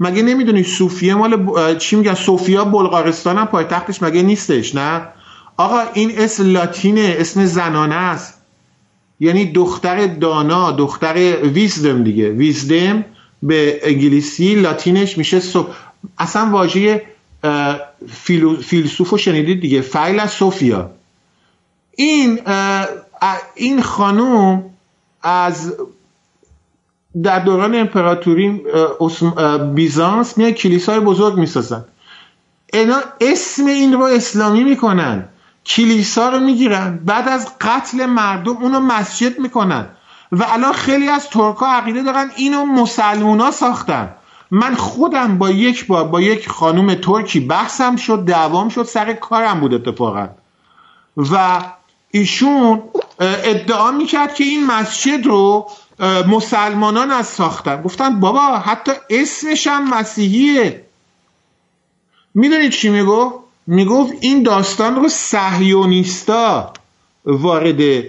مگه 0.00 0.22
نمی‌دونی 0.22 0.62
صوفیه 0.62 1.14
مال 1.14 1.76
چی 1.78 1.96
میگن؟ 1.96 2.14
سوفیا 2.14 2.64
بلغارستان 2.64 3.38
هم 3.38 3.46
پایتختش 3.46 4.02
مگه 4.02 4.22
نیستش 4.22 4.74
نه؟ 4.74 5.08
آقا 5.56 5.80
این 5.94 6.18
اسم 6.18 6.52
لاتینه 6.52 7.16
اسم 7.18 7.44
زنانه 7.46 7.94
است. 7.94 8.34
یعنی 9.20 9.52
دختر 9.52 10.06
دانا 10.06 10.72
دختر 10.72 11.36
ویزدم 11.42 12.04
دیگه. 12.04 12.28
ویزدم 12.30 13.04
به 13.42 13.80
انگلیسی 13.82 14.54
لاتینش 14.54 15.18
میشه 15.18 15.40
سو... 15.40 15.66
اصلا 16.18 16.50
واژه 16.50 17.02
فیلو... 18.12 18.56
فیلسوف 18.56 19.16
شنیدید 19.16 19.60
دیگه. 19.60 19.80
فایل 19.80 20.26
سوفیا. 20.26 20.90
این 21.96 22.40
این 23.54 23.82
خانوم 23.82 24.70
از 25.22 25.74
در 27.22 27.38
دوران 27.38 27.74
امپراتوری 27.74 28.62
بیزانس 29.74 30.38
میاد 30.38 30.52
کلیسای 30.52 31.00
بزرگ 31.00 31.34
می‌سازن. 31.38 31.84
اینا 32.72 32.96
اسم 33.20 33.66
این 33.66 33.92
رو 33.92 34.02
اسلامی 34.02 34.64
می‌کنن. 34.64 35.28
کلیسا 35.66 36.28
رو 36.28 36.38
می‌گیرن. 36.38 37.00
بعد 37.04 37.28
از 37.28 37.48
قتل 37.60 38.06
مردم 38.06 38.56
اونو 38.56 38.80
مسجد 38.80 39.38
می‌کنن. 39.38 39.86
و 40.32 40.46
الان 40.48 40.72
خیلی 40.72 41.08
از 41.08 41.28
ترکا 41.28 41.66
عقیده 41.66 42.02
دارن 42.02 42.30
اینو 42.36 42.64
مسلمونا 42.64 43.50
ساختن. 43.50 44.14
من 44.50 44.74
خودم 44.74 45.38
با 45.38 45.50
یک 45.50 45.86
بار 45.86 46.04
با 46.04 46.20
یک 46.20 46.48
خانوم 46.48 46.94
ترکی 46.94 47.40
بحثم 47.40 47.96
شد 47.96 48.24
دوام 48.24 48.68
شد 48.68 48.82
سر 48.82 49.12
کارم 49.12 49.60
بود 49.60 49.74
اتفاقا. 49.74 50.28
و 51.16 51.60
ایشون 52.10 52.82
ادعا 53.20 53.90
می‌کرد 53.90 54.34
که 54.34 54.44
این 54.44 54.66
مسجد 54.66 55.26
رو 55.26 55.66
مسلمانان 56.28 57.10
از 57.10 57.26
ساختن. 57.26 57.82
گفتن 57.82 58.20
بابا 58.20 58.40
حتی 58.40 58.92
اسمش 59.10 59.66
هم 59.66 59.98
مسیحیه. 59.98 60.84
می‌دونید 62.34 62.70
چی 62.70 62.88
میگو؟ 62.88 63.32
می‌گفت 63.66 64.12
این 64.20 64.42
داستان 64.42 64.94
رو 64.94 65.08
سهیونیستا 65.08 66.72
وارد 67.24 68.04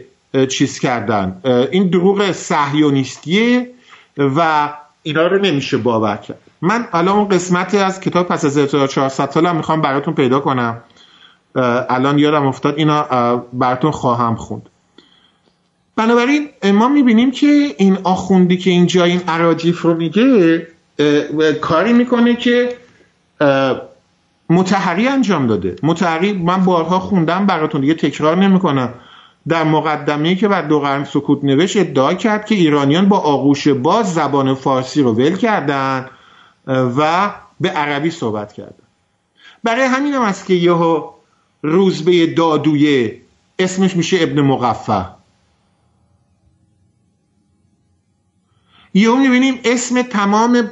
چیز 0.50 0.80
کردن. 0.80 1.42
این 1.72 1.90
دروغ 1.90 2.32
سهیونیستیه 2.32 3.72
و 4.18 4.70
اینا 5.04 5.28
رو 5.28 5.40
نمیشه 5.40 5.78
باور 5.78 6.18
کرد. 6.18 6.40
من 6.62 6.88
الان 6.94 7.16
اون 7.16 7.28
قسمتی 7.28 7.78
از 7.78 8.00
کتاب 8.00 8.28
پس 8.28 8.46
از 8.46 8.58
1400 8.58 9.30
سالم 9.32 9.56
می‌خوام 9.56 9.82
براتون 9.82 10.14
پیدا 10.14 10.40
کنم. 10.40 10.82
الان 11.90 12.20
یادم 12.20 12.48
افتاد 12.48 12.78
اینا 12.78 13.04
براتون 13.54 13.92
خواهم 13.92 14.36
خوند. 14.36 14.70
بنابراین 16.00 16.50
ما 16.64 16.88
می‌بینیم 16.88 17.32
که 17.32 17.76
این 17.78 17.98
آخوندی 18.04 18.58
که 18.58 18.70
اینجا 18.70 19.04
این 19.04 19.22
عراجیف 19.28 19.82
رو 19.82 19.94
میگه 19.94 20.68
کاری 21.62 21.94
می‌کنه 21.94 22.36
که 22.36 22.76
متحری 24.50 25.08
انجام 25.08 25.48
داده. 25.48 25.76
متحری 25.84 26.34
من 26.34 26.66
بارها 26.66 27.00
خوندم 27.00 27.46
براتون 27.46 27.82
دیگه 27.82 27.94
تکرار 27.94 28.38
نمی‌کنم. 28.38 28.94
در 29.48 29.64
مقدمه 29.64 30.36
که 30.36 30.48
بر 30.48 30.62
دو 30.62 30.80
قرن 30.80 31.04
سکوت 31.04 31.44
نوشت 31.44 31.78
ادعا 31.78 32.14
کرد 32.14 32.46
که 32.46 32.56
ایرانیان 32.56 33.10
با 33.10 33.18
آغوش 33.18 33.68
باز 33.68 34.14
زبان 34.14 34.54
فارسی 34.54 35.02
رو 35.02 35.14
ول 35.14 35.36
کردن 35.36 36.06
و 36.68 37.32
به 37.60 37.70
عربی 37.70 38.12
صحبت 38.12 38.54
کردن. 38.54 38.88
برای 39.64 39.86
همین 39.86 40.14
هم 40.14 40.22
است 40.22 40.46
که 40.46 40.54
یهو 40.54 41.10
روزبه 41.62 42.28
دادویه 42.28 43.22
اسمش 43.60 43.96
میشه 43.96 44.18
ابن 44.22 44.42
مقفع. 44.42 45.04
یهو 48.94 49.16
می‌بینیم 49.16 49.60
اسم 49.64 50.02
تمام 50.02 50.70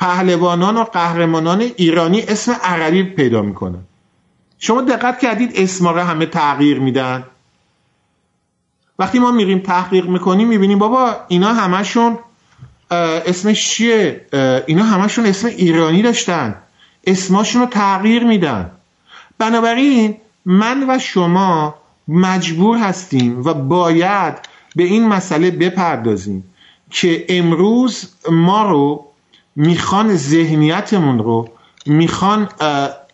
پهلوانان 0.00 0.76
و 0.76 0.84
قهرمانان 0.84 1.60
ایرانی 1.76 2.22
اسم 2.22 2.52
عربی 2.62 3.02
پیدا 3.02 3.42
می‌کنه. 3.42 3.78
شما 4.58 4.82
دقت 4.82 5.18
کردید 5.18 5.52
اسما 5.54 5.90
رو 5.90 6.00
همه 6.00 6.26
تغییر 6.26 6.78
میدن؟ 6.80 7.24
وقتی 8.98 9.18
ما 9.18 9.30
میریم 9.30 9.58
تحقیق 9.58 10.06
می‌کنیم 10.06 10.48
می‌بینیم 10.48 10.78
بابا 10.78 11.16
اینا 11.28 11.52
همشون 11.52 12.18
اسمش 12.90 13.68
چیه؟ 13.68 14.26
اینا 14.66 14.84
همشون 14.84 15.26
اسم 15.26 15.48
ایرانی 15.48 16.02
داشتن. 16.02 16.54
اسماشون 17.06 17.62
رو 17.62 17.68
تغییر 17.68 18.24
میدن. 18.24 18.70
بنابراین 19.38 20.16
من 20.46 20.90
و 20.90 20.98
شما 20.98 21.74
مجبور 22.08 22.78
هستیم 22.78 23.44
و 23.44 23.54
باید 23.54 24.34
به 24.76 24.84
این 24.84 25.08
مسئله 25.08 25.50
بپردازیم. 25.50 26.51
که 26.92 27.24
امروز 27.28 28.08
ما 28.30 28.70
رو 28.70 29.06
می‌خوان 29.56 30.16
ذهنیتمون 30.16 31.18
رو 31.18 31.48
می‌خوان 31.86 32.48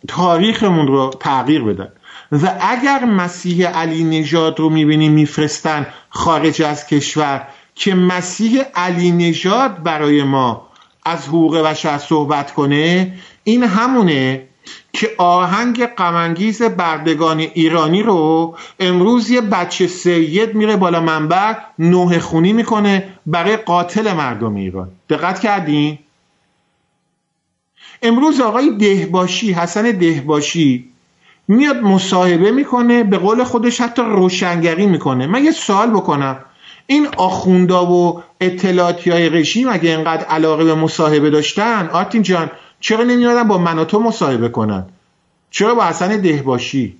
تاریخمون 0.07 0.87
رو 0.87 1.09
تغییر 1.19 1.63
بدن. 1.63 1.89
و 2.31 2.57
اگر 2.61 3.05
مسیح 3.05 3.67
علی 3.67 4.03
نژاد 4.03 4.59
رو 4.59 4.69
می‌بینیم 4.69 5.11
میفرستن 5.11 5.87
خارج 6.09 6.61
از 6.61 6.87
کشور 6.87 7.47
که 7.75 7.95
مسیح 7.95 8.61
علی 8.75 9.11
نژاد 9.11 9.83
برای 9.83 10.23
ما 10.23 10.67
از 11.05 11.27
حقوق 11.27 11.57
بشر 11.57 11.97
صحبت 11.97 12.53
کنه 12.53 13.13
این 13.43 13.63
همونه 13.63 14.48
که 14.93 15.09
آهنگ 15.17 15.85
غمانگیز 15.85 16.61
بردگان 16.61 17.39
ایرانی 17.39 18.03
رو 18.03 18.55
امروز 18.79 19.29
یه 19.29 19.41
بچه 19.41 19.87
سید 19.87 20.55
میره 20.55 20.75
بالا 20.75 20.99
منبر 21.01 21.57
نوه 21.79 22.19
خونی 22.19 22.53
می‌کنه 22.53 23.03
برای 23.25 23.57
قاتل 23.57 24.13
مردم 24.13 24.55
ایران. 24.55 24.91
دقت 25.09 25.39
کردین؟ 25.39 25.99
امروز 28.01 28.41
آقای 28.41 28.69
دهباشی 28.69 29.53
حسن 29.53 29.91
دهباشی 29.91 30.85
میاد 31.47 31.77
مصاحبه 31.77 32.51
می‌کنه 32.51 33.03
به 33.03 33.17
قول 33.17 33.43
خودش 33.43 33.81
حتی 33.81 34.01
روشنگری 34.01 34.85
می‌کنه. 34.85 35.27
من 35.27 35.43
یه 35.43 35.51
سوال 35.51 35.89
بکنم. 35.89 36.37
این 36.87 37.07
آخوندا 37.17 37.85
و 37.85 38.23
اطلاعاتی 38.41 39.09
های 39.09 39.29
رژیم 39.29 39.69
اگه 39.69 39.89
اینقدر 39.89 40.25
علاقه 40.25 40.63
به 40.63 40.75
مصاحبه 40.75 41.29
داشتن 41.29 41.89
آرتین 41.93 42.21
جان 42.21 42.51
چرا 42.79 43.03
نمیادن 43.03 43.43
با 43.43 43.57
من 43.57 43.79
و 43.79 43.85
تو 43.85 43.99
مصاحبه 43.99 44.49
کنن؟ 44.49 44.85
چرا 45.51 45.75
با 45.75 45.85
حسن 45.85 46.17
دهباشی؟ 46.17 46.97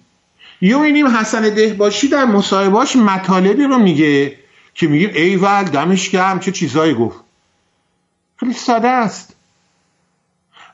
یه 0.62 0.78
می‌بینیم 0.78 1.08
حسن 1.08 1.42
دهباشی 1.42 2.08
در 2.08 2.26
مصاحبهاش 2.26 2.96
مطالبی 2.96 3.64
رو 3.64 3.78
میگه 3.78 4.38
که 4.74 4.88
میگیم 4.88 5.10
ایول 5.14 5.64
دمش 5.64 6.10
گرم 6.10 6.40
چه 6.40 6.52
چیزایی 6.52 6.94
گفت. 6.94 7.20
خیلی 8.38 8.54
ساده 8.54 8.88
است. 8.88 9.36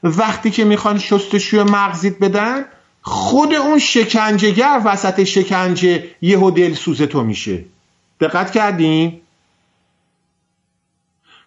وقتی 0.04 0.52
که 0.52 0.66
می‌خوان 0.66 1.00
شستشوی 1.00 1.64
مغزیت 1.64 2.20
بدن 2.20 2.66
خود 3.02 3.54
اون 3.54 3.80
شکنجهگر 3.80 4.82
وسط 4.86 5.24
شکنجه 5.24 6.10
یهو 6.22 6.52
دل 6.52 6.74
سوز 6.74 7.02
تو 7.02 7.24
میشه. 7.24 7.66
دقت 8.20 8.52
کردیم 8.52 9.22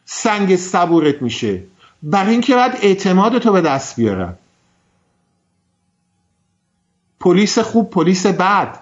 سنگ 0.04 0.56
صبورت 0.56 1.22
میشه. 1.22 1.62
برای 2.02 2.30
اینکه 2.30 2.54
باید 2.54 2.72
اعتماد 2.82 3.38
تو 3.38 3.52
به 3.52 3.60
دست 3.60 3.96
بیارن. 3.96 4.34
پلیس 7.20 7.58
خوب 7.58 7.90
پلیس 7.90 8.26
بد. 8.26 8.78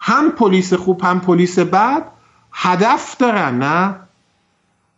هم 0.00 0.30
پلیس 0.30 0.74
خوب 0.74 1.04
هم 1.04 1.20
پلیس 1.20 1.58
بد 1.58 2.02
هدف 2.52 3.16
دارن 3.16 3.58
نه؟ 3.58 3.94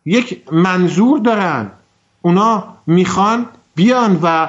یک 0.04 0.52
منظور 0.52 1.18
دارن. 1.18 1.70
اونا 2.22 2.76
می‌خوان 2.86 3.46
بیان 3.74 4.18
و 4.22 4.48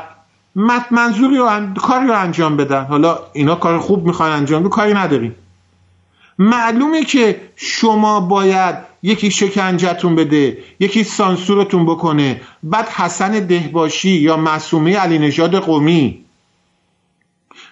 منظوری 0.91 1.38
رو 1.38 1.74
کاری 1.74 2.07
رو 2.07 2.19
انجام 2.19 2.57
بدن. 2.57 2.86
حالا 2.86 3.19
اینا 3.34 3.55
کار 3.55 3.80
خوب 3.80 4.05
می‌خوان 4.05 4.32
انجام 4.32 4.63
بدن 4.63 4.69
کاری 4.69 4.93
نداریم. 4.93 5.36
معلومه 6.42 7.04
که 7.04 7.42
شما 7.56 8.20
باید 8.20 8.76
یکی 9.04 9.32
شکنجتون 9.32 10.16
بده 10.16 10.58
یکی 10.80 11.04
سانسورتون 11.04 11.86
بکنه. 11.86 12.42
بعد 12.64 12.89
حسن 12.89 13.32
دهباشی 13.32 14.10
یا 14.10 14.38
معصومه 14.38 14.98
علی 14.98 15.20
نژاد 15.20 15.56
قومی 15.56 16.26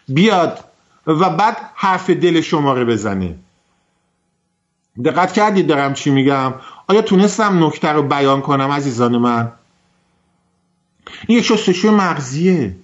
بیاد 0.08 0.64
و 1.08 1.30
بعد 1.30 1.58
حرف 1.76 2.10
دل 2.10 2.42
شما 2.42 2.74
رو 2.74 2.86
بزنه. 2.86 3.36
دقت 5.06 5.34
کردید 5.34 5.68
دارم 5.68 5.94
چی 5.94 6.10
میگم؟ 6.10 6.54
آیا 6.88 7.02
تونستم 7.02 7.66
نکته 7.66 7.88
رو 7.88 8.04
بیان 8.04 8.42
کنم 8.42 8.72
عزیزان 8.72 9.18
من؟ 9.18 9.52
این 11.28 11.38
یک 11.38 11.46
شستشوی 11.46 11.92
مغزیه. 11.92 12.76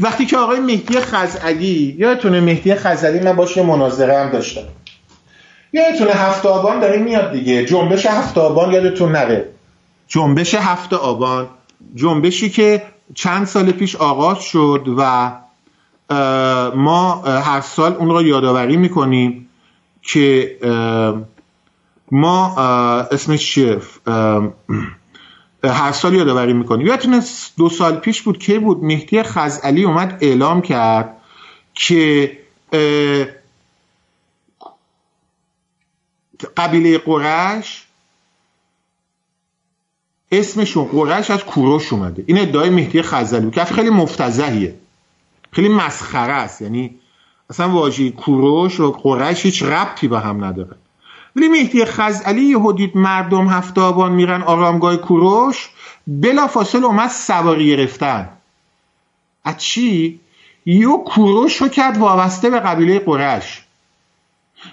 وقتی 0.00 0.26
که 0.26 0.36
آقای 0.36 0.60
مهدی 0.60 1.00
خزعلی 1.00 1.96
یادتونه 1.98 2.40
مهدی 2.40 2.74
خزعلی 2.74 3.20
من 3.20 3.36
باشه 3.36 3.62
مناظره 3.62 4.18
هم 4.18 4.30
داشتم. 4.30 4.62
یادتونه 5.72 6.10
هفته 6.10 6.48
آبان 6.48 6.80
داره 6.80 6.98
میاد 6.98 7.32
دیگه. 7.32 7.64
جنبش 7.64 8.06
هفته 8.06 8.40
آبان 8.40 8.72
یادتون 8.72 9.12
نره. 9.12 9.48
جنبش 10.08 10.54
هفته 10.54 10.96
آبان. 10.96 11.46
جنبشی 11.94 12.50
که 12.50 12.82
چند 13.14 13.46
سال 13.46 13.70
پیش 13.72 13.96
آغاز 13.96 14.42
شد 14.42 14.86
و 14.98 15.32
ما 16.76 17.22
هر 17.22 17.60
سال 17.60 17.92
اون 17.92 18.08
رو 18.08 18.22
یادآوری 18.22 18.76
می‌کنیم 18.76 19.48
که 20.02 20.56
ما 22.12 22.56
اسمش 23.10 23.54
چیه؟ 23.54 23.78
هر 25.64 25.92
سال 25.92 26.14
یادآوری 26.14 26.52
می‌کنیم 26.52 26.86
یادتونه 26.86 27.22
دو 27.56 27.68
سال 27.68 27.96
پیش 27.96 28.22
بود 28.22 28.38
که 28.38 28.58
بود 28.58 28.84
مهدی 28.84 29.22
خزعلی 29.22 29.84
اومد 29.84 30.18
اعلام 30.20 30.62
کرد 30.62 31.16
که 31.74 32.38
قبیله 36.56 36.98
قرش 36.98 37.86
اسمشون 40.32 40.84
قرش 40.84 41.30
از 41.30 41.44
کوروش 41.44 41.92
اومده. 41.92 42.24
این 42.26 42.38
ادعای 42.38 42.70
مهدی 42.70 43.02
خزعلی 43.02 43.50
که 43.50 43.64
خیلی 43.64 43.90
مفتزهیه. 43.90 44.74
خیلی 45.52 45.68
مسخره 45.68 46.32
است. 46.32 46.62
یعنی 46.62 46.98
اصلا 47.50 47.68
واژه 47.68 48.10
کوروش 48.10 48.80
و 48.80 48.92
قرش 48.92 49.46
هیچ 49.46 49.62
ربطی 49.62 50.08
به 50.08 50.20
هم 50.20 50.44
نداره. 50.44 50.76
ولی 51.36 51.48
مهدی 51.48 51.84
خزعلی 51.84 52.42
یهودید 52.42 52.96
مردم 52.96 53.48
هفته 53.48 53.80
آبان 53.80 54.12
میرن 54.12 54.42
آرامگاه 54.42 54.96
کوروش 54.96 55.68
بلا 56.06 56.46
فاصله 56.46 56.84
اومد 56.84 57.10
سواری 57.10 57.66
گرفتن 57.66 58.28
از 59.44 59.56
چی؟ 59.56 60.20
یو 60.66 60.96
کوروش 60.96 61.56
رو 61.56 61.68
کرد 61.68 61.98
وابسته 61.98 62.50
به 62.50 62.60
قبیله 62.60 62.98
قرش 62.98 63.64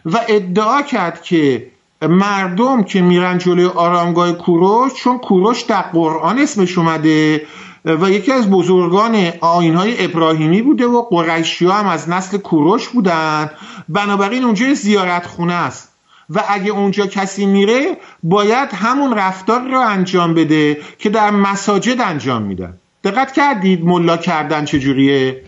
و 0.05 0.19
ادعا 0.27 0.81
کرد 0.81 1.21
که 1.21 1.71
مردم 2.01 2.83
که 2.83 3.01
میرن 3.01 3.37
جلوی 3.37 3.65
آرامگاه 3.65 4.31
کوروش 4.31 4.93
چون 4.93 5.17
کوروش 5.17 5.61
در 5.61 5.81
قرآن 5.81 6.39
اسمش 6.39 6.77
اومده 6.77 7.47
و 7.85 8.09
یکی 8.09 8.31
از 8.31 8.49
بزرگان 8.49 9.15
های 9.41 10.05
ابراهیمی 10.05 10.61
بوده 10.61 10.87
و 10.87 11.01
قریشی 11.01 11.65
ها 11.65 11.73
هم 11.73 11.87
از 11.87 12.09
نسل 12.09 12.37
کوروش 12.37 12.89
بودن 12.89 13.51
بنابراین 13.89 14.43
اونجا 14.43 14.73
زیارت 14.73 15.25
خونه 15.25 15.53
است 15.53 15.86
و 16.29 16.43
اگه 16.49 16.71
اونجا 16.71 17.07
کسی 17.07 17.45
میره 17.45 17.97
باید 18.23 18.69
همون 18.73 19.13
رفتار 19.13 19.61
رو 19.61 19.79
انجام 19.79 20.33
بده 20.33 20.77
که 20.99 21.09
در 21.09 21.31
مساجد 21.31 22.01
انجام 22.01 22.41
میدن. 22.41 22.73
دقت 23.03 23.31
کردید 23.31 23.85
ملا 23.85 24.17
کردن 24.17 24.65
چجوریه؟ 24.65 25.41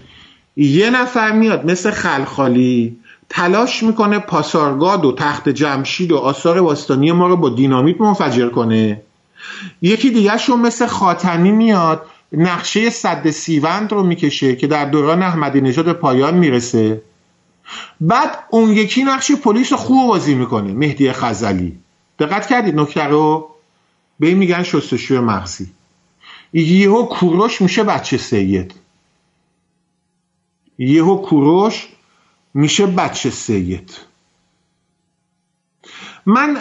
یه 0.55 0.89
نفر 0.89 1.31
میاد 1.31 1.71
مثل 1.71 1.91
خلخالی 1.91 2.97
تلاش 3.29 3.83
می‌کنه 3.83 4.19
پاسارگاد 4.19 5.05
و 5.05 5.11
تخت 5.11 5.49
جمشید 5.49 6.11
و 6.11 6.17
آثار 6.17 6.61
باستانی 6.61 7.11
ما 7.11 7.27
رو 7.27 7.37
با 7.37 7.49
دینامیت 7.49 8.01
منفجر 8.01 8.49
کنه. 8.49 9.01
یکی 9.81 10.09
دیگه 10.09 10.37
شون 10.37 10.59
مثل 10.59 10.85
خاتمی 10.85 11.51
میاد 11.51 12.05
نقشه 12.33 12.89
صد 12.89 13.29
سیوند 13.29 13.91
رو 13.91 14.03
می‌کشه 14.03 14.55
که 14.55 14.67
در 14.67 14.85
دوران 14.85 15.23
احمدی 15.23 15.61
نژاد 15.61 15.93
پایان 15.93 16.33
می‌رسه. 16.33 17.01
بعد 18.01 18.39
اون 18.49 18.69
یکی 18.69 19.03
نقش 19.03 19.31
پلیس 19.31 19.73
خوب 19.73 20.07
بازی 20.07 20.35
می‌کنه 20.35 20.73
مهدی 20.73 21.11
خزلی. 21.11 21.79
دقت 22.19 22.47
کردید 22.47 22.75
نکته 22.75 23.03
رو؟ 23.03 23.49
به 24.19 24.33
میگن 24.33 24.63
شستشوی 24.63 25.19
مغزی. 25.19 25.71
یهو 26.53 27.05
کوروش 27.05 27.61
میشه 27.61 27.83
بچه 27.83 28.17
سید. 28.17 28.73
یهو 30.77 31.17
کوروش 31.17 31.87
میشه 32.53 32.85
بچه 32.85 33.29
سید. 33.29 33.97
من 36.25 36.57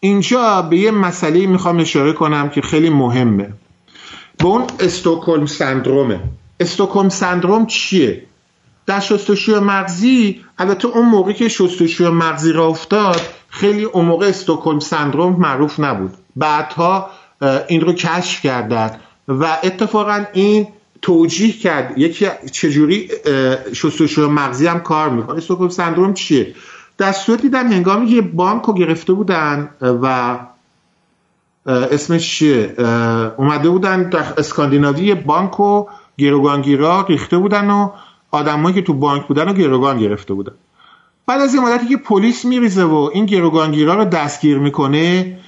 اینجا 0.00 0.62
به 0.62 0.78
یه 0.78 0.90
مسئله 0.90 1.46
می‌خوام 1.46 1.78
اشاره 1.78 2.12
کنم 2.12 2.50
که 2.50 2.60
خیلی 2.60 2.90
مهمه. 2.90 3.52
به 4.38 4.46
اون 4.46 4.66
استوکلم 4.80 5.46
سندرومه. 5.46 6.20
استوکلم 6.60 7.08
سندروم 7.08 7.66
چیه؟ 7.66 8.26
در 8.86 9.00
شستشوی 9.00 9.58
مغزی 9.58 10.44
البته 10.58 10.88
اون 10.88 11.06
موقعی 11.06 11.34
که 11.34 11.48
شستشوی 11.48 12.08
مغزی 12.08 12.52
را 12.52 12.66
افتاد 12.66 13.20
خیلی 13.48 13.84
اون 13.84 14.04
موقع 14.04 14.26
استوکلم 14.26 14.78
سندروم 14.78 15.36
معروف 15.36 15.80
نبود. 15.80 16.14
بعدها 16.36 17.10
این 17.68 17.80
رو 17.80 17.92
کشف 17.92 18.42
کردن 18.42 19.00
و 19.28 19.58
اتفاقا 19.62 20.24
این 20.32 20.68
توجیه 21.02 21.52
کرد 21.52 21.98
یکی 21.98 22.26
چجوری 22.52 23.08
شستشوی 23.72 24.26
مغزی 24.26 24.66
هم 24.66 24.80
کار 24.80 25.10
می‌کنه. 25.10 25.36
استوکلم 25.36 25.68
سندروم 25.68 26.14
چیه؟ 26.14 26.54
در 26.98 27.12
صورت 27.12 27.42
دیدم 27.42 27.72
هنگامی 27.72 28.06
که 28.06 28.20
بانک 28.20 28.62
رو 28.62 28.74
گرفته 28.74 29.12
بودن 29.12 29.70
و 29.80 30.38
اسمش 31.66 32.30
چیه؟ 32.30 32.74
اومده 33.36 33.68
بودن 33.68 34.02
در 34.02 34.24
اسکاندیناوی 34.38 35.14
بانک 35.14 35.60
و 35.60 35.86
گروگانگیرا 36.18 37.06
ریخته 37.08 37.38
بودن 37.38 37.70
و 37.70 37.90
آدمایی 38.30 38.74
که 38.74 38.82
تو 38.82 38.92
بانک 38.92 39.26
بودن 39.26 39.48
و 39.48 39.52
گروگان 39.52 39.98
گرفته 39.98 40.34
بودن. 40.34 40.52
بعد 41.26 41.40
از 41.40 41.54
این 41.54 41.62
مدتی 41.62 41.88
که 41.88 41.96
پلیس 41.96 42.44
میریزه 42.44 42.84
و 42.84 43.10
این 43.14 43.26
گروگانگیرا 43.26 43.94
رو 43.94 44.04
دستگیر 44.04 44.58
می‌کنه 44.58 45.38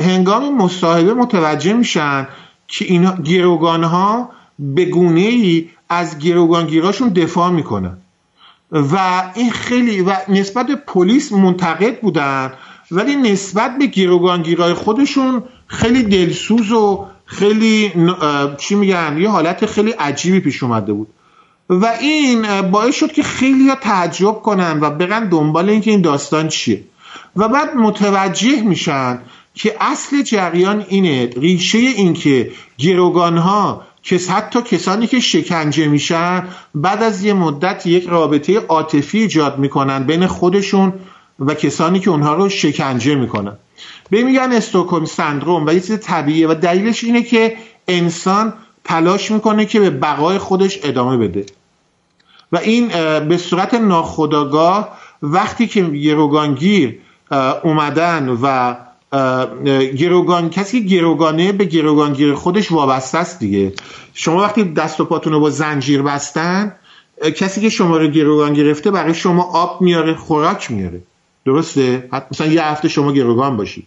هنگام 0.00 0.56
مصاحبه 0.56 1.14
متوجه 1.14 1.72
میشن 1.72 2.28
که 2.68 2.84
اینا 2.84 3.16
گروگان 3.16 3.84
ها 3.84 4.30
به 4.58 4.84
گونه 4.84 5.20
ای 5.20 5.68
از 5.88 6.18
گروگانگیراشون 6.18 7.08
دفاع 7.08 7.50
می‌کنن. 7.50 7.96
و 8.72 9.22
این 9.34 9.50
خیلی 9.50 10.00
و 10.00 10.16
نسبت 10.28 10.66
به 10.66 10.76
پلیس 10.76 11.32
منتقد 11.32 12.00
بودن 12.00 12.52
ولی 12.90 13.16
نسبت 13.16 13.78
به 13.78 13.86
گروگانگیرای 13.86 14.74
خودشون 14.74 15.42
خیلی 15.66 16.02
دلسوز 16.02 16.72
و 16.72 17.06
خیلی 17.24 17.92
چی 18.58 18.74
میگن 18.74 19.16
یه 19.20 19.28
حالت 19.28 19.66
خیلی 19.66 19.90
عجیبی 19.90 20.40
پیش 20.40 20.62
اومده 20.62 20.92
بود. 20.92 21.08
و 21.70 21.86
این 22.00 22.62
باعث 22.62 22.94
شد 22.94 23.12
که 23.12 23.22
خیلی 23.22 23.68
ها 23.68 23.74
تعجب 23.74 24.32
کنن 24.32 24.80
و 24.80 24.90
بگن 24.90 25.28
دنبال 25.28 25.70
اینکه 25.70 25.90
این 25.90 26.00
داستان 26.00 26.48
چیه. 26.48 26.84
و 27.36 27.48
بعد 27.48 27.76
متوجه 27.76 28.62
میشن 28.62 29.20
که 29.54 29.76
اصل 29.80 30.22
جریان 30.22 30.84
اینه 30.88 31.30
ریشه 31.36 31.78
این 31.78 32.12
که 32.12 32.52
گروگان 32.78 33.38
ها 33.38 33.82
که 34.02 34.20
حتی 34.30 34.62
کسانی 34.62 35.06
که 35.06 35.20
شکنجه 35.20 35.88
میشن 35.88 36.48
بعد 36.74 37.02
از 37.02 37.24
یه 37.24 37.32
مدت 37.32 37.86
یک 37.86 38.06
رابطه 38.06 38.58
عاطفی 38.58 39.18
ایجاد 39.18 39.58
می‌کنن 39.58 40.04
بین 40.04 40.26
خودشون 40.26 40.92
و 41.38 41.54
کسانی 41.54 42.00
که 42.00 42.10
اونها 42.10 42.34
رو 42.34 42.48
شکنجه 42.48 43.14
می‌کنن. 43.14 43.56
به 44.10 44.22
میگن 44.22 44.52
استوکوم 44.52 45.04
سندروم 45.04 45.66
و 45.66 45.72
یه 45.72 45.80
چیز 45.80 46.00
طبیعیه 46.00 46.48
و 46.48 46.54
دلیلش 46.54 47.04
اینه 47.04 47.22
که 47.22 47.56
انسان 47.88 48.52
تلاش 48.84 49.30
می‌کنه 49.30 49.64
که 49.64 49.80
به 49.80 49.90
بقای 49.90 50.38
خودش 50.38 50.78
ادامه 50.82 51.16
بده. 51.16 51.46
و 52.52 52.56
این 52.56 52.88
به 53.28 53.36
صورت 53.36 53.74
ناخداگاه 53.74 54.98
وقتی 55.22 55.66
که 55.66 55.82
گروگانگیر 55.82 56.98
اومدن 57.62 58.38
و 58.42 58.74
گروگان 59.96 60.50
کسی 60.50 60.80
که 60.80 60.96
گروگانه 60.96 61.52
به 61.52 61.64
گروگانگیر 61.64 62.34
خودش 62.34 62.72
وابسته 62.72 63.18
است 63.18 63.38
دیگه. 63.38 63.72
شما 64.14 64.40
وقتی 64.40 64.64
دست 64.64 65.00
و 65.00 65.04
پاتون 65.04 65.32
رو 65.32 65.40
با 65.40 65.50
زنجیر 65.50 66.02
بستن 66.02 66.72
کسی 67.36 67.60
که 67.60 67.68
شما 67.68 67.96
رو 67.96 68.06
گروگان 68.08 68.52
گرفته 68.52 68.90
برای 68.90 69.14
شما 69.14 69.42
آب 69.42 69.80
میاره 69.80 70.14
خوراک 70.14 70.70
میاره. 70.70 71.02
درسته؟ 71.46 72.08
مثلا 72.30 72.46
یه 72.46 72.64
هفته 72.64 72.88
شما 72.88 73.12
گروگان 73.12 73.56
باشی 73.56 73.86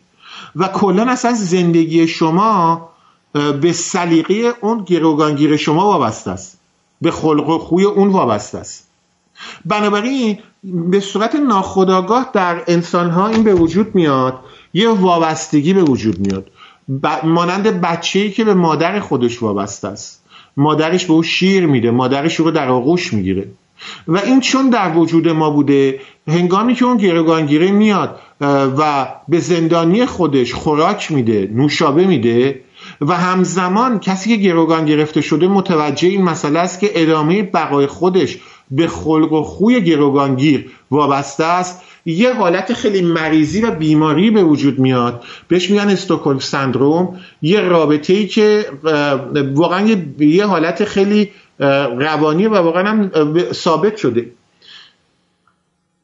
و 0.55 0.67
کلا 0.67 1.11
اصلا 1.11 1.33
زندگی 1.33 2.07
شما 2.07 2.89
به 3.33 3.73
سلیقه 3.73 4.53
اون 4.61 4.83
گروگانگیر 4.83 5.57
شما 5.57 5.85
وابسته 5.85 6.31
است. 6.31 6.59
به 7.01 7.11
خلق 7.11 7.49
و 7.49 7.57
خوی 7.57 7.83
اون 7.83 8.07
وابسته 8.07 8.57
است. 8.57 8.87
بنابراین 9.65 10.39
به 10.63 10.99
صورت 10.99 11.35
ناخودآگاه 11.35 12.29
در 12.33 12.63
انسان 12.67 13.09
ها 13.09 13.27
این 13.27 13.43
به 13.43 13.53
وجود 13.53 13.95
میاد 13.95 14.39
یه 14.73 14.89
وابستگی 14.89 15.73
به 15.73 15.83
وجود 15.83 16.19
میاد. 16.19 16.51
مانند 17.23 17.81
بچه‌ای 17.81 18.31
که 18.31 18.43
به 18.43 18.53
مادر 18.53 18.99
خودش 18.99 19.43
وابسته 19.43 19.87
است. 19.87 20.23
مادرش 20.57 21.05
به 21.05 21.13
او 21.13 21.23
شیر 21.23 21.65
میده 21.65 21.91
مادرش 21.91 22.35
رو 22.35 22.51
در 22.51 22.69
آغوش 22.69 23.13
می‌گیره. 23.13 23.47
و 24.07 24.17
این 24.17 24.39
چون 24.39 24.69
در 24.69 24.97
وجود 24.97 25.29
ما 25.29 25.49
بوده 25.49 25.99
هنگامی 26.27 26.75
که 26.75 26.85
اون 26.85 26.97
گروگانگیره 26.97 27.71
میاد 27.71 28.19
و 28.77 29.07
به 29.27 29.39
زندانی 29.39 30.05
خودش 30.05 30.53
خوراک 30.53 31.11
میده 31.11 31.49
نوشابه 31.53 32.07
میده 32.07 32.61
و 33.01 33.13
همزمان 33.13 33.99
کسی 33.99 34.29
که 34.29 34.43
گروگان 34.43 34.85
گرفته 34.85 35.21
شده 35.21 35.47
متوجه 35.47 36.07
این 36.07 36.23
مسئله 36.23 36.59
است 36.59 36.79
که 36.79 36.91
ادامه 36.95 37.43
بقای 37.43 37.87
خودش 37.87 38.37
به 38.71 38.87
خلق 38.87 39.33
و 39.33 39.43
خوی 39.43 39.81
گروگانگیر 39.81 40.71
وابسته 40.91 41.43
است. 41.43 41.81
یه 42.05 42.33
حالت 42.33 42.73
خیلی 42.73 43.01
مریضی 43.01 43.61
و 43.61 43.71
بیماری 43.71 44.31
به 44.31 44.43
وجود 44.43 44.79
میاد. 44.79 45.23
بهش 45.47 45.69
میگن 45.69 45.89
استوکل 45.89 46.39
سندروم. 46.39 47.19
یه 47.41 47.59
رابطه 47.59 48.13
ای 48.13 48.27
که 48.27 48.65
واقعا 49.53 49.97
یه 50.19 50.45
حالت 50.45 50.85
خیلی 50.85 51.29
روانی 51.97 52.47
و 52.47 52.53
واقعا 52.53 52.89
هم 52.89 53.11
ثابت 53.51 53.97
شده. 53.97 54.31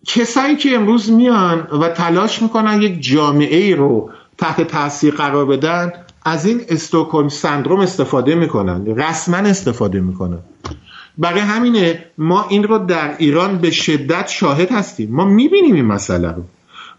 کسایی 0.08 0.56
که 0.56 0.76
امروز 0.76 1.12
میان 1.12 1.68
و 1.82 1.90
تلاش 1.90 2.42
می‌کنن 2.42 2.82
یک 2.82 3.02
جامعه 3.02 3.58
ای 3.58 3.74
رو 3.74 4.10
تحت 4.38 4.62
تاثیر 4.62 5.14
قرار 5.16 5.46
بدن 5.46 5.92
از 6.26 6.46
این 6.46 6.62
استوکل 6.70 7.28
سندروم 7.28 7.80
استفاده 7.80 8.36
می‌کنن 8.36 8.86
رسما 8.86 9.38
استفاده 9.38 10.00
می‌کنن. 10.00 10.40
برای 11.18 11.40
همینه 11.40 12.06
ما 12.18 12.46
این 12.50 12.64
رو 12.64 12.78
در 12.78 13.16
ایران 13.18 13.58
به 13.58 13.72
شدت 13.72 14.28
شاهد 14.28 14.72
هستیم. 14.72 15.12
ما 15.12 15.26
می‌بینیم 15.26 15.76
این 15.76 15.86
مسئله 15.86 16.32
رو. 16.32 16.44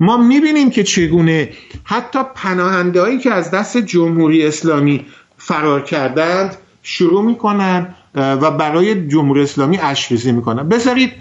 ما 0.00 0.16
می‌بینیم 0.16 0.70
که 0.70 0.84
چگونه 0.84 1.48
حتی 1.84 2.18
پناهنده 2.34 3.00
هایی 3.00 3.18
که 3.18 3.30
از 3.32 3.50
دست 3.50 3.76
جمهوری 3.76 4.46
اسلامی 4.46 5.06
فرار 5.38 5.82
کردند 5.82 6.56
شروع 6.82 7.24
می‌کنن 7.24 7.94
و 8.14 8.50
برای 8.50 9.08
جمهوری 9.08 9.42
اسلامی 9.42 9.78
اشریزی 9.82 10.32
می‌کنن. 10.32 10.68
بذارید 10.68 11.12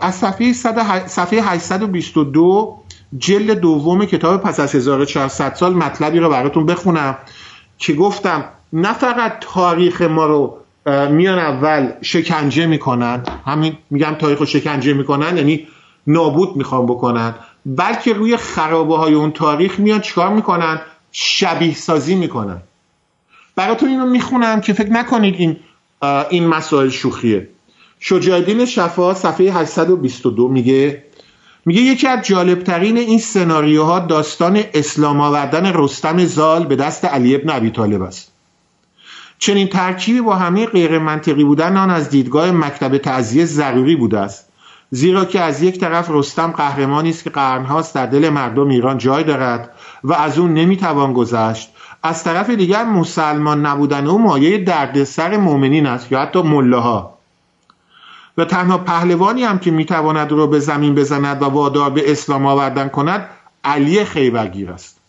از 0.00 0.14
صفحه, 0.14 0.52
صفحه 1.06 1.42
822 1.42 2.79
جلد 3.18 3.50
دوم 3.50 4.04
کتاب 4.04 4.42
پس 4.42 4.60
از 4.60 4.74
1400 4.74 5.54
سال 5.54 5.74
مطلبی 5.74 6.18
رو 6.18 6.28
براتون 6.28 6.66
بخونم 6.66 7.18
که 7.78 7.92
گفتم 7.92 8.44
نه 8.72 8.92
فقط 8.92 9.32
تاریخ 9.40 10.02
ما 10.02 10.26
رو 10.26 10.56
میان 11.10 11.38
اول 11.38 11.92
شکنجه 12.02 12.66
می‌کنن 12.66 13.22
همین 13.46 13.76
میگم 13.90 14.14
تاریخ 14.14 14.38
رو 14.38 14.46
شکنجه 14.46 14.92
می‌کنن 14.92 15.36
یعنی 15.36 15.66
نابود 16.06 16.56
می‌خوان 16.56 16.86
بکنن 16.86 17.34
بلکه 17.66 18.12
روی 18.12 18.36
خرابه 18.36 18.96
های 18.96 19.14
اون 19.14 19.30
تاریخ 19.30 19.80
میان 19.80 20.00
چیکار 20.00 20.28
می‌کنن؟ 20.28 20.80
شبیه 21.12 21.74
سازی 21.74 22.14
می‌کنن. 22.14 22.62
براتون 23.56 23.88
اینو 23.88 24.06
می‌خونم 24.06 24.60
که 24.60 24.72
فکر 24.72 24.90
نکنید 24.90 25.34
این 25.38 25.56
این 26.30 26.46
مسائل 26.46 26.88
شوخیه. 26.88 27.48
شجاعدین 28.00 28.64
شفا 28.64 29.14
صفحه 29.14 29.52
822 29.52 30.48
میگه 30.48 31.04
میگه 31.66 31.80
یکی 31.80 32.06
از 32.06 32.26
جالبترین 32.26 32.96
این 32.96 33.18
سناریوها 33.18 33.98
داستان 33.98 34.62
اسلام 34.74 35.20
آوردن 35.20 35.72
رستم 35.74 36.24
زال 36.24 36.66
به 36.66 36.76
دست 36.76 37.04
علی 37.04 37.34
ابن 37.34 37.50
ابی 37.50 37.70
طالب 37.70 38.02
است. 38.02 38.32
چنین 39.38 39.68
ترکیبی 39.68 40.20
با 40.20 40.36
همه 40.36 40.66
غیر 40.66 40.98
منطقی 40.98 41.44
بودن 41.44 41.76
آن 41.76 41.90
از 41.90 42.10
دیدگاه 42.10 42.50
مکتب 42.50 42.98
تعذیه 42.98 43.44
ضروری 43.44 43.96
بوده 43.96 44.18
است. 44.18 44.48
زیرا 44.90 45.24
که 45.24 45.40
از 45.40 45.62
یک 45.62 45.78
طرف 45.78 46.10
رستم 46.10 46.50
قهرمانی 46.50 47.10
است 47.10 47.24
که 47.24 47.30
قرنهاست 47.30 47.94
در 47.94 48.06
دل 48.06 48.28
مردم 48.28 48.68
ایران 48.68 48.98
جای 48.98 49.24
دارد 49.24 49.70
و 50.04 50.12
از 50.12 50.38
اون 50.38 50.54
نمی‌توان 50.54 51.12
گذشت. 51.12 51.70
از 52.02 52.24
طرف 52.24 52.50
دیگر 52.50 52.84
مسلمان 52.84 53.66
نبودن 53.66 54.06
او 54.06 54.18
مایه 54.18 54.58
دردسر 54.58 55.36
مؤمنین 55.36 55.86
است 55.86 56.12
یا 56.12 56.20
حتی 56.20 56.42
ملاها. 56.42 57.19
و 58.40 58.44
تنها 58.44 58.78
پهلوانی 58.78 59.44
هم 59.44 59.58
که 59.58 59.70
می‌تواند 59.70 60.32
رو 60.32 60.46
به 60.46 60.58
زمین 60.58 60.94
بزند 60.94 61.42
و 61.42 61.44
وادار 61.44 61.90
به 61.90 62.12
اسلام 62.12 62.46
آوردن 62.46 62.88
کند 62.88 63.28
علی 63.64 64.04
خیبرگیر 64.04 64.70
است. 64.70 65.00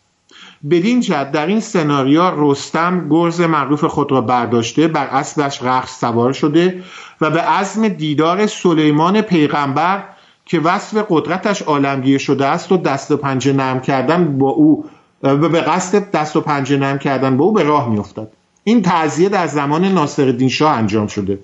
بدین 0.70 1.00
جد 1.00 1.32
در 1.32 1.46
این 1.46 1.60
سناریو 1.60 2.32
رستم 2.38 3.10
گرز 3.10 3.42
معروف 3.42 3.84
خود 3.84 4.12
را 4.12 4.22
برداشته 4.22 4.88
بر 4.88 5.08
اسبش 5.08 5.64
رخص 5.64 6.00
سوار 6.00 6.34
شده 6.34 6.84
و 7.22 7.30
به 7.30 7.42
عزم 7.42 7.88
دیدار 7.88 8.48
سلیمان 8.48 9.22
پیغمبر 9.22 10.04
که 10.46 10.60
وصف 10.60 11.06
قدرتش 11.10 11.62
عالمگیر 11.62 12.18
شده 12.18 12.46
است 12.46 12.72
و 12.72 12.78
دست 12.78 13.12
و 13.12 13.18
پنجه 13.18 13.54
نرم 13.54 13.80
کردن 13.80 14.38
با 14.38 14.50
او 14.50 14.86
و 15.24 15.36
به 15.36 15.62
قصد 15.62 16.12
دست 16.12 16.36
و 16.36 16.42
پنجه 16.42 16.78
نرم 16.78 17.00
کردن 17.00 17.38
با 17.38 17.46
او 17.46 17.54
به 17.54 17.64
راه 17.64 17.90
میافتد 17.90 18.28
این 18.64 18.82
تعذیه 18.82 19.30
در 19.30 19.48
زمان 19.48 19.86
ناصرالدین 19.86 20.50
شاه 20.50 20.78
انجام 20.78 21.08
شده. 21.08 21.40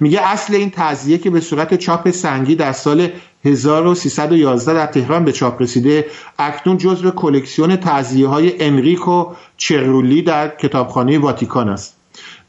میگه 0.00 0.20
اصل 0.20 0.54
این 0.54 0.70
تعذیه 0.70 1.18
که 1.18 1.30
به 1.30 1.40
صورت 1.40 1.74
چاپ 1.74 2.10
سنگی 2.10 2.54
در 2.54 2.72
سال 2.72 3.08
1311 3.44 4.74
در 4.74 4.86
تهران 4.86 5.24
به 5.24 5.32
چاپ 5.32 5.62
رسیده 5.62 6.06
اکنون 6.38 6.78
جزو 6.78 7.10
کلکسیون 7.10 7.76
تعذیه 7.76 8.28
های 8.28 8.64
انریکو 8.64 9.26
چرولی 9.56 10.22
در 10.22 10.48
کتابخانه 10.48 11.18
واتیکان 11.18 11.68
است. 11.68 11.98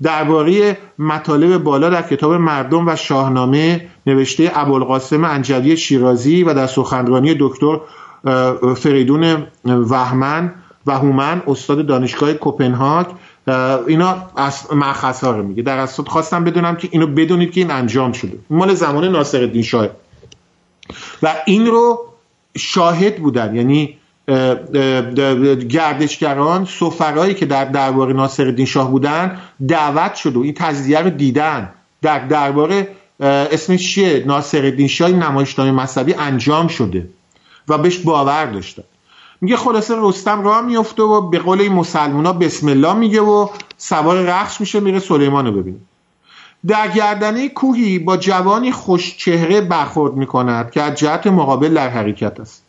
درباره 0.01 0.77
مطالب 0.99 1.63
بالا 1.63 1.89
در 1.89 2.01
کتاب 2.01 2.33
مردم 2.33 2.87
و 2.87 2.95
شاهنامه 2.95 3.87
نوشته 4.07 4.51
ابوالقاسم 4.53 5.23
انجوی 5.23 5.77
شیرازی 5.77 6.43
و 6.43 6.53
در 6.53 6.67
سخنرانی 6.67 7.35
دکتر 7.39 7.79
فریدون 8.75 9.47
وهمن 9.65 10.53
و 10.85 10.91
هومن 10.91 11.41
استاد 11.47 11.85
دانشگاه 11.85 12.33
کوپنهاگ 12.33 13.05
اینا 13.87 14.29
از 14.35 14.73
مخص 14.73 15.23
ها 15.23 15.31
رو 15.31 15.43
میگه. 15.43 15.63
در 15.63 15.77
اصل 15.77 16.03
خواستم 16.03 16.43
بدونم 16.43 16.75
که 16.75 16.89
اینو 16.91 17.07
بدونید 17.07 17.51
که 17.51 17.61
این 17.61 17.71
انجام 17.71 18.11
شده. 18.11 18.39
مال 18.49 18.73
زمان 18.73 19.05
ناصر 19.05 19.41
الدین 19.41 19.63
شاه. 19.63 19.87
و 21.23 21.35
این 21.45 21.65
رو 21.65 22.05
شاهد 22.57 23.17
بودن. 23.17 23.55
یعنی 23.55 23.97
گردشگران 25.69 26.65
سفرایی 26.65 27.33
که 27.33 27.45
در 27.45 27.65
دربار 27.65 28.13
ناصر 28.13 28.45
الدین 28.45 28.65
شاه 28.65 28.91
بودن 28.91 29.39
دعوت 29.67 30.15
شد 30.15 30.35
و 30.35 30.41
این 30.41 30.53
تجزیه 30.53 30.99
رو 30.99 31.09
دیدن. 31.09 31.69
در 32.01 32.19
دربار 32.19 32.87
اسمش 33.19 33.93
چیه؟ 33.93 34.23
ناصر 34.27 34.65
الدین 34.65 34.87
شاه 34.87 35.09
نمایشنامه 35.09 35.71
مذهبی 35.71 36.13
انجام 36.13 36.67
شده 36.67 37.09
و 37.67 37.77
بهش 37.77 37.97
باور 37.97 38.45
داشتن. 38.45 38.83
میگه 39.41 39.57
خلاصه 39.57 39.95
رستم 39.97 40.43
راه 40.43 40.61
میفته 40.61 41.03
و 41.03 41.29
به 41.29 41.39
قول 41.39 41.61
این 41.61 41.73
مسلمونا 41.73 42.33
بسم 42.33 42.67
الله 42.67 42.93
میگه 42.93 43.21
و 43.21 43.47
سوار 43.77 44.21
رخش 44.21 44.61
میشه 44.61 44.79
میره 44.79 44.99
سلیمان 44.99 45.45
رو 45.45 45.51
ببینه. 45.51 45.77
در 46.67 46.87
گردنه 46.87 47.49
کوهی 47.49 47.99
با 47.99 48.17
جوانی 48.17 48.71
خوش 48.71 49.17
چهره 49.17 49.61
برخورد 49.61 50.13
می‌کند 50.13 50.71
که 50.71 50.81
از 50.81 50.95
جهت 50.95 51.27
مقابل 51.27 51.73
در 51.73 51.89
حرکت 51.89 52.39
است. 52.39 52.63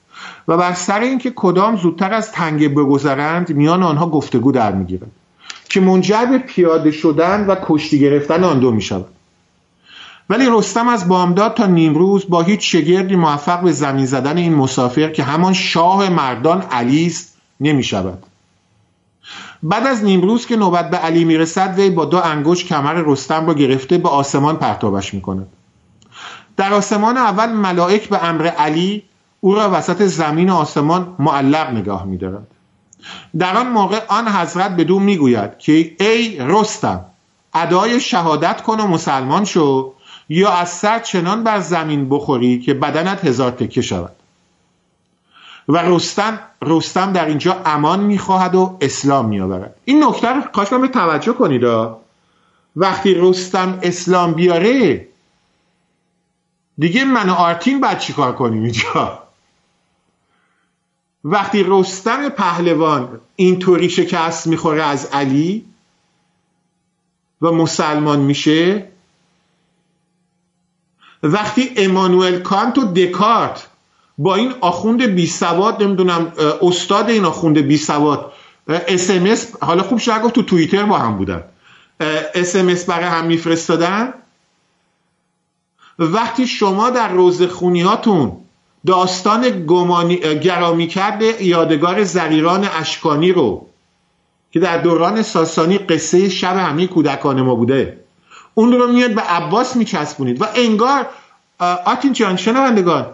و 0.49 0.57
بر 0.57 0.73
سر 0.73 1.01
اینکه 1.01 1.33
کدام 1.37 1.77
زودتر 1.77 2.13
از 2.13 2.33
تنگه 2.33 2.69
بگذرند 2.69 3.51
میان 3.51 3.83
آنها 3.83 4.07
گفتگو 4.07 4.53
در 4.53 4.73
می‌گیرند 4.73 5.13
که 5.69 5.81
منجر 5.81 6.25
به 6.25 6.39
پیاده 6.39 6.91
شدن 6.91 7.47
و 7.47 7.57
کشتی 7.63 8.01
گرفتن 8.01 8.45
آن 8.45 8.59
دو 8.59 8.71
می‌شود 8.71 9.07
ولی 10.31 10.47
رستم 10.51 10.89
از 10.89 11.09
بامداد 11.09 11.55
تا 11.55 11.67
نیمروز 11.67 12.29
با 12.29 12.43
هیچ 12.43 12.73
شگردی 12.73 13.17
موفق 13.17 13.61
به 13.61 13.73
زمین 13.73 14.07
زدن 14.07 14.37
این 14.37 14.55
مسافر 14.55 15.09
که 15.09 15.23
همان 15.23 15.53
شاه 15.53 16.09
مردان 16.09 16.63
علی 16.63 17.07
است 17.07 17.37
نمی 17.61 17.83
شود 17.83 18.23
بعد 19.63 19.87
از 19.87 20.05
نیمروز 20.05 20.47
که 20.47 20.57
نوبت 20.57 20.91
به 20.91 20.97
علی 20.97 21.25
می‌رسد 21.25 21.79
وی 21.79 21.91
با 21.91 22.05
دو 22.05 22.19
انگشت 22.19 22.67
کمر 22.67 22.93
رستم 23.07 23.47
را 23.47 23.55
گرفته 23.55 23.99
به 23.99 24.09
آسمان 24.09 24.57
پرتابش 24.57 25.15
می 25.15 25.21
کند 25.21 25.47
در 26.57 26.73
آسمان 26.73 27.17
اول 27.17 27.53
ملائک 27.53 28.09
به 28.09 28.25
امر 28.25 28.47
علی 28.47 29.03
او 29.41 29.55
را 29.55 29.71
وسط 29.73 30.03
زمین 30.03 30.51
آسمان 30.51 31.17
معلق 31.19 31.71
نگاه 31.71 32.05
می 32.05 32.17
دارد. 32.17 32.47
در 33.39 33.57
آن 33.57 33.69
موقع 33.69 34.01
آن 34.09 34.29
حضرت 34.29 34.77
به 34.77 34.85
دو 34.85 34.99
می 34.99 35.17
گوید 35.17 35.59
که 35.59 35.97
ای 36.01 36.37
رستم 36.41 37.05
ادای 37.55 38.01
شهادت 38.01 38.63
کن 38.63 38.81
و 38.81 38.87
مسلمان 38.87 39.45
شو 39.45 39.93
یا 40.33 40.51
از 40.51 40.71
سر 40.71 40.99
چنان 40.99 41.45
بر 41.45 41.61
زمین 41.61 42.09
بخوری 42.09 42.61
که 42.61 42.75
بدنت 42.75 43.25
هزار 43.25 43.51
تکه 43.51 43.83
شود. 43.83 44.17
و 45.69 45.77
رستم 45.77 46.39
رستم 46.63 47.13
در 47.13 47.27
اینجا 47.27 47.63
امان 47.65 48.01
می‌خواهد 48.01 48.55
و 48.55 48.79
اسلام 48.81 49.29
میآورد. 49.29 49.75
این 49.85 50.05
نکته 50.05 50.29
رو 50.29 50.41
کاش 50.41 50.69
به 50.69 50.89
توجه 50.89 51.33
کنید 51.33 51.65
وقتی 52.77 53.15
رستم 53.15 53.79
اسلام 53.83 54.33
بیاره 54.33 55.07
دیگه 56.79 57.05
من 57.05 57.29
و 57.29 57.33
آرتین 57.33 57.81
باید 57.81 57.99
چیکار 57.99 58.33
کنیم 58.33 58.63
اینجا؟ 58.63 59.23
وقتی 61.25 61.65
رستم 61.67 62.29
پهلوان 62.29 63.21
اینطوری 63.37 63.91
شکست 63.91 64.47
می‌خوره 64.47 64.83
از 64.83 65.07
علی 65.07 65.65
و 67.43 67.53
مسلمان 67.53 68.21
میشه 68.21 68.90
وقتی 71.23 71.71
امانوئل 71.77 72.39
کانت 72.39 72.79
و 72.79 72.93
دکارت 72.93 73.67
با 74.19 74.35
این 74.35 74.55
آخوند 74.61 75.03
بی 75.03 75.27
سواد 75.27 75.83
نمی‌دونم 75.83 76.33
استاد 76.63 77.11
این 77.11 77.25
آخوند 77.25 77.59
بی 77.59 77.77
سواد 77.77 78.33
اس 78.69 79.11
حالا 79.61 79.83
خوب 79.83 79.99
شاید 79.99 80.23
گفت 80.23 80.35
تو 80.35 80.43
توییتر 80.43 80.83
با 80.83 80.99
هم 80.99 81.17
بودن 81.17 81.45
اس 82.35 82.57
برای 82.87 83.05
هم 83.05 83.27
میفرستادن. 83.27 84.15
وقتی 85.99 86.47
شما 86.47 86.91
در 86.91 87.09
روضه‌خونیاتون 87.09 88.37
داستان 88.87 89.67
گمانی 89.67 90.17
گرامی 90.17 90.87
کرده 90.87 91.45
یادگار 91.45 92.05
زریران 92.05 92.65
اشکانی 92.65 93.33
رو 93.33 93.67
که 94.53 94.61
در 94.61 94.79
دوران 94.79 95.23
ساسانی 95.23 95.79
قصه 95.79 96.29
شب 96.29 96.57
همه 96.57 96.87
کودکان 96.87 97.43
ما 97.43 97.55
بوده 97.55 98.00
اون 98.55 98.73
رو 98.73 98.93
میاد 98.93 99.15
به 99.15 99.21
عباس 99.21 99.77
میچسبونید 99.77 100.43
و 100.43 100.47
انگار 100.55 101.07
آتین 101.85 102.13
جان 102.13 102.37
شنوندگان 102.37 103.07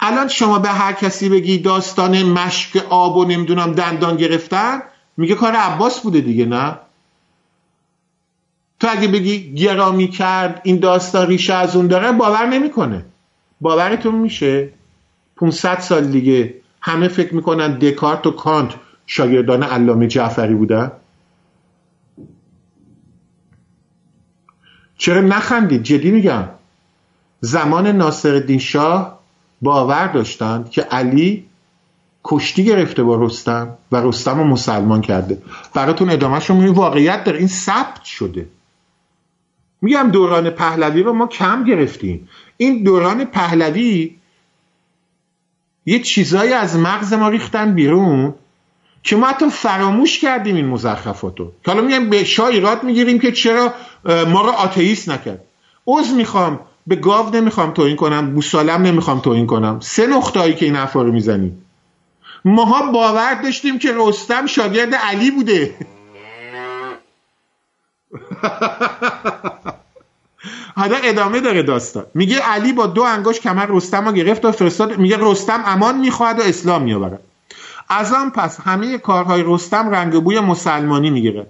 الان 0.00 0.28
شما 0.28 0.58
به 0.58 0.68
هر 0.68 0.92
کسی 0.92 1.28
بگی 1.28 1.58
داستان 1.58 2.22
مشک 2.22 2.84
آب 2.90 3.16
و 3.16 3.24
نمی‌دونم 3.24 3.72
دندان 3.72 4.16
گرفتن 4.16 4.82
میگه 5.16 5.34
کار 5.34 5.52
عباس 5.52 6.00
بوده 6.00 6.20
دیگه 6.20 6.44
نه؟ 6.44 6.78
تو 8.80 8.88
اگه 8.90 9.08
بگی 9.08 9.54
گرامی 9.54 10.08
کرد 10.08 10.60
این 10.64 10.78
داستان 10.78 11.26
ریشه 11.26 11.54
از 11.54 11.76
اون 11.76 11.86
داره 11.86 12.12
باور 12.12 12.46
نمی‌کنه. 12.46 13.04
باورتون 13.60 14.14
میشه؟ 14.14 14.70
500 15.36 15.80
سال 15.80 16.04
دیگه 16.04 16.54
همه 16.80 17.08
فکر 17.08 17.34
می‌کنن 17.34 17.78
دکارت 17.78 18.26
و 18.26 18.30
کانت 18.30 18.74
شاگردان 19.06 19.62
علامه 19.62 20.06
جعفری 20.06 20.54
بودن؟ 20.54 20.92
چرا 25.04 25.20
نخندید؟ 25.20 25.82
جدی 25.82 26.10
میگم. 26.10 26.44
زمان 27.40 27.86
ناصر 27.86 28.58
شاه 28.58 29.20
باور 29.62 30.06
داشتند 30.06 30.70
که 30.70 30.82
علی 30.82 31.46
کشتی 32.24 32.64
گرفته 32.64 33.02
با 33.02 33.24
رستم 33.24 33.68
و 33.92 33.96
رستم 33.96 34.38
رو 34.38 34.44
مسلمان 34.44 35.00
کرده. 35.00 35.42
براتون 35.74 36.10
ادامهش 36.10 36.50
رو 36.50 36.72
واقعیت 36.72 37.24
داره. 37.24 37.38
این 37.38 37.48
ثبت 37.48 38.04
شده. 38.04 38.48
میگم 39.82 40.10
دوران 40.12 40.50
پهلوی 40.50 41.02
رو 41.02 41.12
ما 41.12 41.26
کم 41.26 41.64
گرفتیم. 41.64 42.28
این 42.56 42.82
دوران 42.82 43.24
پهلوی 43.24 44.16
یه 45.86 45.98
چیزایی 45.98 46.52
از 46.52 46.76
مغز 46.76 47.12
ما 47.12 47.28
ریختن 47.28 47.74
بیرون. 47.74 48.34
که 49.04 49.16
ما 49.16 49.26
حتی 49.26 49.50
فراموش 49.50 50.18
کردیم 50.18 50.56
این 50.56 50.66
مزخرفات 50.66 51.40
رو 51.40 51.52
حالا 51.66 51.80
میگم 51.82 52.10
به 52.10 52.24
شاه 52.24 52.46
ایراد 52.46 52.82
می‌گیریم 52.82 53.18
که 53.18 53.32
چرا 53.32 53.74
ما 54.04 54.42
رو 54.42 54.50
آتئیست 54.50 55.08
نکرد. 55.08 55.40
عوض 55.86 56.12
می‌خوام 56.12 56.60
به 56.86 56.96
گاو 56.96 57.36
نمی‌خوام 57.36 57.70
توهین 57.70 57.96
کنم 57.96 58.34
بوسالم 58.34 58.82
نمی‌خوام 58.82 59.20
توهین 59.20 59.46
کنم. 59.46 59.80
سه 59.80 60.06
نقطه‌ای 60.06 60.54
که 60.54 60.64
این 60.64 60.76
حرفا 60.76 61.02
رو 61.02 61.12
می‌زنیم. 61.12 61.64
ماها 62.44 62.92
باور 62.92 63.34
داشتیم 63.34 63.78
که 63.78 63.92
رستم 63.96 64.46
شاگرد 64.46 64.94
علی 64.94 65.30
بوده. 65.30 65.74
حالا 70.76 70.96
ادامه 70.96 71.40
داره 71.40 71.62
داستان. 71.62 72.06
میگه 72.14 72.38
علی 72.38 72.72
با 72.72 72.86
دو 72.86 73.02
انگشت 73.02 73.42
کمر 73.42 73.66
رستم 73.66 74.08
رو 74.08 74.12
گرفت 74.12 74.44
و 74.44 74.52
فرستاد. 74.52 74.98
میگه 74.98 75.16
رستم 75.20 75.62
امان 75.66 75.98
می‌خواهد 75.98 76.38
و 76.40 76.42
اسلام 76.42 76.82
میآورد. 76.82 77.20
از 77.94 78.12
آن 78.12 78.30
پس 78.30 78.60
همه 78.60 78.98
کارهای 78.98 79.42
رستم 79.46 79.90
رنگ 79.90 80.22
بوی 80.22 80.40
مسلمانی 80.40 81.10
می‌گیره. 81.10 81.46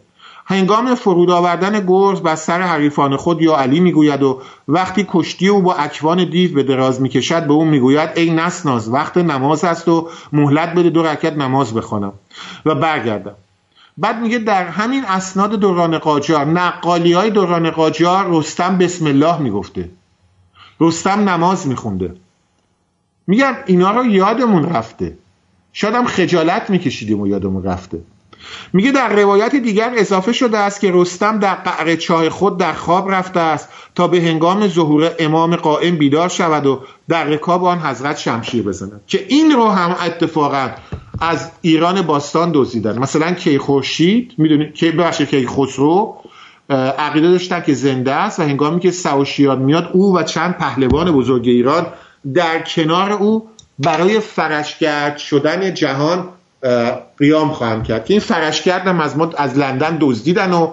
هنگام 0.47 0.95
فرود 0.95 1.31
آوردن 1.31 1.87
گرز 1.87 2.21
بر 2.21 2.35
سر 2.35 2.61
حریفان 2.61 3.17
خود 3.17 3.43
یا 3.43 3.57
علی 3.57 3.81
می‌گوید 3.81 4.23
و 4.23 4.43
وقتی 4.69 5.07
کشتی 5.09 5.49
او 5.49 5.63
با 5.63 5.75
اکوان 5.75 6.31
دیو 6.31 6.55
به 6.55 6.63
دراز 6.63 7.01
می‌کشد 7.01 7.47
به 7.47 7.53
او 7.53 7.65
می‌گوید 7.65 8.11
ای 8.17 8.31
نسناز 8.31 8.89
وقت 8.89 9.17
نماز 9.17 9.65
است 9.65 9.89
و 9.89 10.09
مهلت 10.33 10.75
بده 10.75 10.91
دو 10.91 11.03
رکت 11.03 11.33
نماز 11.33 11.75
بخوانم. 11.75 12.13
و 12.67 12.75
برگردم. 12.75 13.35
بعد 13.99 14.21
میگه 14.21 14.39
در 14.39 14.67
همین 14.67 15.05
اسناد 15.05 15.51
دوران 15.51 15.99
قاجار 15.99 16.45
نقالی 16.45 17.13
های 17.13 17.31
دوران 17.31 17.71
قاجار 17.71 18.27
رستم 18.31 18.79
بسم 18.79 19.07
الله 19.07 19.39
می‌گفته. 19.39 19.91
رستم 20.81 21.29
نماز 21.29 21.69
میخونده. 21.69 22.15
میگم 23.27 23.55
اینا 23.67 23.91
رو 23.91 24.07
یادمون 24.07 24.65
رفته. 24.65 25.19
شاید 25.75 25.95
هم 25.95 26.07
خجالت 26.07 26.71
میکشیدیم 26.71 27.21
و 27.21 27.27
یادمون 27.27 27.65
رفته. 27.65 27.99
میگه 28.73 28.93
در 28.93 29.09
روایت 29.09 29.57
دیگر 29.57 29.93
اضافه 29.97 30.33
شده 30.33 30.59
است 30.59 30.81
که 30.81 30.91
رستم 30.95 31.39
در 31.39 31.55
قعر 31.55 31.97
چاه 31.97 32.29
خود 32.29 32.59
در 32.59 32.73
خواب 32.73 33.11
رفته 33.11 33.41
است 33.41 33.69
تا 33.95 34.09
به 34.09 34.21
هنگام 34.23 34.69
ظهور 34.69 35.13
امام 35.19 35.57
قائم 35.57 35.97
بیدار 35.97 36.29
شود 36.29 36.67
و 36.67 36.81
در 37.09 37.25
رکاب 37.25 37.65
آن 37.65 37.79
حضرت 37.79 38.19
شمشیر 38.19 38.63
بزند. 38.63 39.01
که 39.07 39.25
این 39.29 39.51
رو 39.51 39.69
هم 39.69 39.97
اتفاقا 40.07 40.71
از 41.21 41.51
ایران 41.61 42.03
باستان 42.03 42.51
دزدیدن. 42.55 42.99
مثلا 42.99 43.33
کیخورشید 43.33 44.33
می‌دونید 44.39 44.75
که 44.75 44.93
بخش 44.93 45.23
کیخسرو 45.23 46.17
عقیده 46.99 47.31
داشتن 47.31 47.61
که 47.61 47.75
زنده 47.75 48.13
است 48.13 48.41
و 48.41 48.43
هنگامی 48.43 48.81
که 48.81 48.91
سواشیان 48.91 49.59
میاد 49.59 49.91
او 49.93 50.17
و 50.17 50.23
چند 50.23 50.55
پهلوان 50.55 51.13
بزرگ 51.13 51.49
ایران 51.49 51.87
در 52.35 52.63
کنار 52.63 53.13
او 53.13 53.49
برای 53.79 54.21
فرشگرد 54.21 55.19
شدن 55.19 55.75
جهان 55.75 56.29
قیام 57.19 57.49
خواهم 57.53 57.83
کرد. 57.83 58.05
این 58.09 58.21
فرشگرد 58.21 58.87
هم 58.87 59.01
از, 59.01 59.15
از 59.37 59.59
لندن 59.59 59.99
دزدیدن 60.01 60.53
و 60.53 60.73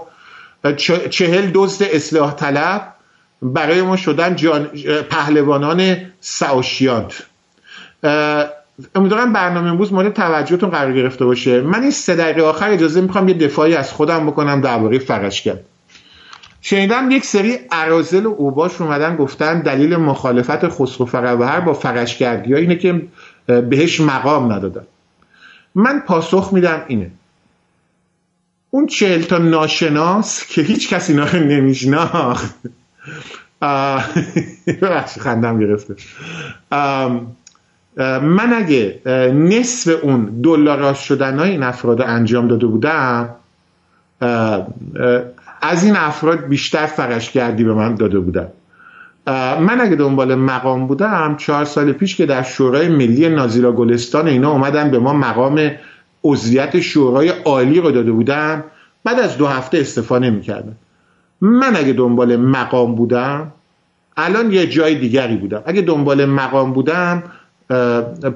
چهل 1.09 1.51
دزد 1.53 1.83
اصلاح 1.83 2.35
طلب 2.35 2.93
برای 3.41 3.81
ما 3.81 3.97
شدن 3.97 4.35
جان... 4.35 4.69
پهلوانان 5.09 5.97
سعاشیانت 6.21 7.13
امیدوارم 8.95 9.33
برنامه 9.33 9.69
امروز 9.69 9.93
مورد 9.93 10.13
توجهتون 10.13 10.69
قرار 10.69 10.93
گرفته 10.93 11.25
باشه. 11.25 11.61
من 11.61 11.81
این 11.81 11.91
سه 11.91 12.15
دقیقه 12.15 12.41
آخر 12.41 12.69
اجازه 12.69 13.01
می‌خوام 13.01 13.27
یه 13.27 13.33
دفاعی 13.33 13.75
از 13.75 13.91
خودم 13.91 14.27
بکنم 14.27 14.61
درباره 14.61 14.99
فرشگرد. 14.99 15.65
شنیدم 16.61 17.11
یک 17.11 17.25
سری 17.25 17.59
عرازل 17.71 18.25
و 18.25 18.35
اوباش 18.37 18.81
اومدن 18.81 19.15
گفتن 19.15 19.61
دلیل 19.61 19.95
مخالفت 19.95 20.67
خسرو 20.67 21.05
فرور 21.05 21.59
با 21.59 21.73
فرشگردی 21.73 22.53
ها 22.53 22.59
اینه 22.59 22.75
که 22.75 23.01
بهش 23.45 23.99
مقام 23.99 24.51
ندادن. 24.51 24.83
من 25.75 25.99
پاسخ 25.99 26.53
میدم 26.53 26.81
اینه. 26.87 27.11
اون 28.69 28.87
چهل 28.87 29.21
تا 29.21 29.37
ناشناس 29.37 30.47
که 30.47 30.61
هیچ 30.61 30.89
کسی 30.89 31.13
اینا 31.13 31.31
نمیشناخت. 31.33 32.55
خندم 35.21 35.59
گرفته. 35.59 35.95
من 38.21 38.53
اگه 38.53 39.01
نصف 39.33 40.03
اون 40.03 40.41
دلاراش 40.43 41.07
شدن 41.07 41.39
های 41.39 41.49
این 41.49 41.63
افراد 41.63 42.01
انجام 42.01 42.47
داده 42.47 42.67
بودم 42.67 43.29
از 45.61 45.83
این 45.83 45.95
افراد 45.95 46.47
بیشتر 46.47 46.85
فرشگردی 46.85 47.63
به 47.63 47.73
من 47.73 47.95
داده 47.95 48.19
بودن. 48.19 48.47
من 49.59 49.81
اگه 49.81 49.95
دنبال 49.95 50.35
مقام 50.35 50.87
بودم 50.87 51.35
چهار 51.37 51.65
سال 51.65 51.91
پیش 51.91 52.15
که 52.15 52.25
در 52.25 52.43
شورای 52.43 52.89
ملی 52.89 53.29
نازیلا 53.29 53.71
گلستان 53.71 54.27
اینا 54.27 54.51
اومدن 54.51 54.91
به 54.91 54.99
ما 54.99 55.13
مقام 55.13 55.71
عضویت 56.23 56.79
شورای 56.79 57.29
عالی 57.29 57.81
رو 57.81 57.91
داده 57.91 58.11
بودن 58.11 58.63
بعد 59.03 59.19
از 59.19 59.37
دو 59.37 59.47
هفته 59.47 59.77
استفاده 59.77 60.29
می‌کردم 60.29 60.75
من 61.41 61.75
اگه 61.75 61.93
دنبال 61.93 62.35
مقام 62.35 62.95
بودم 62.95 63.51
الان 64.17 64.51
یه 64.51 64.67
جای 64.67 64.95
دیگری 64.95 65.35
بودم. 65.35 65.61
اگه 65.65 65.81
دنبال 65.81 66.25
مقام 66.25 66.73
بودم 66.73 67.23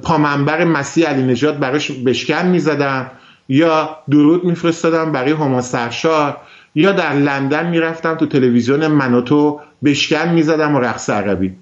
پامنبر 0.02 0.64
مسیح 0.64 1.08
علی 1.08 1.24
نجات 1.24 1.58
براش 1.58 1.92
بشکن 1.92 2.46
می‌زدم 2.46 3.12
یا 3.50 3.90
درود 4.10 4.44
میفرستادم 4.44 5.12
برای 5.12 5.32
هما 5.32 5.62
سرشار 5.62 6.38
یا 6.76 6.92
در 6.92 7.14
لندن 7.14 7.70
می‌رفتم 7.70 8.16
تو 8.16 8.26
تلویزیون 8.26 8.88
منوتو 8.88 9.60
بشکن 9.84 10.30
می‌زدم 10.30 10.76
و 10.76 10.80
رقص 10.80 11.10
عربی. 11.10 11.54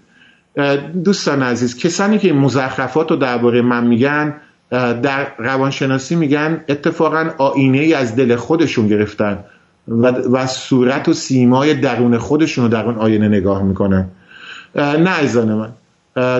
دوستان 1.03 1.43
عزیز 1.43 1.77
کسانی 1.77 2.17
که 2.17 2.33
مزخرفات 2.33 3.11
رو 3.11 3.17
درباره 3.17 3.61
من 3.61 3.87
میگن 3.87 4.33
در 5.01 5.27
روانشناسی 5.37 6.15
میگن 6.15 6.63
اتفاقا 6.69 7.29
آینه 7.37 7.77
ای 7.77 7.93
از 7.93 8.15
دل 8.15 8.35
خودشون 8.35 8.87
گرفتن 8.87 9.39
و, 9.87 10.07
و 10.07 10.47
صورت 10.47 11.09
و 11.09 11.13
سیمای 11.13 11.73
درون 11.73 12.17
خودشون 12.17 12.63
رو 12.63 12.71
در 12.71 12.85
اون 12.85 12.95
آینه 12.95 13.27
نگاه 13.27 13.63
می‌کنن. 13.63 14.07
نه 14.75 15.19
عزیزان 15.19 15.53
من 15.53 15.69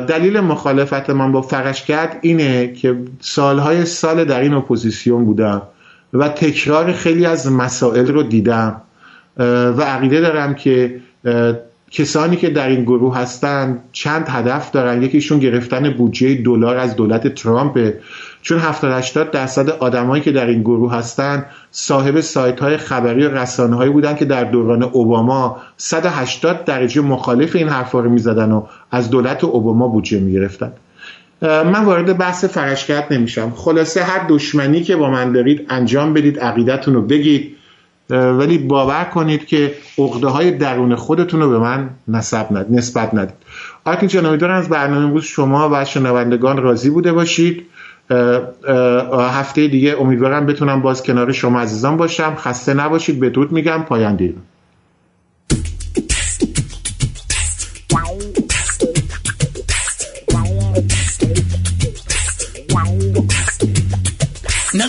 دلیل 0.06 0.40
مخالفت 0.40 1.10
من 1.10 1.32
با 1.32 1.42
فرشگرد 1.42 2.20
اینه 2.22 2.74
که 2.74 2.96
سالهای 3.20 3.86
سال 3.86 4.26
در 4.26 4.40
این 4.40 4.54
اپوزیسیون 4.54 5.26
بودم. 5.26 5.62
و 6.14 6.30
تکرار 6.30 6.92
خیلی 6.92 7.26
از 7.26 7.52
مسائل 7.52 8.08
رو 8.08 8.24
دیدم. 8.24 8.82
و 9.38 9.82
عقیده 9.82 10.22
دارم 10.22 10.56
که 10.56 11.02
کسانی 11.92 12.36
که 12.36 12.50
در 12.50 12.70
این 12.70 12.84
گروه 12.84 13.18
هستن 13.18 13.80
چند 13.92 14.26
هدف 14.30 14.72
دارن. 14.72 15.04
یکیشون 15.04 15.40
گرفتن 15.40 15.90
بودجه 15.90 16.36
دلار 16.36 16.78
از 16.78 16.96
دولت 16.96 17.36
ترامپ. 17.36 17.94
چون 18.42 18.60
70 18.60 18.92
80 18.92 19.32
درصد 19.32 19.70
آدمایی 19.70 20.24
که 20.24 20.32
در 20.32 20.46
این 20.46 20.62
گروه 20.62 20.96
هستن 20.96 21.46
صاحب 21.72 22.22
سایت 22.22 22.60
های 22.60 22.78
خبری 22.78 23.26
و 23.26 23.38
رسانه 23.38 23.76
هایی 23.76 23.92
بودن 23.92 24.16
که 24.16 24.26
در 24.26 24.44
دوران 24.44 24.84
اوباما 24.84 25.58
180 25.78 26.66
درجه 26.66 27.02
مخالف 27.02 27.56
این 27.56 27.70
حرفا 27.70 28.00
رو 28.00 28.10
می‌زدن 28.10 28.52
و 28.52 28.64
از 28.92 29.10
دولت 29.10 29.44
اوباما 29.44 29.88
بودجه 29.88 30.20
می‌گرفتن. 30.20 30.72
من 31.44 31.84
وارد 31.86 32.18
بحث 32.18 32.46
فرشگرد 32.46 33.14
نمیشم. 33.14 33.52
خلاصه 33.56 34.04
هر 34.04 34.26
دشمنی 34.30 34.84
که 34.84 34.96
با 34.96 35.10
من 35.10 35.32
دارید 35.32 35.66
انجام 35.70 36.14
بدید 36.14 36.40
عقیدتون 36.40 36.94
رو 36.94 37.02
بگید 37.02 37.56
ولی 38.10 38.58
باور 38.58 39.04
کنید 39.04 39.46
که 39.46 39.76
عقده 39.98 40.28
های 40.28 40.52
درون 40.52 40.96
خودتون 40.96 41.42
رو 41.42 41.50
به 41.50 41.60
من 41.60 41.90
نسب 42.08 42.48
ند. 42.52 42.66
نسبت 42.70 43.14
ندید. 43.14 43.36
آرتین 43.86 44.10
جان 44.10 44.26
امیدوارم 44.26 44.56
از 44.56 44.70
برنامه 44.70 45.06
امروز 45.06 45.24
شما 45.24 45.70
و 45.74 45.86
شنوندگان 45.86 46.58
راضی 46.58 46.90
بوده 46.90 47.14
باشید. 47.14 47.66
هفته 49.14 49.68
دیگه 49.68 49.96
امیدوارم 50.00 50.46
بتونم 50.46 50.82
باز 50.82 51.04
کنار 51.04 51.32
شما 51.32 51.60
عزیزان 51.60 51.98
باشم. 51.98 52.36
خسته 52.36 52.74
نباشید 52.74 53.20
بدرود 53.20 53.52
میگم. 53.52 53.84
پاینده 53.84 54.34
Thank 55.54 55.83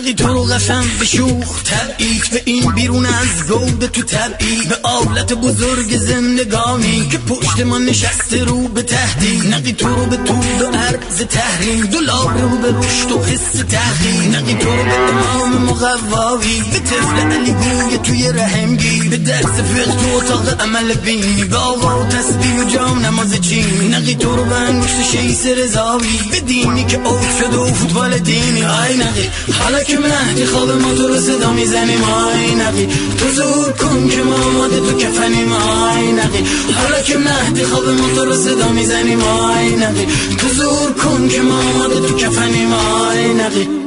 نقی 0.05 0.13
تو 0.13 0.27
رو 0.27 0.43
قسم 0.43 0.85
به 0.99 1.05
شوخ؟ 1.05 1.63
تبعید 1.63 2.29
به 2.31 2.41
این 2.45 2.71
بیرون 2.71 3.05
از 3.05 3.47
گود 3.47 3.85
تو 3.85 4.01
تبعید. 4.01 4.69
به 4.69 4.75
آلت 4.83 5.33
بزرگ 5.33 5.97
زندگانی 5.97 7.07
که 7.11 7.17
پشت 7.17 7.59
ما 7.59 7.77
نشسته 7.77 8.43
رو 8.43 8.67
به 8.67 8.81
تهدید. 8.81 9.53
نقی 9.53 9.73
تو 9.73 9.87
رو 9.87 10.05
به 10.05 10.17
تو 10.17 10.33
به 10.33 10.77
عرض 10.77 11.17
تحریم. 11.29 11.85
دلار 11.85 12.33
رو 12.41 12.57
به 12.57 12.67
رشد 12.67 13.11
و 13.11 13.23
حس 13.23 13.51
تحقیم 13.69 14.35
نقی 14.35 14.53
تو 14.53 14.69
رو 14.75 14.83
به 14.83 14.93
امام 14.93 15.63
مقواوی. 15.63 16.61
به 16.71 16.79
طفل 16.79 17.31
علی 17.31 17.51
گوی 17.51 17.97
توی 17.97 18.31
رحمگی. 18.31 19.09
به 19.09 19.17
درس 19.17 19.45
فقه 19.45 19.85
تو 19.85 20.15
اتاق 20.15 20.61
عمل 20.61 20.93
بینی. 20.93 21.43
به 21.43 21.57
آقا 21.57 22.01
و 22.01 22.05
تسبیح 22.05 22.59
و 22.59 22.69
جام 22.69 23.05
نماز 23.05 23.41
چین 23.41 23.93
نقی 23.93 24.15
تو 24.15 24.35
رو 24.35 24.45
به 24.45 24.55
انگشت 24.55 25.11
شیس 25.11 25.45
رضاوی. 25.45 26.19
به 26.31 26.39
دینی 26.39 26.83
که 26.83 26.97
اوت 26.97 27.37
شده 27.39 27.57
و 27.57 27.73
فوتبال 27.73 28.17
دینی. 28.17 28.63
آی 28.63 28.97
نقی 28.97 29.29
حالا 29.59 29.83
که 29.83 29.94
مهدی 29.97 30.45
خواب 30.45 30.71
ما 30.71 30.93
تو 30.93 31.07
رو 31.07 31.17
صدا 31.17 31.51
می‌زنیم 31.53 32.03
آی 32.03 32.55
نقی. 32.55 32.87
تو 33.17 33.31
ظهور 33.31 33.71
کن 33.71 34.09
که 34.09 34.23
ما 34.23 34.35
آماده 34.35 34.79
تو 34.79 34.97
کفنیم 34.97 35.51
آی 35.53 36.11
نقی. 36.11 36.43
حالا 36.75 37.01
که 37.01 37.17
مهدی 37.17 37.63
خواب 37.63 37.89
ما 37.89 38.07
تو 38.15 38.25
رو 38.25 38.33
صدا 38.33 38.69
می‌زنیم 38.69 39.21
آی 39.23 39.75
نقی. 39.75 40.05
تو 40.37 40.47
ظهور 40.47 40.93
کن 41.03 41.29
که 41.29 41.41
ما 41.41 41.59
آماده 41.59 42.07
تو 42.07 42.15
کفنیم 42.15 42.73
آی 42.73 43.33
نقی. 43.33 43.84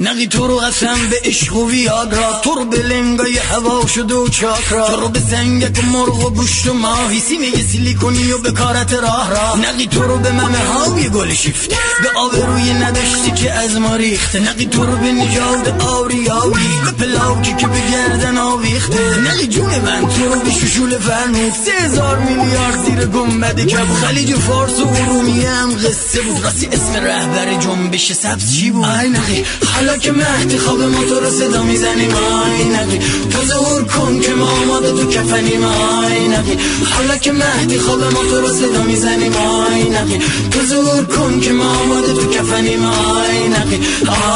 نقی 0.00 0.26
تو 0.26 0.46
رو 0.46 0.56
قسم 0.56 1.08
به 1.10 1.20
عشق 1.24 1.56
و 1.56 1.70
ویاگرا 1.70 2.40
تو 2.44 2.54
رو 2.54 2.64
به 2.64 2.76
لنگای 2.76 3.38
هوا 3.38 3.86
شده 3.86 4.12
و 4.12 4.28
چاکرا 4.28 4.86
تو 4.88 5.00
رو 5.00 5.08
به 5.08 5.20
سنگک 5.20 5.78
و 5.78 5.86
مرغ 5.86 6.26
و 6.26 6.30
گوشت 6.30 6.66
و 6.66 6.74
ماهی 6.74 7.20
سینه 7.20 7.62
سیلیکونی 7.62 8.32
و 8.32 8.38
بکارت 8.38 8.92
راه 8.92 9.30
را. 9.30 9.56
نقی 9.56 9.86
تو 9.86 10.02
رو 10.02 10.18
به 10.18 10.32
ممه 10.32 10.58
های 10.58 11.08
گلشیفته. 11.08 11.68
به 12.02 12.10
آبروی 12.16 12.72
نداشتی 12.72 13.30
که 13.30 13.52
از 13.52 13.76
ما 13.76 13.96
ریخته 13.96 14.40
نقی 14.40 14.66
تو 14.66 14.86
رو 14.86 14.96
به 14.96 15.12
نژاد 15.12 15.82
آریایی. 15.82 16.68
به 16.84 16.90
پلاکی 16.90 17.54
که 17.54 17.66
به 17.66 17.80
گردن 17.92 18.38
آویخته. 18.38 19.18
نقی 19.20 19.46
جون 19.46 19.78
من 19.78 20.08
تو 20.08 20.34
رو 20.34 20.40
به 20.40 20.50
ششول 20.50 20.98
فرنود. 20.98 21.52
سه 21.52 21.72
هزار 21.84 22.18
میلیارد 22.18 22.84
زیر 22.84 23.06
گنبد 23.06 23.60
کبود 23.60 23.86
خلیج 23.94 24.34
فارس 24.34 24.80
و 24.80 24.88
ارومیه 24.88 25.50
هم 25.50 25.74
قصه 25.74 26.20
بود. 26.20 26.44
راستی 26.44 26.66
اسم 26.66 26.94
رهبر 26.94 27.54
جنبش 27.54 28.12
سبز 28.12 28.54
چی 28.54 28.70
بود؟ 28.70 28.84
آی 28.84 29.08
نقی 29.08 29.44
حالا 29.88 30.00
که 30.00 30.12
مهدی 30.12 30.58
خواب 30.58 30.82
ما 30.82 31.04
تو 31.04 31.20
رو 31.20 31.30
صدا 31.30 31.62
می‌زنیم 31.62 32.10
آی 32.14 32.64
نقی 32.64 32.98
تو 33.30 33.44
ظهور 33.44 33.84
کن 33.84 34.20
که 34.20 34.34
ما 34.34 34.50
آماده 34.50 34.92
تو 34.92 35.10
کفنیم 35.10 35.64
آی 35.64 36.28
نقی 36.28 36.56
حالا 36.90 37.16
که 37.16 37.32
مهدی 37.32 37.78
خواب 37.78 38.02
ما 38.02 38.24
تو 38.30 38.40
رو 38.40 38.48
صدا 38.48 38.82
می‌زنیم 38.82 39.32
آی 39.36 39.90
نقی 39.90 40.18
تو 40.50 40.60
ظهور 40.66 41.04
کن 41.04 41.40
که 41.40 41.52
ما 41.52 41.64
آماده 41.64 42.12
تو 42.12 42.30
کفنیم 42.30 42.84
آی 42.84 43.48
نقی 43.48 43.80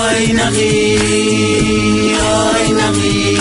آی 0.01 0.33
نقی 0.33 0.99
آی 2.17 2.73
نقی 2.73 3.39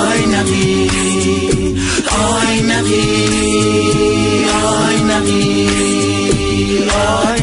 آی 0.00 0.26
نقی 0.26 0.90
آی 2.08 2.60
نقی 2.60 3.04
آی 4.64 5.02
نقی 5.02 5.68
آی 6.88 7.33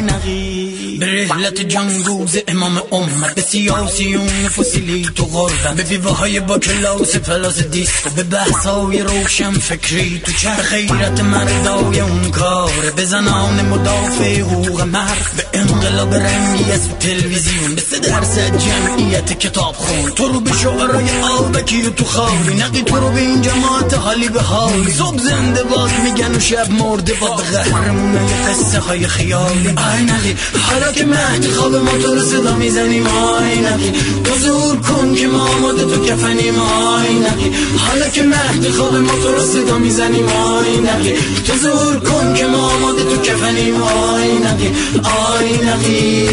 رحلت 1.32 1.62
جنگوز 1.62 2.38
امام 2.48 2.82
امت 2.92 3.36
به 3.36 3.42
سیاسیون 3.42 4.48
فسیلی 4.48 5.10
تو 5.16 5.26
غربت 5.26 5.76
به 5.76 5.84
بیوه 5.84 6.18
های 6.18 6.40
با 6.40 6.60
کلاس 6.60 7.16
پلاس 7.16 7.60
دیسکو. 7.60 8.10
به 8.10 8.24
بحثای 8.24 9.02
روشن 9.02 9.52
فکری 9.52 10.22
تو 10.26 10.32
چرخ 10.32 10.62
خیرت 10.62 11.22
مردای 11.22 12.00
اون 12.00 12.32
کار 12.32 12.72
به 12.96 13.06
زنان 13.06 13.66
مدافع 13.66 14.40
حقوق 14.40 14.82
مرد. 14.82 15.32
به 15.38 15.60
انقلاب 15.60 16.14
رنگی 16.14 16.72
از 16.72 16.90
تلویزیون. 17.00 17.76
به 17.76 17.82
سه 17.82 18.00
درصد 18.00 18.58
جمعیت 18.58 19.40
کتاب 19.40 19.76
خون. 19.76 20.12
تو 20.12 20.28
رو 20.28 20.40
به 20.40 20.52
شعرهای 20.54 21.22
آبکی 21.22 21.82
تو 21.82 22.06
خاری 22.06 22.56
نقی 22.56 22.82
تو 22.82 22.96
رو 22.96 23.10
به 23.10 23.22
این 23.22 23.42
جماعت 23.42 23.94
حالی 23.94 24.30
به 24.30 24.42
حالی. 24.42 24.92
صبح 24.92 25.18
زنده 25.18 25.64
باد 25.64 25.92
میگن 26.04 26.36
و 26.36 26.40
شب 26.40 26.72
مرده 26.72 27.14
باد 27.14 27.36
به 27.36 27.44
قهرمونه 27.44 28.20
قصه 28.50 28.80
های 28.80 29.08
خیالی. 29.08 29.68
آی 29.68 30.04
نقی 30.04 30.36
حالا 30.62 30.92
که 30.92 31.06
مهدی 31.22 31.48
خواب 31.48 31.76
ما 31.76 31.84
تو 31.84 32.02
رو 32.02 32.20
صدا 32.20 32.56
می‌زنیم 32.56 33.08
آی 33.08 33.60
نقی 33.60 33.92
تو 34.24 34.36
ظهور 34.36 34.76
کن 34.76 35.16
که 35.16 35.28
ما 35.28 35.48
آماده 35.48 35.86
تو 35.86 36.06
کفنیم 36.06 36.60
آی 36.60 37.14
نقی 37.14 37.52
حالا 37.78 38.10
که 38.10 38.24
مهدی 38.24 38.70
خواب 38.78 38.96
ما 38.96 39.04
تو 39.04 39.22
رو 39.22 39.40
صدا 39.40 39.78
می‌زنیم 39.78 40.26
آی 40.26 40.78
نقی 40.78 41.14
تو 41.48 41.54
ظهور 41.58 42.00
کن 42.00 42.34
که 42.34 42.46
ما 42.46 42.72
آماده 42.72 43.04
تو 43.04 43.22
کفنیم 43.22 43.84
آی 43.84 44.32
نقی 44.46 44.68
آی 45.04 45.50
نقی 45.68 46.28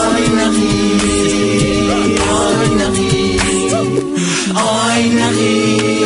آی 0.00 0.24
نقی 0.40 0.72
آی 2.30 2.66
نبی 2.80 3.40
آی 4.54 5.08
نبی 5.08 6.01